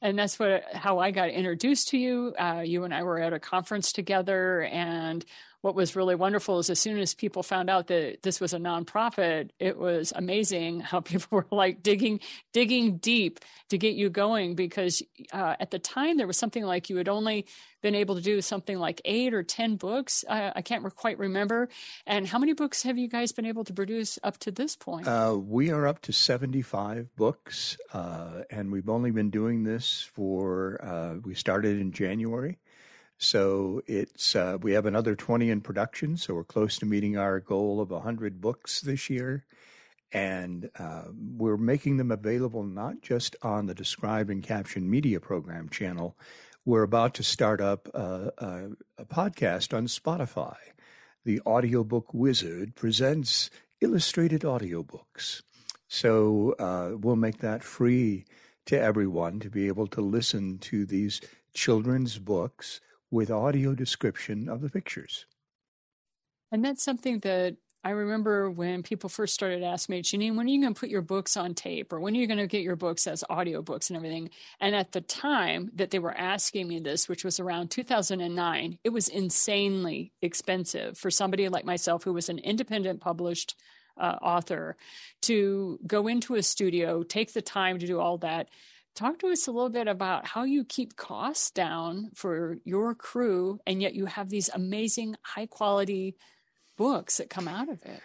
and 0.01 0.17
that's 0.17 0.37
what 0.37 0.63
how 0.73 0.99
I 0.99 1.11
got 1.11 1.29
introduced 1.29 1.89
to 1.89 1.97
you. 1.97 2.33
Uh, 2.37 2.61
you 2.63 2.83
and 2.83 2.93
I 2.93 3.03
were 3.03 3.19
at 3.19 3.33
a 3.33 3.39
conference 3.39 3.91
together, 3.91 4.63
and 4.63 5.25
what 5.67 5.75
was 5.75 5.97
really 5.97 6.15
wonderful 6.15 6.59
is 6.59 6.69
as 6.69 6.79
soon 6.79 6.97
as 6.97 7.13
people 7.13 7.43
found 7.43 7.69
out 7.69 7.87
that 7.87 8.23
this 8.23 8.39
was 8.39 8.53
a 8.53 8.57
nonprofit, 8.57 9.49
it 9.59 9.77
was 9.77 10.13
amazing 10.15 10.79
how 10.91 11.01
people 11.01 11.27
were 11.39 11.47
like 11.51 11.83
digging 11.83 12.21
digging 12.53 12.95
deep 12.99 13.41
to 13.67 13.77
get 13.77 13.93
you 13.93 14.09
going 14.09 14.55
because 14.55 15.03
uh, 15.33 15.55
at 15.59 15.71
the 15.71 15.77
time 15.77 16.15
there 16.15 16.25
was 16.25 16.37
something 16.37 16.63
like 16.63 16.89
you 16.89 16.95
had 16.95 17.09
only 17.09 17.45
been 17.81 17.95
able 17.95 18.15
to 18.15 18.21
do 18.21 18.41
something 18.41 18.79
like 18.79 19.01
eight 19.03 19.33
or 19.33 19.43
ten 19.43 19.75
books. 19.75 20.23
Uh, 20.25 20.51
I 20.55 20.61
can't 20.61 20.85
re- 20.85 20.91
quite 20.95 21.19
remember. 21.19 21.67
And 22.05 22.25
how 22.25 22.39
many 22.39 22.53
books 22.53 22.83
have 22.83 22.97
you 22.97 23.09
guys 23.09 23.33
been 23.33 23.45
able 23.45 23.65
to 23.65 23.73
produce 23.73 24.17
up 24.23 24.37
to 24.39 24.51
this 24.51 24.77
point? 24.77 25.05
Uh, 25.05 25.37
we 25.37 25.69
are 25.69 25.85
up 25.85 26.01
to 26.03 26.13
seventy-five 26.13 27.13
books, 27.17 27.77
uh, 27.91 28.43
and 28.49 28.71
we've 28.71 28.87
only 28.87 29.11
been 29.11 29.31
doing 29.31 29.65
this 29.65 30.09
for. 30.13 30.79
Uh, 30.81 31.15
we 31.25 31.35
started 31.35 31.77
in 31.77 31.91
January. 31.91 32.57
So 33.17 33.81
it's 33.87 34.35
uh, 34.35 34.57
we 34.61 34.73
have 34.73 34.85
another 34.85 35.15
20 35.15 35.49
in 35.49 35.61
production, 35.61 36.17
so 36.17 36.35
we're 36.35 36.43
close 36.43 36.77
to 36.77 36.85
meeting 36.85 37.17
our 37.17 37.39
goal 37.39 37.81
of 37.81 37.89
100 37.89 38.39
books 38.39 38.81
this 38.81 39.09
year. 39.09 39.45
And 40.11 40.69
uh, 40.77 41.05
we're 41.13 41.57
making 41.57 41.97
them 41.97 42.11
available 42.11 42.63
not 42.63 43.01
just 43.01 43.35
on 43.41 43.65
the 43.65 43.73
Describe 43.73 44.29
and 44.29 44.41
Caption 44.41 44.89
Media 44.89 45.19
Program 45.19 45.67
channel. 45.67 46.15
We're 46.63 46.83
about 46.83 47.13
to 47.15 47.23
start 47.23 47.59
up 47.59 47.89
a, 47.93 48.31
a, 48.37 48.69
a 48.99 49.05
podcast 49.05 49.75
on 49.75 49.87
Spotify. 49.87 50.55
The 51.25 51.41
Audiobook 51.45 52.13
Wizard 52.13 52.75
presents 52.75 53.49
illustrated 53.81 54.41
audiobooks. 54.41 55.41
So 55.87 56.55
uh, 56.59 56.97
we'll 56.97 57.15
make 57.15 57.39
that 57.39 57.63
free 57.63 58.25
to 58.65 58.79
everyone 58.79 59.39
to 59.39 59.49
be 59.49 59.67
able 59.67 59.87
to 59.87 60.01
listen 60.01 60.57
to 60.59 60.85
these 60.85 61.19
children's 61.53 62.17
books 62.17 62.79
with 63.11 63.31
audio 63.31 63.73
description 63.73 64.49
of 64.49 64.61
the 64.61 64.69
pictures. 64.69 65.25
And 66.51 66.63
that's 66.63 66.83
something 66.83 67.19
that 67.19 67.57
I 67.83 67.91
remember 67.91 68.49
when 68.49 68.83
people 68.83 69.09
first 69.09 69.33
started 69.33 69.63
asking 69.63 69.95
me, 69.95 70.01
Janine, 70.01 70.35
when 70.35 70.47
are 70.47 70.49
you 70.49 70.61
going 70.61 70.73
to 70.73 70.79
put 70.79 70.89
your 70.89 71.01
books 71.01 71.37
on 71.37 71.53
tape 71.53 71.93
or 71.93 71.99
when 71.99 72.15
are 72.15 72.19
you 72.19 72.27
going 72.27 72.39
to 72.39 72.47
get 72.47 72.63
your 72.63 72.75
books 72.75 73.07
as 73.07 73.23
audiobooks 73.29 73.89
and 73.89 73.95
everything? 73.95 74.29
And 74.59 74.75
at 74.75 74.91
the 74.91 75.01
time 75.01 75.71
that 75.75 75.91
they 75.91 75.99
were 75.99 76.13
asking 76.13 76.67
me 76.67 76.79
this, 76.79 77.07
which 77.07 77.23
was 77.23 77.39
around 77.39 77.71
2009, 77.71 78.79
it 78.83 78.89
was 78.89 79.07
insanely 79.07 80.11
expensive 80.21 80.97
for 80.97 81.11
somebody 81.11 81.47
like 81.49 81.65
myself 81.65 82.03
who 82.03 82.13
was 82.13 82.29
an 82.29 82.39
independent 82.39 82.99
published 82.99 83.55
uh, 83.97 84.17
author 84.21 84.75
to 85.21 85.79
go 85.87 86.07
into 86.07 86.35
a 86.35 86.43
studio, 86.43 87.03
take 87.03 87.33
the 87.33 87.41
time 87.41 87.79
to 87.79 87.87
do 87.87 87.99
all 87.99 88.17
that 88.17 88.49
talk 88.97 89.19
to 89.19 89.27
us 89.27 89.47
a 89.47 89.51
little 89.51 89.69
bit 89.69 89.87
about 89.87 90.27
how 90.27 90.43
you 90.43 90.63
keep 90.63 90.95
costs 90.95 91.51
down 91.51 92.09
for 92.13 92.57
your 92.65 92.95
crew 92.95 93.59
and 93.65 93.81
yet 93.81 93.93
you 93.93 94.05
have 94.05 94.29
these 94.29 94.49
amazing 94.53 95.15
high 95.21 95.45
quality 95.45 96.15
books 96.77 97.17
that 97.17 97.29
come 97.29 97.47
out 97.47 97.69
of 97.69 97.83
it 97.83 98.01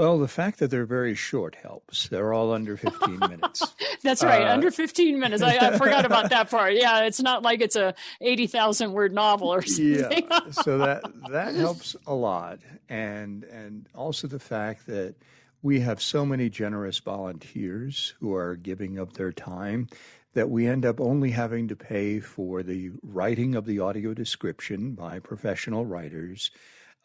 well, 0.00 0.18
the 0.18 0.28
fact 0.28 0.60
that 0.60 0.70
they're 0.70 0.86
very 0.86 1.14
short 1.14 1.56
helps. 1.56 2.08
They're 2.08 2.32
all 2.32 2.54
under 2.54 2.78
15 2.78 3.18
minutes. 3.18 3.62
That's 4.02 4.24
right, 4.24 4.46
uh, 4.46 4.52
under 4.54 4.70
15 4.70 5.20
minutes. 5.20 5.42
I, 5.42 5.58
I, 5.58 5.70
forgot 5.78 6.06
about 6.06 6.30
that 6.30 6.50
part. 6.50 6.72
Yeah, 6.72 7.02
it's 7.02 7.20
not 7.20 7.42
like 7.42 7.60
it's 7.60 7.76
a 7.76 7.94
80,000 8.22 8.92
word 8.92 9.12
novel 9.12 9.52
or 9.52 9.60
something. 9.66 10.26
Yeah, 10.30 10.50
so 10.52 10.78
that 10.78 11.02
that 11.28 11.54
helps 11.54 11.96
a 12.06 12.14
lot, 12.14 12.60
and 12.88 13.44
and 13.44 13.90
also 13.94 14.26
the 14.26 14.38
fact 14.38 14.86
that 14.86 15.16
we 15.60 15.80
have 15.80 16.00
so 16.00 16.24
many 16.24 16.48
generous 16.48 16.98
volunteers 16.98 18.14
who 18.20 18.34
are 18.34 18.56
giving 18.56 18.98
up 18.98 19.12
their 19.12 19.32
time 19.32 19.86
that 20.34 20.50
we 20.50 20.66
end 20.66 20.86
up 20.86 21.00
only 21.00 21.30
having 21.30 21.68
to 21.68 21.76
pay 21.76 22.20
for 22.20 22.62
the 22.62 22.90
writing 23.02 23.54
of 23.54 23.66
the 23.66 23.80
audio 23.80 24.14
description 24.14 24.94
by 24.94 25.18
professional 25.18 25.84
writers, 25.84 26.50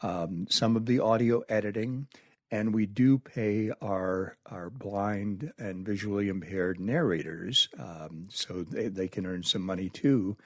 um, 0.01 0.45
some 0.49 0.75
of 0.75 0.85
the 0.85 0.99
audio 0.99 1.41
editing, 1.49 2.07
and 2.51 2.73
we 2.73 2.85
do 2.85 3.17
pay 3.17 3.71
our 3.81 4.37
our 4.45 4.69
blind 4.69 5.51
and 5.57 5.85
visually 5.85 6.29
impaired 6.29 6.79
narrators, 6.79 7.67
um, 7.79 8.27
so 8.29 8.63
they, 8.63 8.87
they 8.87 9.07
can 9.07 9.25
earn 9.25 9.43
some 9.43 9.63
money 9.63 9.89
too. 9.89 10.37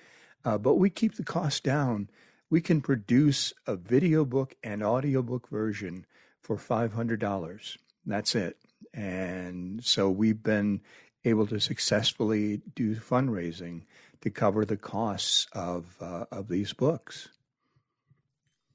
Uh, 0.45 0.57
but 0.57 0.75
we 0.75 0.89
keep 0.89 1.15
the 1.15 1.23
cost 1.23 1.63
down. 1.63 2.09
We 2.49 2.61
can 2.61 2.81
produce 2.81 3.53
a 3.67 3.75
video 3.75 4.23
book 4.23 4.55
and 4.63 4.81
audiobook 4.81 5.49
version 5.49 6.05
for 6.41 6.57
five 6.57 6.93
hundred 6.93 7.19
dollars. 7.19 7.77
That's 8.05 8.33
it. 8.35 8.57
And 8.93 9.83
so 9.83 10.09
we've 10.09 10.41
been 10.41 10.81
able 11.25 11.47
to 11.47 11.59
successfully 11.59 12.61
do 12.75 12.95
fundraising 12.95 13.83
to 14.21 14.29
cover 14.29 14.65
the 14.65 14.77
costs 14.77 15.47
of 15.53 15.95
uh, 16.01 16.25
of 16.31 16.47
these 16.47 16.73
books. 16.73 17.29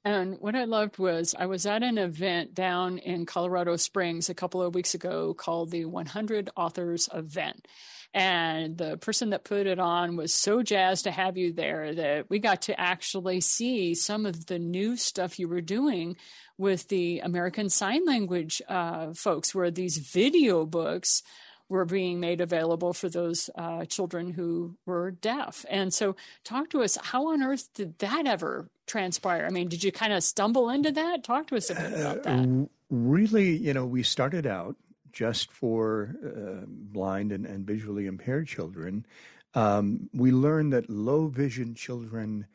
And 0.03 0.37
what 0.39 0.55
I 0.55 0.65
loved 0.65 0.99
was 0.99 1.33
I 1.37 1.47
was 1.47 1.65
at 1.65 1.81
an 1.81 1.97
event 1.97 2.53
down 2.53 2.99
in 2.99 3.25
Colorado 3.25 3.75
Springs 3.75 4.29
a 4.29 4.35
couple 4.35 4.61
of 4.61 4.75
weeks 4.75 4.93
ago 4.93 5.33
called 5.33 5.71
the 5.71 5.85
100 5.85 6.51
Authors 6.55 7.09
Event. 7.11 7.67
And 8.13 8.77
the 8.77 8.97
person 8.97 9.31
that 9.31 9.43
put 9.43 9.65
it 9.65 9.79
on 9.79 10.15
was 10.15 10.31
so 10.31 10.61
jazzed 10.61 11.05
to 11.05 11.11
have 11.11 11.37
you 11.37 11.51
there 11.51 11.93
that 11.95 12.29
we 12.29 12.37
got 12.37 12.61
to 12.63 12.79
actually 12.79 13.41
see 13.41 13.95
some 13.95 14.27
of 14.27 14.45
the 14.45 14.59
new 14.59 14.95
stuff 14.95 15.39
you 15.39 15.47
were 15.47 15.59
doing 15.59 16.17
with 16.57 16.87
the 16.87 17.19
American 17.19 17.67
Sign 17.69 18.05
Language 18.05 18.61
uh, 18.69 19.11
folks, 19.13 19.55
where 19.55 19.71
these 19.71 19.97
video 19.97 20.65
books 20.67 21.23
were 21.69 21.85
being 21.85 22.19
made 22.19 22.41
available 22.41 22.93
for 22.93 23.09
those 23.09 23.49
uh, 23.55 23.85
children 23.85 24.31
who 24.31 24.75
were 24.85 25.11
deaf. 25.11 25.65
And 25.69 25.93
so, 25.93 26.15
talk 26.43 26.69
to 26.71 26.83
us. 26.83 26.97
How 27.01 27.27
on 27.31 27.41
earth 27.41 27.69
did 27.73 27.99
that 27.99 28.27
ever 28.27 28.69
transpire? 28.87 29.45
I 29.45 29.49
mean, 29.49 29.67
did 29.67 29.83
you 29.83 29.91
kind 29.91 30.13
of 30.13 30.23
stumble 30.23 30.69
into 30.69 30.91
that? 30.91 31.23
Talk 31.23 31.47
to 31.47 31.55
us 31.55 31.69
a 31.69 31.75
bit 31.75 31.93
about 31.93 32.23
that. 32.23 32.47
Uh, 32.47 32.65
really, 32.89 33.55
you 33.55 33.73
know, 33.73 33.85
we 33.85 34.03
started 34.03 34.45
out 34.45 34.75
just 35.11 35.51
for 35.51 36.15
uh, 36.23 36.65
blind 36.67 37.31
and, 37.31 37.45
and, 37.45 37.65
visually 37.65 38.05
impaired 38.05 38.47
children. 38.47 39.05
Um, 39.53 40.09
we 40.13 40.31
learned 40.31 40.73
that 40.73 40.89
low 40.89 41.27
vision 41.27 41.73
children 41.73 42.47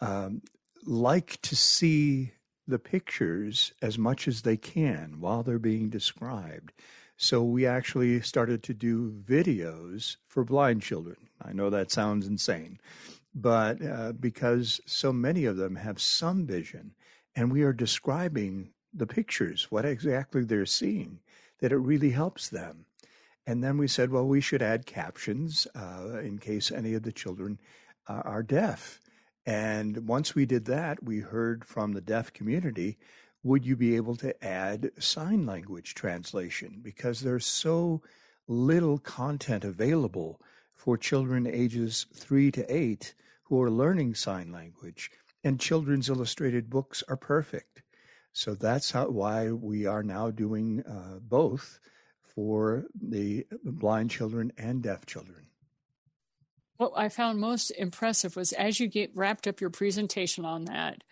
um, 0.00 0.40
like 0.86 1.40
to 1.42 1.54
see 1.54 2.32
the 2.66 2.78
pictures 2.78 3.72
as 3.82 3.98
much 3.98 4.26
as 4.26 4.42
they 4.42 4.56
can 4.56 5.20
while 5.20 5.42
they're 5.42 5.58
being 5.58 5.90
described. 5.90 6.72
So 7.16 7.42
we 7.42 7.66
actually 7.66 8.20
started 8.20 8.62
to 8.64 8.74
do 8.74 9.10
videos 9.10 10.16
for 10.26 10.44
blind 10.44 10.82
children. 10.82 11.16
I 11.42 11.52
know 11.52 11.70
that 11.70 11.90
sounds 11.90 12.26
insane, 12.26 12.78
but 13.34 13.84
uh, 13.84 14.12
because 14.12 14.80
so 14.86 15.12
many 15.12 15.46
of 15.46 15.56
them 15.56 15.76
have 15.76 16.00
some 16.00 16.46
vision, 16.46 16.94
and 17.34 17.50
we 17.50 17.62
are 17.62 17.72
describing 17.72 18.70
the 18.92 19.06
pictures, 19.06 19.70
what 19.70 19.84
exactly 19.84 20.44
they're 20.44 20.66
seeing, 20.66 21.20
that 21.60 21.72
it 21.72 21.78
really 21.78 22.10
helps 22.10 22.48
them. 22.48 22.84
And 23.46 23.62
then 23.62 23.78
we 23.78 23.88
said, 23.88 24.10
well, 24.10 24.26
we 24.26 24.40
should 24.40 24.62
add 24.62 24.86
captions 24.86 25.66
uh, 25.74 26.18
in 26.18 26.38
case 26.38 26.72
any 26.72 26.94
of 26.94 27.02
the 27.02 27.12
children 27.12 27.60
uh, 28.08 28.22
are 28.24 28.42
deaf. 28.42 29.00
And 29.46 30.08
once 30.08 30.34
we 30.34 30.44
did 30.44 30.64
that, 30.66 31.02
we 31.02 31.20
heard 31.20 31.64
from 31.64 31.92
the 31.92 32.00
deaf 32.00 32.32
community 32.32 32.98
would 33.46 33.64
you 33.64 33.76
be 33.76 33.94
able 33.94 34.16
to 34.16 34.44
add 34.44 34.90
sign 34.98 35.46
language 35.46 35.94
translation? 35.94 36.80
Because 36.82 37.20
there's 37.20 37.46
so 37.46 38.02
little 38.48 38.98
content 38.98 39.64
available 39.64 40.40
for 40.74 40.98
children 40.98 41.46
ages 41.46 42.06
three 42.12 42.50
to 42.50 42.74
eight 42.74 43.14
who 43.44 43.62
are 43.62 43.70
learning 43.70 44.16
sign 44.16 44.50
language, 44.50 45.10
and 45.44 45.60
children's 45.60 46.08
illustrated 46.08 46.68
books 46.68 47.04
are 47.08 47.16
perfect. 47.16 47.82
So 48.32 48.54
that's 48.54 48.90
how, 48.90 49.08
why 49.08 49.52
we 49.52 49.86
are 49.86 50.02
now 50.02 50.32
doing 50.32 50.82
uh, 50.82 51.20
both 51.20 51.78
for 52.34 52.86
the 53.00 53.46
blind 53.62 54.10
children 54.10 54.52
and 54.58 54.82
deaf 54.82 55.06
children. 55.06 55.46
What 56.78 56.92
I 56.96 57.08
found 57.08 57.38
most 57.38 57.70
impressive 57.70 58.34
was 58.34 58.52
as 58.52 58.80
you 58.80 58.88
get 58.88 59.16
wrapped 59.16 59.46
up 59.46 59.60
your 59.60 59.70
presentation 59.70 60.44
on 60.44 60.64
that, 60.64 61.04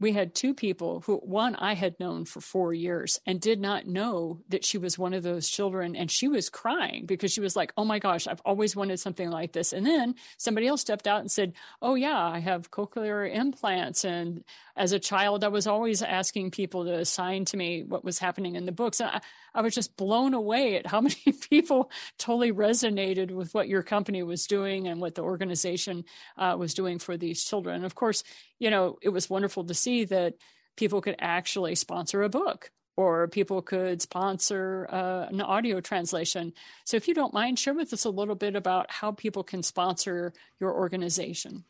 we 0.00 0.12
had 0.12 0.34
two 0.34 0.54
people 0.54 1.02
who 1.04 1.18
one 1.18 1.54
I 1.56 1.74
had 1.74 2.00
known 2.00 2.24
for 2.24 2.40
four 2.40 2.72
years 2.72 3.20
and 3.26 3.38
did 3.38 3.60
not 3.60 3.86
know 3.86 4.40
that 4.48 4.64
she 4.64 4.78
was 4.78 4.98
one 4.98 5.12
of 5.12 5.22
those 5.22 5.48
children. 5.48 5.94
And 5.94 6.10
she 6.10 6.26
was 6.26 6.48
crying 6.48 7.04
because 7.04 7.30
she 7.30 7.42
was 7.42 7.54
like, 7.54 7.72
Oh 7.76 7.84
my 7.84 7.98
gosh, 7.98 8.26
I've 8.26 8.40
always 8.44 8.74
wanted 8.74 8.98
something 8.98 9.30
like 9.30 9.52
this. 9.52 9.74
And 9.74 9.86
then 9.86 10.14
somebody 10.38 10.66
else 10.66 10.80
stepped 10.80 11.06
out 11.06 11.20
and 11.20 11.30
said, 11.30 11.52
Oh 11.82 11.94
yeah, 11.94 12.18
I 12.18 12.38
have 12.38 12.70
cochlear 12.70 13.32
implants. 13.32 14.04
And 14.04 14.42
as 14.74 14.92
a 14.92 14.98
child, 14.98 15.44
I 15.44 15.48
was 15.48 15.66
always 15.66 16.02
asking 16.02 16.52
people 16.52 16.86
to 16.86 17.04
sign 17.04 17.44
to 17.46 17.58
me 17.58 17.82
what 17.82 18.04
was 18.04 18.18
happening 18.18 18.56
in 18.56 18.64
the 18.64 18.72
books. 18.72 19.00
And 19.00 19.10
I, 19.10 19.20
I 19.54 19.60
was 19.60 19.74
just 19.74 19.96
blown 19.98 20.32
away 20.32 20.76
at 20.76 20.86
how 20.86 21.00
many 21.02 21.16
people 21.50 21.90
totally 22.16 22.52
resonated 22.52 23.30
with 23.30 23.52
what 23.52 23.68
your 23.68 23.82
company 23.82 24.22
was 24.22 24.46
doing 24.46 24.88
and 24.88 25.00
what 25.00 25.14
the 25.14 25.22
organization 25.22 26.04
uh, 26.38 26.56
was 26.58 26.72
doing 26.72 26.98
for 26.98 27.18
these 27.18 27.44
children. 27.44 27.76
And 27.76 27.84
of 27.84 27.94
course, 27.94 28.24
you 28.60 28.70
know, 28.70 28.96
it 29.02 29.08
was 29.08 29.28
wonderful 29.28 29.64
to 29.64 29.74
see 29.74 30.04
that 30.04 30.34
people 30.76 31.00
could 31.00 31.16
actually 31.18 31.74
sponsor 31.74 32.22
a 32.22 32.28
book 32.28 32.70
or 32.96 33.26
people 33.28 33.62
could 33.62 34.02
sponsor 34.02 34.88
uh, 34.90 35.26
an 35.28 35.40
audio 35.40 35.80
translation. 35.80 36.52
So, 36.84 36.96
if 36.96 37.08
you 37.08 37.14
don't 37.14 37.34
mind, 37.34 37.58
share 37.58 37.74
with 37.74 37.92
us 37.92 38.04
a 38.04 38.10
little 38.10 38.36
bit 38.36 38.54
about 38.54 38.88
how 38.90 39.10
people 39.10 39.42
can 39.42 39.64
sponsor 39.64 40.32
your 40.60 40.72
organization. 40.74 41.64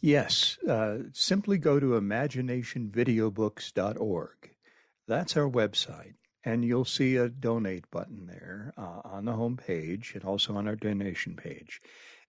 Yes, 0.00 0.56
uh, 0.68 0.98
simply 1.12 1.58
go 1.58 1.78
to 1.80 2.00
imaginationvideobooks.org. 2.00 4.50
That's 5.08 5.36
our 5.36 5.50
website. 5.50 6.14
And 6.44 6.64
you'll 6.64 6.84
see 6.84 7.16
a 7.16 7.28
donate 7.28 7.90
button 7.90 8.28
there 8.28 8.72
uh, 8.76 9.00
on 9.04 9.24
the 9.24 9.32
home 9.32 9.56
page 9.56 10.12
and 10.14 10.22
also 10.22 10.54
on 10.54 10.68
our 10.68 10.76
donation 10.76 11.34
page. 11.34 11.80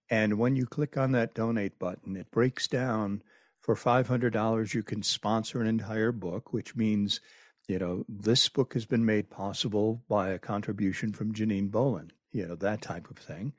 And 0.10 0.40
when 0.40 0.56
you 0.56 0.66
click 0.66 0.98
on 0.98 1.12
that 1.12 1.36
donate 1.36 1.78
button, 1.78 2.16
it 2.16 2.32
breaks 2.32 2.68
down 2.68 3.22
for 3.68 3.76
$500, 3.76 4.74
you 4.74 4.82
can 4.82 5.04
sponsor 5.04 5.60
an 5.60 5.68
entire 5.68 6.14
book, 6.14 6.54
which 6.54 6.78
means, 6.78 7.20
you 7.68 7.78
know, 7.78 8.06
this 8.08 8.48
book 8.48 8.74
has 8.74 8.86
been 8.86 9.06
made 9.06 9.30
possible 9.30 10.02
by 10.08 10.30
a 10.30 10.40
contribution 10.40 11.12
from 11.12 11.34
Janine 11.34 11.70
Bolon, 11.70 12.14
you 12.32 12.48
know, 12.48 12.56
that 12.56 12.82
type 12.82 13.10
of 13.12 13.18
thing 13.18 13.52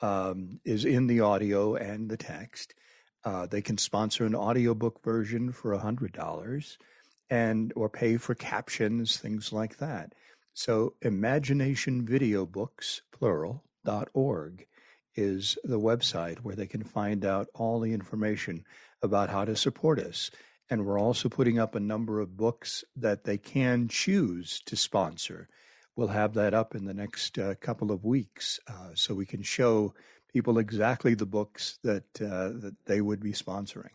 um, 0.00 0.58
is 0.64 0.84
in 0.84 1.06
the 1.06 1.20
audio 1.20 1.76
and 1.76 2.10
the 2.10 2.16
text. 2.16 2.74
Uh, 3.24 3.46
they 3.46 3.62
can 3.62 3.78
sponsor 3.78 4.26
an 4.26 4.34
audiobook 4.34 5.00
version 5.04 5.52
for 5.52 5.78
$100 5.78 6.76
and 7.30 7.72
or 7.76 7.88
pay 7.88 8.16
for 8.16 8.34
captions, 8.34 9.16
things 9.16 9.52
like 9.52 9.76
that. 9.76 10.12
So 10.54 10.94
imaginationvideobooks, 11.04 13.02
plural, 13.12 13.62
dot 13.84 14.08
org 14.12 14.66
is 15.14 15.56
the 15.62 15.78
website 15.78 16.38
where 16.38 16.56
they 16.56 16.66
can 16.66 16.82
find 16.82 17.24
out 17.24 17.46
all 17.54 17.78
the 17.78 17.92
information 17.92 18.64
about 19.02 19.30
how 19.30 19.44
to 19.44 19.56
support 19.56 19.98
us. 19.98 20.30
And 20.70 20.86
we're 20.86 21.00
also 21.00 21.28
putting 21.28 21.58
up 21.58 21.74
a 21.74 21.80
number 21.80 22.20
of 22.20 22.36
books 22.36 22.84
that 22.96 23.24
they 23.24 23.36
can 23.36 23.88
choose 23.88 24.60
to 24.66 24.76
sponsor. 24.76 25.48
We'll 25.96 26.08
have 26.08 26.34
that 26.34 26.54
up 26.54 26.74
in 26.74 26.86
the 26.86 26.94
next 26.94 27.38
uh, 27.38 27.54
couple 27.60 27.92
of 27.92 28.04
weeks 28.04 28.58
uh, 28.66 28.90
so 28.94 29.14
we 29.14 29.26
can 29.26 29.42
show 29.42 29.92
people 30.32 30.58
exactly 30.58 31.14
the 31.14 31.26
books 31.26 31.78
that, 31.82 32.04
uh, 32.20 32.58
that 32.60 32.76
they 32.86 33.00
would 33.00 33.20
be 33.20 33.32
sponsoring. 33.32 33.90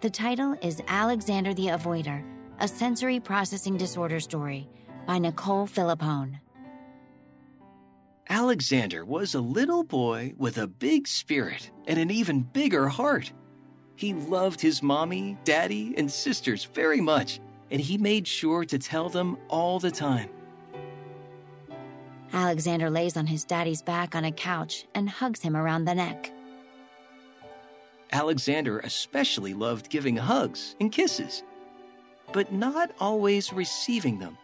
The 0.00 0.10
title 0.10 0.56
is 0.62 0.80
Alexander 0.86 1.52
the 1.52 1.66
Avoider, 1.66 2.22
a 2.60 2.68
sensory 2.68 3.18
processing 3.18 3.76
disorder 3.76 4.20
story 4.20 4.68
by 5.08 5.18
Nicole 5.18 5.66
Philippone. 5.66 6.38
Alexander 8.28 9.04
was 9.04 9.34
a 9.34 9.40
little 9.40 9.82
boy 9.82 10.34
with 10.36 10.56
a 10.58 10.68
big 10.68 11.08
spirit 11.08 11.72
and 11.88 11.98
an 11.98 12.12
even 12.12 12.42
bigger 12.42 12.88
heart. 12.88 13.32
He 13.96 14.14
loved 14.14 14.60
his 14.60 14.82
mommy, 14.82 15.36
daddy, 15.44 15.94
and 15.96 16.10
sisters 16.10 16.64
very 16.64 17.00
much, 17.00 17.40
and 17.70 17.80
he 17.80 17.98
made 17.98 18.26
sure 18.26 18.64
to 18.64 18.78
tell 18.78 19.08
them 19.08 19.38
all 19.48 19.78
the 19.78 19.90
time. 19.90 20.28
Alexander 22.32 22.88
lays 22.88 23.16
on 23.16 23.26
his 23.26 23.44
daddy's 23.44 23.82
back 23.82 24.14
on 24.14 24.24
a 24.24 24.32
couch 24.32 24.86
and 24.94 25.08
hugs 25.08 25.40
him 25.40 25.56
around 25.56 25.84
the 25.84 25.94
neck. 25.94 26.32
Alexander 28.12 28.78
especially 28.80 29.54
loved 29.54 29.88
giving 29.90 30.16
hugs 30.16 30.76
and 30.80 30.92
kisses, 30.92 31.42
but 32.32 32.52
not 32.52 32.90
always 33.00 33.52
receiving 33.52 34.18
them. 34.18 34.36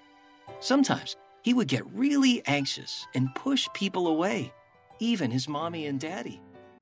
Sometimes 0.60 1.16
he 1.42 1.54
would 1.54 1.68
get 1.68 1.86
really 1.92 2.42
anxious 2.46 3.06
and 3.14 3.34
push 3.34 3.68
people 3.74 4.08
away, 4.08 4.52
even 4.98 5.30
his 5.30 5.48
mommy 5.48 5.86
and 5.86 6.00
daddy. 6.00 6.40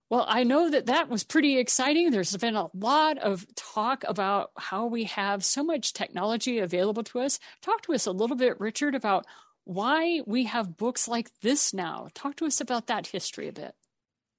Well, 0.09 0.25
I 0.29 0.45
know 0.45 0.71
that 0.71 0.87
that 0.87 1.09
was 1.09 1.25
pretty 1.25 1.59
exciting. 1.59 2.11
There's 2.11 2.37
been 2.37 2.55
a 2.55 2.69
lot 2.73 3.19
of 3.19 3.45
talk 3.57 4.05
about 4.07 4.53
how 4.57 4.87
we 4.87 5.05
have 5.05 5.45
so 5.45 5.65
much 5.65 5.93
technology 5.93 6.61
available 6.61 7.03
to 7.05 7.21
us. 7.21 7.41
Talk 7.61 7.83
to 7.83 7.95
us 7.95 8.07
a 8.07 8.13
little 8.13 8.37
bit, 8.37 8.61
Richard, 8.61 8.95
about 8.95 9.27
why 9.65 10.21
we 10.25 10.45
have 10.45 10.77
books 10.77 11.09
like 11.09 11.41
this 11.41 11.75
now. 11.75 12.07
Talk 12.15 12.37
to 12.37 12.47
us 12.47 12.61
about 12.61 12.87
that 12.87 13.09
history 13.09 13.49
a 13.49 13.53
bit. 13.53 13.75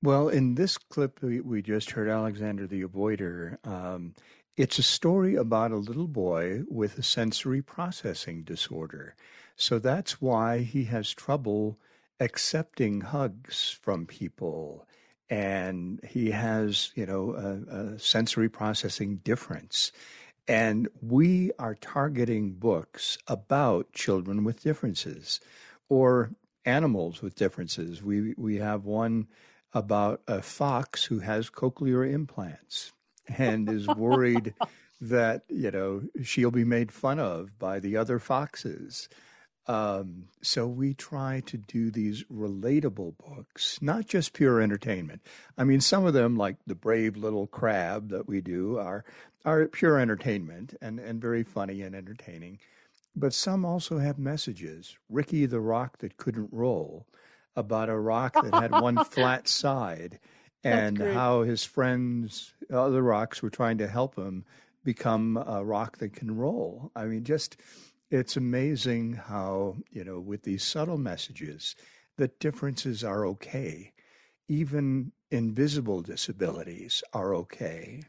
Well, 0.01 0.29
in 0.29 0.55
this 0.55 0.77
clip, 0.77 1.21
we, 1.21 1.61
just 1.61 1.91
heard 1.91 2.07
Alexander 2.07 2.65
the 2.65 2.83
Avoider. 2.83 3.57
Um, 3.67 4.13
it's 4.55 4.79
a 4.79 4.83
story 4.83 5.35
about 5.35 5.71
a 5.71 5.77
little 5.77 6.07
boy 6.07 6.61
with 6.69 6.97
a 6.97 7.03
sensory 7.03 7.61
processing 7.61 8.43
disorder. 8.43 9.15
So 9.57 9.79
that's 9.79 10.21
why 10.21 10.59
he 10.59 10.85
has 10.85 11.11
trouble 11.13 11.77
accepting 12.21 13.01
hugs 13.01 13.77
from 13.81 14.05
people 14.05 14.86
and 15.29 15.99
he 16.07 16.31
has, 16.31 16.91
you 16.95 17.05
know, 17.05 17.33
a, 17.33 17.75
a 17.75 17.99
sensory 17.99 18.49
processing 18.49 19.17
difference. 19.17 19.91
And 20.47 20.87
we 21.01 21.51
are 21.59 21.75
targeting 21.75 22.53
books 22.53 23.17
about 23.27 23.91
children 23.91 24.43
with 24.45 24.63
differences 24.63 25.41
or 25.89 26.31
animals 26.65 27.21
with 27.21 27.35
differences. 27.35 28.01
We, 28.01 28.33
we 28.37 28.57
have 28.57 28.85
one 28.85 29.27
about 29.73 30.21
a 30.27 30.41
fox 30.41 31.05
who 31.05 31.19
has 31.19 31.49
cochlear 31.49 32.09
implants 32.09 32.93
and 33.37 33.69
is 33.69 33.87
worried 33.87 34.53
that, 35.01 35.43
you 35.49 35.71
know, 35.71 36.03
she'll 36.23 36.51
be 36.51 36.63
made 36.63 36.91
fun 36.91 37.19
of 37.19 37.57
by 37.59 37.79
the 37.79 37.97
other 37.97 38.19
foxes. 38.19 39.09
Um, 39.67 40.29
so 40.41 40.65
we 40.65 40.93
try 40.93 41.41
to 41.47 41.57
do 41.57 41.91
these 41.91 42.23
relatable 42.25 43.15
books, 43.17 43.79
not 43.81 44.07
just 44.07 44.33
pure 44.33 44.61
entertainment. 44.61 45.21
I 45.57 45.65
mean, 45.65 45.81
some 45.81 46.05
of 46.05 46.13
them, 46.13 46.37
like 46.37 46.55
the 46.65 46.75
brave 46.75 47.17
little 47.17 47.47
crab 47.47 48.09
that 48.09 48.27
we 48.27 48.41
do, 48.41 48.77
are 48.77 49.03
are 49.45 49.67
pure 49.67 49.99
entertainment 49.99 50.75
and, 50.81 50.99
and 50.99 51.21
very 51.21 51.43
funny 51.43 51.81
and 51.81 51.95
entertaining. 51.95 52.59
But 53.15 53.33
some 53.33 53.65
also 53.65 53.97
have 53.97 54.19
messages. 54.19 54.97
Ricky 55.09 55.45
the 55.45 55.59
rock 55.59 55.99
that 55.99 56.17
couldn't 56.17 56.49
roll, 56.51 57.07
about 57.55 57.89
a 57.89 57.97
rock 57.97 58.33
that 58.33 58.53
had 58.53 58.71
one 58.71 59.03
flat 59.05 59.47
side, 59.47 60.19
and 60.63 60.97
how 60.97 61.43
his 61.43 61.63
friends, 61.63 62.53
other 62.71 63.01
rocks, 63.01 63.41
were 63.41 63.49
trying 63.49 63.77
to 63.79 63.87
help 63.87 64.17
him 64.17 64.45
become 64.83 65.35
a 65.37 65.65
rock 65.65 65.97
that 65.97 66.13
can 66.13 66.37
roll. 66.37 66.91
I 66.95 67.05
mean, 67.05 67.23
just 67.23 67.57
it's 68.09 68.37
amazing 68.37 69.13
how, 69.13 69.77
you 69.91 70.03
know, 70.03 70.19
with 70.19 70.43
these 70.43 70.63
subtle 70.63 70.97
messages, 70.97 71.75
that 72.17 72.39
differences 72.39 73.03
are 73.03 73.25
okay. 73.25 73.93
Even 74.47 75.11
invisible 75.29 76.01
disabilities 76.01 77.03
are 77.13 77.35
okay. 77.35 78.01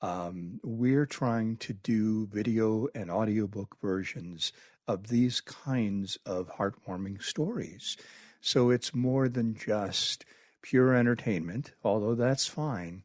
Um, 0.00 0.60
we're 0.62 1.06
trying 1.06 1.56
to 1.58 1.72
do 1.72 2.26
video 2.26 2.88
and 2.94 3.10
audiobook 3.10 3.76
versions 3.80 4.52
of 4.86 5.08
these 5.08 5.40
kinds 5.40 6.18
of 6.24 6.50
heartwarming 6.56 7.22
stories. 7.22 7.96
So 8.40 8.70
it's 8.70 8.94
more 8.94 9.28
than 9.28 9.54
just 9.54 10.24
pure 10.62 10.94
entertainment, 10.94 11.72
although 11.82 12.14
that's 12.14 12.46
fine. 12.46 13.04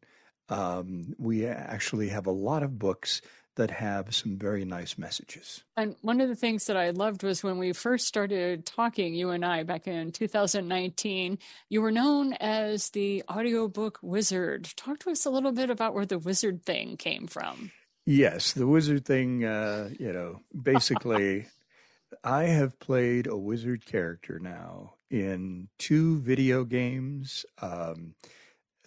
Um, 0.49 1.15
we 1.17 1.45
actually 1.45 2.09
have 2.09 2.27
a 2.27 2.31
lot 2.31 2.63
of 2.63 2.77
books 2.77 3.21
that 3.56 3.72
have 3.72 4.16
some 4.16 4.38
very 4.38 4.66
nice 4.66 4.97
messages. 4.97 5.64
And 5.78 5.95
one 6.01 6.22
of 6.22 6.30
the 6.30 6.36
things 6.36 6.66
that 6.66 6.78
I 6.78 6.89
loved 6.89 7.24
was 7.24 7.43
when 7.43 7.58
we 7.58 7.74
first 7.74 8.08
started 8.08 8.66
talking, 8.66 9.14
you 9.14 9.30
and 9.30 9.45
I, 9.45 9.64
back 9.64 9.88
in 9.88 10.12
2019, 10.12 11.38
you 11.70 11.82
were 11.82 11.91
known 11.91 12.34
as 12.34 12.89
the 12.89 13.24
audiobook 13.30 13.99
wizard. 14.01 14.72
Talk 14.76 14.99
to 14.99 15.12
us 15.12 15.26
a 15.26 15.30
little 15.30 15.51
bit 15.51 15.70
about 15.70 15.93
where 15.93 16.06
the 16.06 16.20
wizard 16.20 16.64
thing 16.66 16.97
came 16.97 17.28
from. 17.28 17.72
Yes, 18.06 18.54
the 18.54 18.68
wizard 18.68 19.06
thing, 19.06 19.45
uh, 19.45 19.89
you 19.97 20.12
know, 20.12 20.41
basically, 20.60 21.47
I 22.24 22.43
have 22.43 22.80
played 22.80 23.28
a 23.28 23.38
wizard 23.38 23.86
character 23.86 24.39
now 24.39 24.95
in 25.10 25.70
two 25.78 26.20
video 26.20 26.64
games, 26.64 27.45
um, 27.62 28.16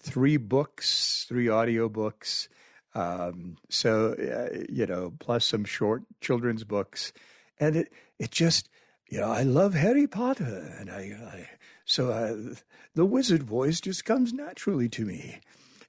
three 0.00 0.36
books, 0.36 1.24
three 1.28 1.46
audiobooks 1.46 2.48
um, 2.96 3.58
so 3.68 4.14
uh, 4.14 4.64
you 4.70 4.86
know, 4.86 5.12
plus 5.18 5.44
some 5.44 5.64
short 5.64 6.04
children's 6.22 6.64
books, 6.64 7.12
and 7.60 7.76
it 7.76 7.92
it 8.18 8.30
just 8.30 8.70
you 9.08 9.20
know 9.20 9.30
I 9.30 9.42
love 9.42 9.74
Harry 9.74 10.06
Potter, 10.06 10.74
and 10.78 10.90
I, 10.90 11.16
I 11.30 11.48
so 11.84 12.10
uh, 12.10 12.54
the 12.94 13.04
wizard 13.04 13.42
voice 13.42 13.82
just 13.82 14.06
comes 14.06 14.32
naturally 14.32 14.88
to 14.88 15.04
me, 15.04 15.40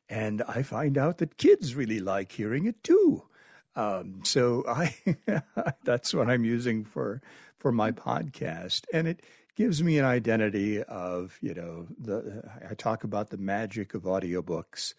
and 0.10 0.44
I 0.50 0.64
find 0.64 0.98
out 0.98 1.20
that 1.20 1.38
kids 1.38 1.76
really 1.76 2.02
like 2.02 2.34
hearing 2.34 2.66
it 2.66 2.84
too. 2.84 3.24
Um, 3.78 4.20
so 4.24 4.66
I 4.68 4.94
that's 5.86 6.14
what 6.14 6.30
I'm 6.30 6.44
using 6.44 6.84
for 6.84 7.22
for 7.58 7.72
my 7.72 7.92
podcast, 7.94 8.84
and 8.92 9.08
it 9.08 9.22
gives 9.56 9.82
me 9.82 9.98
an 9.98 10.04
identity 10.04 10.84
of 10.84 11.38
you 11.42 11.54
know 11.54 11.88
the 11.98 12.44
I 12.70 12.74
talk 12.74 13.06
about 13.06 13.30
the 13.30 13.38
magic 13.38 13.94
of 13.94 14.04
audiobooks 14.04 14.94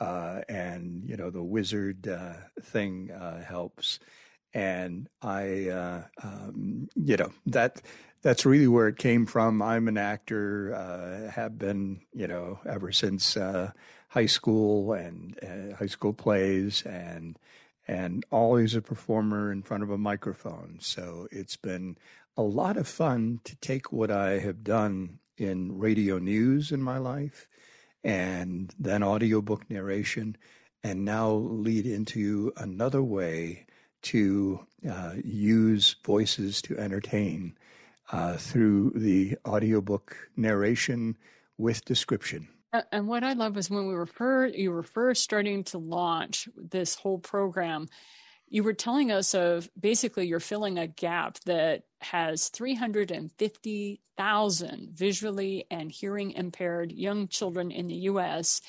uh, 0.00 0.40
and 0.48 1.02
you 1.06 1.16
know 1.16 1.30
the 1.30 1.42
wizard 1.42 2.08
uh, 2.08 2.34
thing 2.62 3.10
uh, 3.10 3.42
helps. 3.42 4.00
And 4.52 5.08
I, 5.22 5.68
uh, 5.68 6.02
um, 6.24 6.88
you 6.96 7.16
know 7.16 7.32
that 7.46 7.82
that's 8.22 8.44
really 8.44 8.66
where 8.66 8.88
it 8.88 8.98
came 8.98 9.26
from. 9.26 9.62
I'm 9.62 9.86
an 9.86 9.96
actor, 9.96 10.74
uh, 10.74 11.30
have 11.30 11.56
been, 11.58 12.00
you 12.12 12.26
know, 12.26 12.58
ever 12.68 12.90
since 12.90 13.36
uh, 13.36 13.70
high 14.08 14.26
school 14.26 14.92
and 14.92 15.38
high 15.78 15.86
school 15.86 16.12
plays, 16.12 16.82
and 16.82 17.38
and 17.86 18.24
always 18.30 18.74
a 18.74 18.82
performer 18.82 19.52
in 19.52 19.62
front 19.62 19.82
of 19.82 19.90
a 19.90 19.98
microphone. 19.98 20.78
So 20.80 21.28
it's 21.30 21.56
been 21.56 21.96
a 22.36 22.42
lot 22.42 22.76
of 22.76 22.88
fun 22.88 23.40
to 23.44 23.56
take 23.56 23.92
what 23.92 24.10
I 24.10 24.38
have 24.38 24.64
done 24.64 25.18
in 25.36 25.78
radio 25.78 26.18
news 26.18 26.70
in 26.72 26.82
my 26.82 26.98
life 26.98 27.48
and 28.04 28.74
then 28.78 29.02
audiobook 29.02 29.68
narration, 29.70 30.36
and 30.82 31.04
now 31.04 31.30
lead 31.30 31.86
into 31.86 32.52
another 32.56 33.02
way 33.02 33.66
to 34.02 34.60
uh, 34.90 35.12
use 35.22 35.96
voices 36.04 36.62
to 36.62 36.78
entertain 36.78 37.54
uh, 38.12 38.36
through 38.36 38.92
the 38.94 39.36
audiobook 39.46 40.16
narration 40.36 41.16
with 41.58 41.84
description. 41.84 42.48
And 42.92 43.08
what 43.08 43.24
I 43.24 43.32
love 43.32 43.56
is 43.56 43.68
when 43.68 43.88
we 43.88 43.94
were 43.94 44.46
you 44.46 44.70
were 44.70 44.82
first 44.82 45.24
starting 45.24 45.64
to 45.64 45.78
launch 45.78 46.48
this 46.56 46.94
whole 46.94 47.18
program, 47.18 47.88
you 48.50 48.62
were 48.64 48.74
telling 48.74 49.12
us 49.12 49.32
of 49.32 49.70
basically 49.78 50.26
you're 50.26 50.40
filling 50.40 50.78
a 50.78 50.88
gap 50.88 51.38
that 51.46 51.84
has 52.00 52.48
350,000 52.48 54.88
visually 54.92 55.64
and 55.70 55.92
hearing 55.92 56.32
impaired 56.32 56.92
young 56.92 57.28
children 57.28 57.70
in 57.70 57.86
the 57.86 57.94
US, 57.94 58.60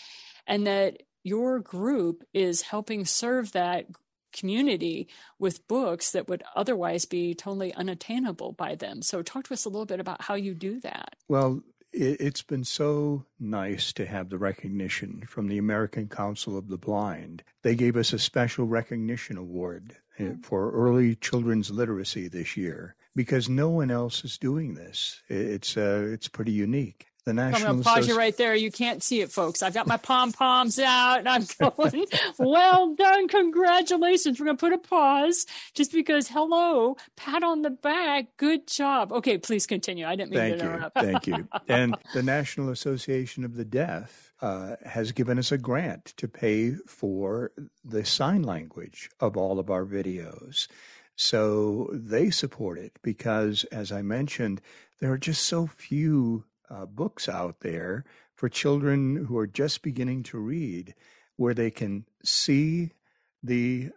and 0.45 0.67
that 0.67 1.01
your 1.23 1.59
group 1.59 2.23
is 2.33 2.61
helping 2.61 3.05
serve 3.05 3.51
that 3.53 3.87
community 4.31 5.07
with 5.39 5.67
books 5.67 6.11
that 6.11 6.29
would 6.29 6.43
otherwise 6.55 7.05
be 7.05 7.33
totally 7.33 7.73
unattainable 7.73 8.53
by 8.53 8.75
them. 8.75 9.01
So, 9.01 9.21
talk 9.21 9.43
to 9.45 9.53
us 9.53 9.65
a 9.65 9.69
little 9.69 9.85
bit 9.85 9.99
about 9.99 10.21
how 10.21 10.35
you 10.35 10.53
do 10.53 10.79
that. 10.81 11.15
Well, 11.27 11.61
it's 11.93 12.41
been 12.41 12.63
so 12.63 13.25
nice 13.39 13.93
to 13.93 14.05
have 14.05 14.29
the 14.29 14.37
recognition 14.37 15.23
from 15.27 15.47
the 15.47 15.57
American 15.57 16.07
Council 16.07 16.57
of 16.57 16.69
the 16.69 16.77
Blind. 16.77 17.43
They 17.63 17.75
gave 17.75 17.97
us 17.97 18.13
a 18.13 18.19
special 18.19 18.65
recognition 18.65 19.37
award 19.37 19.97
eh, 20.17 20.25
hmm. 20.25 20.41
for 20.41 20.71
early 20.71 21.15
children's 21.15 21.71
literacy 21.71 22.27
this 22.27 22.55
year 22.55 22.95
because 23.15 23.49
no 23.49 23.69
one 23.69 23.91
else 23.91 24.23
is 24.23 24.37
doing 24.37 24.75
this. 24.75 25.21
It's 25.27 25.75
uh, 25.75 26.07
it's 26.11 26.27
pretty 26.27 26.53
unique 26.53 27.10
the 27.25 27.33
national. 27.33 27.67
I'm 27.67 27.73
going 27.75 27.83
to 27.83 27.89
pause 27.89 28.07
you 28.07 28.17
right 28.17 28.35
there. 28.35 28.55
You 28.55 28.71
can't 28.71 29.03
see 29.03 29.21
it, 29.21 29.31
folks. 29.31 29.61
I've 29.61 29.73
got 29.73 29.87
my 29.87 29.97
pom 29.97 30.31
poms 30.31 30.79
out, 30.79 31.19
and 31.19 31.29
I'm 31.29 31.45
going. 31.59 32.05
well 32.39 32.95
done, 32.95 33.27
congratulations. 33.27 34.39
We're 34.39 34.45
going 34.45 34.57
to 34.57 34.61
put 34.61 34.73
a 34.73 34.77
pause 34.77 35.45
just 35.73 35.91
because. 35.91 36.27
Hello, 36.27 36.97
pat 37.15 37.43
on 37.43 37.61
the 37.61 37.69
back. 37.69 38.37
Good 38.37 38.67
job. 38.67 39.11
Okay, 39.11 39.37
please 39.37 39.67
continue. 39.67 40.05
I 40.05 40.15
didn't 40.15 40.31
mean 40.31 40.39
Thank 40.39 40.59
to 40.59 40.65
interrupt. 40.65 40.97
You. 40.97 41.03
Thank 41.03 41.27
you. 41.27 41.47
And 41.67 41.95
the 42.13 42.23
National 42.23 42.69
Association 42.69 43.45
of 43.45 43.55
the 43.55 43.63
Deaf 43.63 44.33
uh, 44.41 44.75
has 44.85 45.11
given 45.11 45.37
us 45.37 45.51
a 45.51 45.57
grant 45.57 46.05
to 46.17 46.27
pay 46.27 46.71
for 46.87 47.51
the 47.83 48.03
sign 48.03 48.43
language 48.43 49.09
of 49.19 49.37
all 49.37 49.59
of 49.59 49.69
our 49.69 49.85
videos. 49.85 50.67
So 51.15 51.89
they 51.93 52.29
support 52.29 52.77
it 52.79 52.97
because, 53.03 53.63
as 53.65 53.91
I 53.91 54.01
mentioned, 54.01 54.61
there 54.99 55.11
are 55.11 55.17
just 55.17 55.45
so 55.45 55.67
few 55.67 56.45
uh, 56.71 56.85
books 56.85 57.27
out 57.27 57.59
there 57.59 58.05
for 58.35 58.49
children 58.49 59.25
who 59.25 59.37
are 59.37 59.47
just 59.47 59.81
beginning 59.81 60.23
to 60.23 60.37
read, 60.37 60.95
where 61.35 61.53
they 61.53 61.71
can 61.71 62.05
see 62.23 62.91
the 63.43 63.89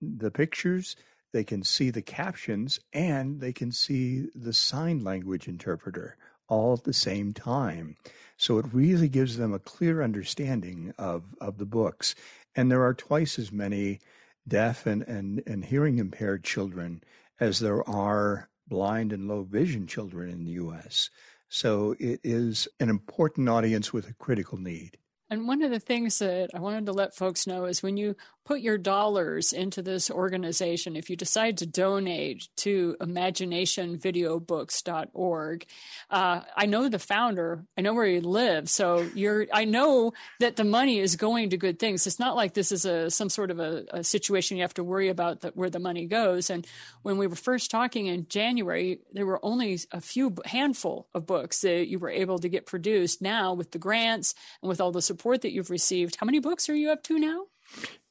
the 0.00 0.30
pictures, 0.30 0.96
they 1.32 1.44
can 1.44 1.62
see 1.62 1.90
the 1.90 2.02
captions, 2.02 2.80
and 2.92 3.40
they 3.40 3.52
can 3.52 3.70
see 3.70 4.28
the 4.34 4.54
sign 4.54 5.04
language 5.04 5.48
interpreter 5.48 6.16
all 6.48 6.74
at 6.74 6.84
the 6.84 6.92
same 6.92 7.32
time. 7.32 7.96
So 8.36 8.58
it 8.58 8.66
really 8.72 9.08
gives 9.08 9.36
them 9.36 9.52
a 9.52 9.58
clear 9.58 10.02
understanding 10.02 10.94
of, 10.98 11.24
of 11.40 11.58
the 11.58 11.66
books. 11.66 12.14
And 12.54 12.70
there 12.70 12.84
are 12.84 12.94
twice 12.94 13.38
as 13.38 13.50
many 13.50 14.00
deaf 14.46 14.86
and, 14.86 15.02
and, 15.02 15.42
and 15.46 15.64
hearing 15.64 15.98
impaired 15.98 16.44
children 16.44 17.02
as 17.40 17.58
there 17.58 17.86
are 17.88 18.48
blind 18.68 19.12
and 19.12 19.28
low 19.28 19.42
vision 19.42 19.86
children 19.86 20.30
in 20.30 20.44
the 20.44 20.52
US. 20.52 21.10
So 21.48 21.94
it 21.98 22.20
is 22.24 22.68
an 22.80 22.88
important 22.88 23.48
audience 23.48 23.92
with 23.92 24.08
a 24.08 24.14
critical 24.14 24.58
need. 24.58 24.98
And 25.28 25.48
one 25.48 25.62
of 25.62 25.70
the 25.70 25.80
things 25.80 26.18
that 26.20 26.50
I 26.54 26.60
wanted 26.60 26.86
to 26.86 26.92
let 26.92 27.16
folks 27.16 27.46
know 27.46 27.64
is 27.64 27.82
when 27.82 27.96
you 27.96 28.16
put 28.46 28.60
your 28.60 28.78
dollars 28.78 29.52
into 29.52 29.82
this 29.82 30.08
organization, 30.08 30.94
if 30.94 31.10
you 31.10 31.16
decide 31.16 31.58
to 31.58 31.66
donate 31.66 32.48
to 32.56 32.96
imaginationvideobooks.org, 33.00 35.66
uh, 36.10 36.40
I 36.56 36.66
know 36.66 36.88
the 36.88 37.00
founder, 37.00 37.64
I 37.76 37.80
know 37.80 37.92
where 37.92 38.06
he 38.06 38.20
lives. 38.20 38.70
So 38.70 39.00
you're, 39.16 39.48
I 39.52 39.64
know 39.64 40.12
that 40.38 40.54
the 40.54 40.62
money 40.62 41.00
is 41.00 41.16
going 41.16 41.50
to 41.50 41.56
good 41.56 41.80
things. 41.80 42.06
It's 42.06 42.20
not 42.20 42.36
like 42.36 42.54
this 42.54 42.70
is 42.70 42.84
a, 42.84 43.10
some 43.10 43.28
sort 43.28 43.50
of 43.50 43.58
a, 43.58 43.84
a 43.90 44.04
situation 44.04 44.56
you 44.56 44.62
have 44.62 44.74
to 44.74 44.84
worry 44.84 45.08
about 45.08 45.42
where 45.56 45.68
the 45.68 45.80
money 45.80 46.06
goes. 46.06 46.48
And 46.48 46.64
when 47.02 47.18
we 47.18 47.26
were 47.26 47.34
first 47.34 47.68
talking 47.68 48.06
in 48.06 48.28
January, 48.28 49.00
there 49.12 49.26
were 49.26 49.44
only 49.44 49.80
a 49.90 50.00
few 50.00 50.36
handful 50.44 51.08
of 51.12 51.26
books 51.26 51.62
that 51.62 51.88
you 51.88 51.98
were 51.98 52.10
able 52.10 52.38
to 52.38 52.48
get 52.48 52.64
produced. 52.64 53.20
Now 53.20 53.54
with 53.54 53.72
the 53.72 53.78
grants 53.78 54.36
and 54.62 54.68
with 54.68 54.80
all 54.80 54.92
the 54.92 55.02
support 55.02 55.42
that 55.42 55.50
you've 55.50 55.70
received, 55.70 56.18
how 56.20 56.26
many 56.26 56.38
books 56.38 56.68
are 56.68 56.76
you 56.76 56.92
up 56.92 57.02
to 57.04 57.18
now? 57.18 57.46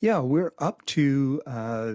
Yeah, 0.01 0.19
we're 0.19 0.53
up 0.59 0.85
to, 0.87 1.41
uh, 1.47 1.93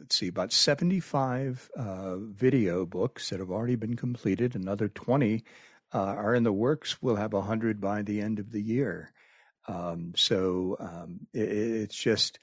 let's 0.00 0.16
see, 0.16 0.28
about 0.28 0.52
75 0.52 1.70
uh, 1.76 2.16
video 2.16 2.84
books 2.86 3.30
that 3.30 3.38
have 3.38 3.50
already 3.50 3.76
been 3.76 3.96
completed. 3.96 4.56
Another 4.56 4.88
20 4.88 5.44
uh, 5.92 5.98
are 5.98 6.34
in 6.34 6.42
the 6.42 6.52
works. 6.52 7.00
We'll 7.00 7.16
have 7.16 7.32
100 7.32 7.80
by 7.80 8.02
the 8.02 8.20
end 8.20 8.38
of 8.38 8.50
the 8.50 8.62
year. 8.62 9.12
Um, 9.68 10.12
so 10.16 10.76
um, 10.80 11.26
it, 11.32 11.48
it's 11.48 11.96
just 11.96 12.38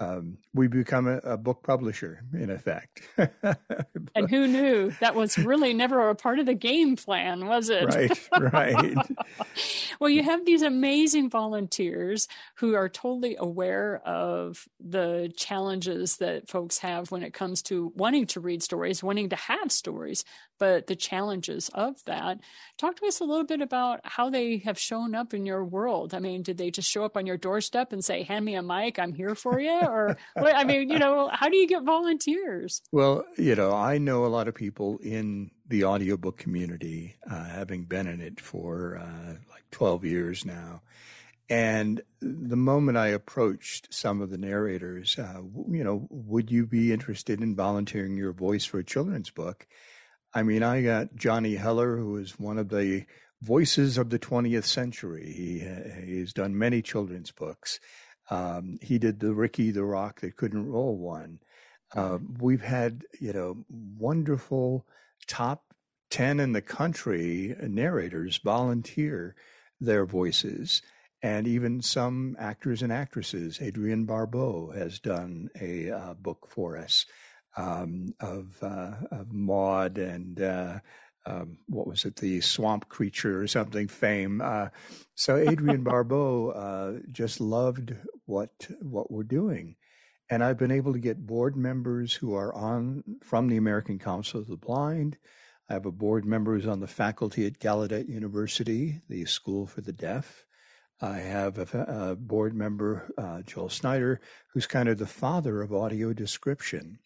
um, 0.00 0.38
we 0.52 0.66
become 0.66 1.06
a, 1.06 1.18
a, 1.18 1.36
book 1.36 1.62
publisher 1.62 2.24
in 2.32 2.50
effect. 2.50 3.02
and 3.16 4.28
who 4.28 4.48
knew 4.48 4.92
that 5.00 5.14
was 5.14 5.38
really 5.38 5.72
never 5.72 6.08
a 6.08 6.16
part 6.16 6.40
of 6.40 6.46
the 6.46 6.54
game 6.54 6.96
plan, 6.96 7.46
was 7.46 7.70
it? 7.70 7.84
Right, 7.84 8.52
right. 8.52 8.96
well, 10.00 10.10
you 10.10 10.24
have 10.24 10.44
these 10.44 10.62
amazing 10.62 11.30
volunteers 11.30 12.26
who 12.56 12.74
are 12.74 12.88
totally 12.88 13.36
aware 13.38 14.02
of 14.04 14.66
the 14.80 15.32
challenges 15.36 16.16
that 16.16 16.48
folks 16.48 16.78
have 16.78 17.12
when 17.12 17.22
it 17.22 17.32
comes 17.32 17.62
to 17.62 17.92
wanting 17.94 18.26
to 18.26 18.40
read 18.40 18.64
stories, 18.64 19.02
wanting 19.02 19.28
to 19.28 19.36
have 19.36 19.70
stories, 19.70 20.24
but 20.58 20.86
the 20.86 20.96
challenges 20.96 21.68
of 21.74 22.02
that. 22.04 22.40
Talk 22.78 22.96
to 22.96 23.06
us 23.06 23.20
a 23.20 23.24
little 23.24 23.44
bit 23.44 23.60
about 23.60 24.00
how 24.04 24.30
they 24.30 24.58
have 24.58 24.78
shown 24.78 25.14
up 25.14 25.34
in 25.34 25.46
your 25.46 25.64
world. 25.64 26.14
I 26.14 26.18
mean, 26.18 26.42
did 26.42 26.58
they 26.58 26.70
just 26.70 26.90
show 26.90 27.04
up 27.04 27.16
on 27.16 27.26
your 27.26 27.36
doorstep 27.36 27.92
and 27.92 28.04
say, 28.04 28.22
"Hand 28.22 28.44
me 28.44 28.54
a 28.54 28.62
mic, 28.62 28.98
I'm 28.98 29.12
here 29.12 29.34
for 29.34 29.60
you," 29.60 29.83
or 29.88 30.16
I 30.36 30.64
mean, 30.64 30.90
you 30.90 30.98
know, 30.98 31.30
how 31.32 31.48
do 31.48 31.56
you 31.56 31.66
get 31.66 31.82
volunteers? 31.82 32.82
Well, 32.92 33.24
you 33.36 33.54
know, 33.54 33.72
I 33.72 33.98
know 33.98 34.24
a 34.24 34.28
lot 34.28 34.48
of 34.48 34.54
people 34.54 34.98
in 35.02 35.50
the 35.66 35.84
audiobook 35.84 36.36
community, 36.38 37.16
uh, 37.30 37.44
having 37.44 37.84
been 37.84 38.06
in 38.06 38.20
it 38.20 38.40
for 38.40 38.98
uh, 38.98 39.34
like 39.50 39.64
12 39.70 40.04
years 40.04 40.44
now. 40.44 40.82
And 41.48 42.00
the 42.20 42.56
moment 42.56 42.96
I 42.96 43.08
approached 43.08 43.92
some 43.92 44.22
of 44.22 44.30
the 44.30 44.38
narrators, 44.38 45.18
uh, 45.18 45.42
you 45.68 45.84
know, 45.84 46.06
would 46.10 46.50
you 46.50 46.66
be 46.66 46.92
interested 46.92 47.40
in 47.40 47.54
volunteering 47.54 48.16
your 48.16 48.32
voice 48.32 48.64
for 48.64 48.78
a 48.78 48.84
children's 48.84 49.30
book? 49.30 49.66
I 50.32 50.42
mean, 50.42 50.62
I 50.62 50.82
got 50.82 51.14
Johnny 51.14 51.54
Heller, 51.54 51.96
who 51.96 52.16
is 52.16 52.38
one 52.38 52.58
of 52.58 52.70
the 52.70 53.04
voices 53.42 53.98
of 53.98 54.08
the 54.08 54.18
20th 54.18 54.64
century. 54.64 55.32
He, 55.32 55.58
he's 56.06 56.32
done 56.32 56.58
many 56.58 56.80
children's 56.80 57.30
books. 57.30 57.78
Um, 58.30 58.78
he 58.80 58.98
did 58.98 59.20
the 59.20 59.34
Ricky 59.34 59.70
the 59.70 59.84
Rock 59.84 60.20
that 60.20 60.36
couldn't 60.36 60.70
roll 60.70 60.96
one. 60.96 61.40
Uh, 61.94 62.18
we've 62.40 62.62
had, 62.62 63.04
you 63.20 63.32
know, 63.32 63.64
wonderful 63.68 64.86
top 65.26 65.74
10 66.10 66.40
in 66.40 66.52
the 66.52 66.62
country 66.62 67.54
narrators 67.60 68.38
volunteer 68.38 69.34
their 69.80 70.06
voices. 70.06 70.82
And 71.22 71.46
even 71.46 71.80
some 71.80 72.36
actors 72.38 72.82
and 72.82 72.92
actresses. 72.92 73.58
Adrienne 73.60 74.04
Barbeau 74.04 74.72
has 74.72 74.98
done 74.98 75.48
a 75.58 75.90
uh, 75.90 76.14
book 76.14 76.48
for 76.50 76.76
us 76.76 77.06
um, 77.56 78.14
of, 78.20 78.58
uh, 78.62 78.92
of 79.10 79.32
Maude 79.32 79.98
and 79.98 80.42
uh, 80.42 80.80
um, 81.26 81.58
what 81.68 81.86
was 81.86 82.04
it, 82.04 82.16
the 82.16 82.40
swamp 82.40 82.88
creature 82.88 83.40
or 83.40 83.46
something 83.46 83.88
fame. 83.88 84.40
Uh, 84.42 84.68
so 85.14 85.36
Adrienne 85.36 85.82
Barbeau 85.84 86.50
uh, 86.50 87.00
just 87.10 87.40
loved 87.40 87.94
what 88.26 88.68
what 88.80 89.10
we're 89.10 89.22
doing, 89.22 89.76
and 90.30 90.42
I've 90.42 90.58
been 90.58 90.70
able 90.70 90.92
to 90.92 90.98
get 90.98 91.26
board 91.26 91.56
members 91.56 92.14
who 92.14 92.34
are 92.34 92.54
on 92.54 93.04
from 93.22 93.48
the 93.48 93.56
American 93.56 93.98
Council 93.98 94.40
of 94.40 94.48
the 94.48 94.56
Blind. 94.56 95.16
I 95.68 95.74
have 95.74 95.86
a 95.86 95.92
board 95.92 96.26
member 96.26 96.54
who's 96.54 96.66
on 96.66 96.80
the 96.80 96.86
faculty 96.86 97.46
at 97.46 97.58
Gallaudet 97.58 98.08
University, 98.08 99.00
the 99.08 99.24
School 99.24 99.66
for 99.66 99.80
the 99.80 99.92
Deaf. 99.92 100.44
I 101.00 101.18
have 101.18 101.58
a, 101.58 102.10
a 102.10 102.16
board 102.16 102.54
member, 102.54 103.12
uh, 103.18 103.42
Joel 103.42 103.70
Snyder, 103.70 104.20
who's 104.52 104.66
kind 104.66 104.88
of 104.88 104.98
the 104.98 105.06
father 105.06 105.62
of 105.62 105.72
audio 105.72 106.12
description. 106.12 106.98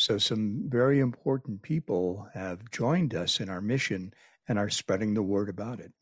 So, 0.00 0.16
some 0.16 0.62
very 0.66 0.98
important 0.98 1.60
people 1.60 2.26
have 2.32 2.70
joined 2.70 3.14
us 3.14 3.38
in 3.38 3.50
our 3.50 3.60
mission 3.60 4.14
and 4.48 4.58
are 4.58 4.70
spreading 4.70 5.12
the 5.12 5.22
word 5.22 5.50
about 5.50 5.78
it. 5.78 5.92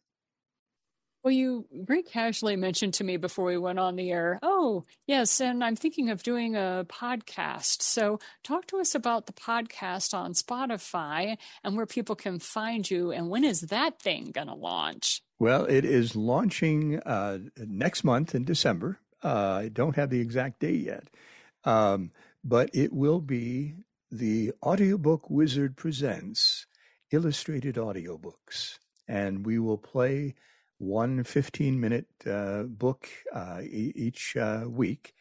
Well, 1.25 1.33
you 1.33 1.67
very 1.73 2.05
casually 2.05 2.55
mentioned 2.55 2.95
to 2.95 3.05
me 3.05 3.17
before 3.17 3.47
we 3.47 3.59
went 3.59 3.81
on 3.81 3.97
the 3.97 4.13
air, 4.13 4.39
oh, 4.41 4.85
yes, 5.09 5.41
and 5.41 5.65
I'm 5.65 5.75
thinking 5.75 6.11
of 6.11 6.23
doing 6.23 6.55
a 6.55 6.87
podcast. 6.89 7.83
So, 7.83 8.21
talk 8.45 8.69
to 8.69 8.79
us 8.79 8.95
about 8.95 9.27
the 9.27 9.33
podcast 9.33 10.15
on 10.15 10.33
Spotify 10.33 11.37
and 11.65 11.77
where 11.77 11.85
people 11.85 12.15
can 12.15 12.39
find 12.39 12.89
you, 12.89 13.11
and 13.11 13.29
when 13.29 13.43
is 13.43 13.63
that 13.63 14.01
thing 14.01 14.31
going 14.31 14.47
to 14.47 14.55
launch? 14.55 15.23
Well, 15.41 15.65
it 15.65 15.85
is 15.85 16.15
launching 16.15 17.01
uh, 17.01 17.39
next 17.57 18.05
month 18.05 18.37
in 18.37 18.45
December. 18.45 19.01
Uh, 19.25 19.63
I 19.63 19.69
don't 19.71 19.97
have 19.97 20.11
the 20.11 20.21
exact 20.21 20.61
date 20.61 20.85
yet, 20.85 21.09
um, 21.65 22.13
but 22.45 22.71
it 22.73 22.93
will 22.93 23.21
be 23.21 23.75
the 24.11 24.53
Audiobook 24.63 25.29
Wizard 25.29 25.77
presents 25.77 26.67
illustrated 27.11 27.77
audiobooks, 27.77 28.79
and 29.07 29.45
we 29.45 29.59
will 29.59 29.79
play 29.79 30.35
one 30.79 31.25
15 31.25 31.79
minute 31.79 32.07
uh, 32.27 32.63
book 32.63 33.09
uh, 33.35 33.61
e- 33.63 33.93
each 33.95 34.37
uh, 34.37 34.65
week. 34.67 35.15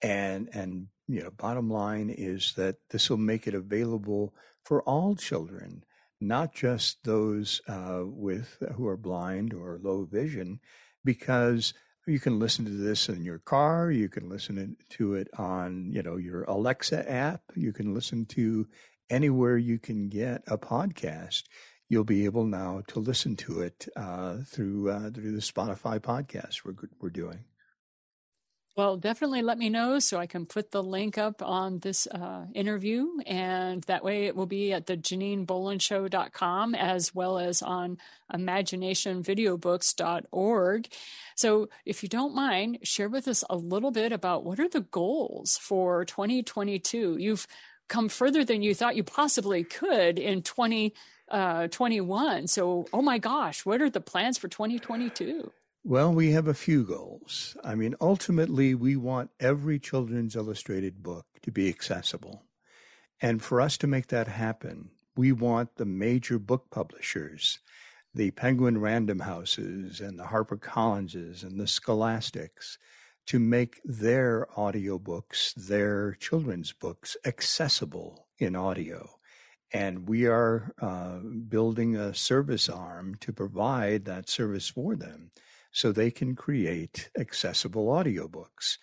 And, 0.00 0.48
and, 0.52 0.88
you 1.06 1.22
know, 1.22 1.30
bottom 1.30 1.70
line 1.70 2.10
is 2.10 2.54
that 2.56 2.76
this 2.90 3.08
will 3.08 3.18
make 3.18 3.46
it 3.46 3.54
available 3.54 4.34
for 4.64 4.82
all 4.82 5.14
children, 5.14 5.84
not 6.20 6.52
just 6.54 7.04
those 7.04 7.60
uh, 7.68 8.02
with 8.04 8.62
who 8.74 8.88
are 8.88 8.96
blind 8.96 9.54
or 9.54 9.78
low 9.80 10.04
vision, 10.04 10.58
because 11.04 11.74
you 12.06 12.18
can 12.18 12.38
listen 12.38 12.64
to 12.64 12.70
this 12.70 13.08
in 13.08 13.24
your 13.24 13.38
car. 13.38 13.90
You 13.90 14.08
can 14.08 14.28
listen 14.28 14.76
to 14.90 15.14
it 15.14 15.28
on, 15.38 15.90
you 15.92 16.02
know, 16.02 16.16
your 16.16 16.42
Alexa 16.44 17.10
app. 17.10 17.42
You 17.54 17.72
can 17.72 17.94
listen 17.94 18.26
to 18.26 18.66
anywhere 19.08 19.56
you 19.56 19.78
can 19.78 20.08
get 20.08 20.42
a 20.46 20.58
podcast. 20.58 21.44
You'll 21.88 22.04
be 22.04 22.24
able 22.24 22.46
now 22.46 22.82
to 22.88 23.00
listen 23.00 23.36
to 23.36 23.60
it 23.60 23.86
uh, 23.96 24.38
through 24.46 24.90
uh, 24.90 25.10
through 25.10 25.32
the 25.32 25.42
Spotify 25.42 26.00
podcast 26.00 26.64
we're 26.64 26.74
we're 27.00 27.10
doing. 27.10 27.44
Well, 28.74 28.96
definitely 28.96 29.42
let 29.42 29.58
me 29.58 29.68
know 29.68 29.98
so 29.98 30.18
I 30.18 30.26
can 30.26 30.46
put 30.46 30.70
the 30.70 30.82
link 30.82 31.18
up 31.18 31.42
on 31.42 31.80
this 31.80 32.06
uh, 32.06 32.46
interview. 32.54 33.06
And 33.26 33.82
that 33.84 34.02
way 34.02 34.24
it 34.24 34.34
will 34.34 34.46
be 34.46 34.72
at 34.72 34.86
the 34.86 34.96
JanineBolonshow.com 34.96 36.74
as 36.74 37.14
well 37.14 37.38
as 37.38 37.60
on 37.60 37.98
imaginationvideobooks.org. 38.32 40.88
So 41.34 41.68
if 41.84 42.02
you 42.02 42.08
don't 42.08 42.34
mind, 42.34 42.78
share 42.82 43.10
with 43.10 43.28
us 43.28 43.44
a 43.50 43.56
little 43.56 43.90
bit 43.90 44.10
about 44.10 44.42
what 44.42 44.58
are 44.58 44.70
the 44.70 44.80
goals 44.80 45.58
for 45.58 46.06
2022? 46.06 47.18
You've 47.18 47.46
come 47.88 48.08
further 48.08 48.42
than 48.42 48.62
you 48.62 48.74
thought 48.74 48.96
you 48.96 49.04
possibly 49.04 49.64
could 49.64 50.18
in 50.18 50.40
2021. 50.40 50.94
Uh, 51.30 51.68
so, 52.46 52.86
oh 52.90 53.02
my 53.02 53.18
gosh, 53.18 53.66
what 53.66 53.82
are 53.82 53.90
the 53.90 54.00
plans 54.00 54.38
for 54.38 54.48
2022? 54.48 55.52
Well, 55.84 56.14
we 56.14 56.30
have 56.30 56.46
a 56.46 56.54
few 56.54 56.84
goals. 56.84 57.56
I 57.64 57.74
mean, 57.74 57.96
ultimately, 58.00 58.72
we 58.72 58.94
want 58.94 59.30
every 59.40 59.80
children's 59.80 60.36
illustrated 60.36 61.02
book 61.02 61.26
to 61.42 61.50
be 61.50 61.68
accessible. 61.68 62.44
And 63.20 63.42
for 63.42 63.60
us 63.60 63.76
to 63.78 63.88
make 63.88 64.06
that 64.06 64.28
happen, 64.28 64.90
we 65.16 65.32
want 65.32 65.74
the 65.74 65.84
major 65.84 66.38
book 66.38 66.70
publishers, 66.70 67.58
the 68.14 68.30
Penguin 68.30 68.78
Random 68.78 69.18
Houses 69.18 70.00
and 70.00 70.20
the 70.20 70.26
HarperCollinses 70.26 71.42
and 71.42 71.58
the 71.58 71.66
Scholastics, 71.66 72.78
to 73.26 73.40
make 73.40 73.80
their 73.84 74.46
audiobooks, 74.56 75.52
their 75.54 76.12
children's 76.12 76.72
books, 76.72 77.16
accessible 77.24 78.28
in 78.38 78.54
audio. 78.54 79.16
And 79.72 80.08
we 80.08 80.26
are 80.28 80.74
uh, 80.80 81.18
building 81.48 81.96
a 81.96 82.14
service 82.14 82.68
arm 82.68 83.16
to 83.16 83.32
provide 83.32 84.04
that 84.04 84.28
service 84.28 84.68
for 84.68 84.94
them 84.94 85.32
so 85.72 85.90
they 85.90 86.10
can 86.10 86.36
create 86.36 87.10
accessible 87.18 87.86
audiobooks. 87.86 88.76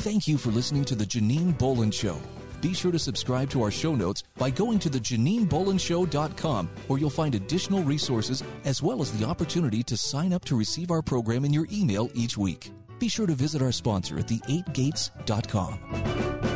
Thank 0.03 0.27
you 0.27 0.37
for 0.37 0.51
listening 0.51 0.83
to 0.85 0.95
The 0.95 1.05
Janine 1.05 1.57
Bolon 1.57 1.89
Show. 1.89 2.17
Be 2.59 2.73
sure 2.73 2.91
to 2.91 2.99
subscribe 2.99 3.49
to 3.51 3.63
our 3.63 3.71
show 3.71 3.95
notes 3.95 4.23
by 4.37 4.49
going 4.49 4.77
to 4.79 4.89
theJanineBolonshow.com, 4.89 6.69
where 6.87 6.99
you'll 6.99 7.09
find 7.09 7.35
additional 7.35 7.83
resources 7.83 8.43
as 8.65 8.83
well 8.83 9.01
as 9.01 9.17
the 9.17 9.25
opportunity 9.25 9.81
to 9.83 9.95
sign 9.95 10.33
up 10.33 10.43
to 10.43 10.57
receive 10.57 10.91
our 10.91 11.01
program 11.01 11.45
in 11.45 11.53
your 11.53 11.67
email 11.71 12.09
each 12.15 12.37
week. 12.37 12.73
Be 12.99 13.07
sure 13.07 13.27
to 13.27 13.33
visit 13.33 13.61
our 13.61 13.71
sponsor 13.71 14.19
at 14.19 14.27
the8gates.com. 14.27 16.52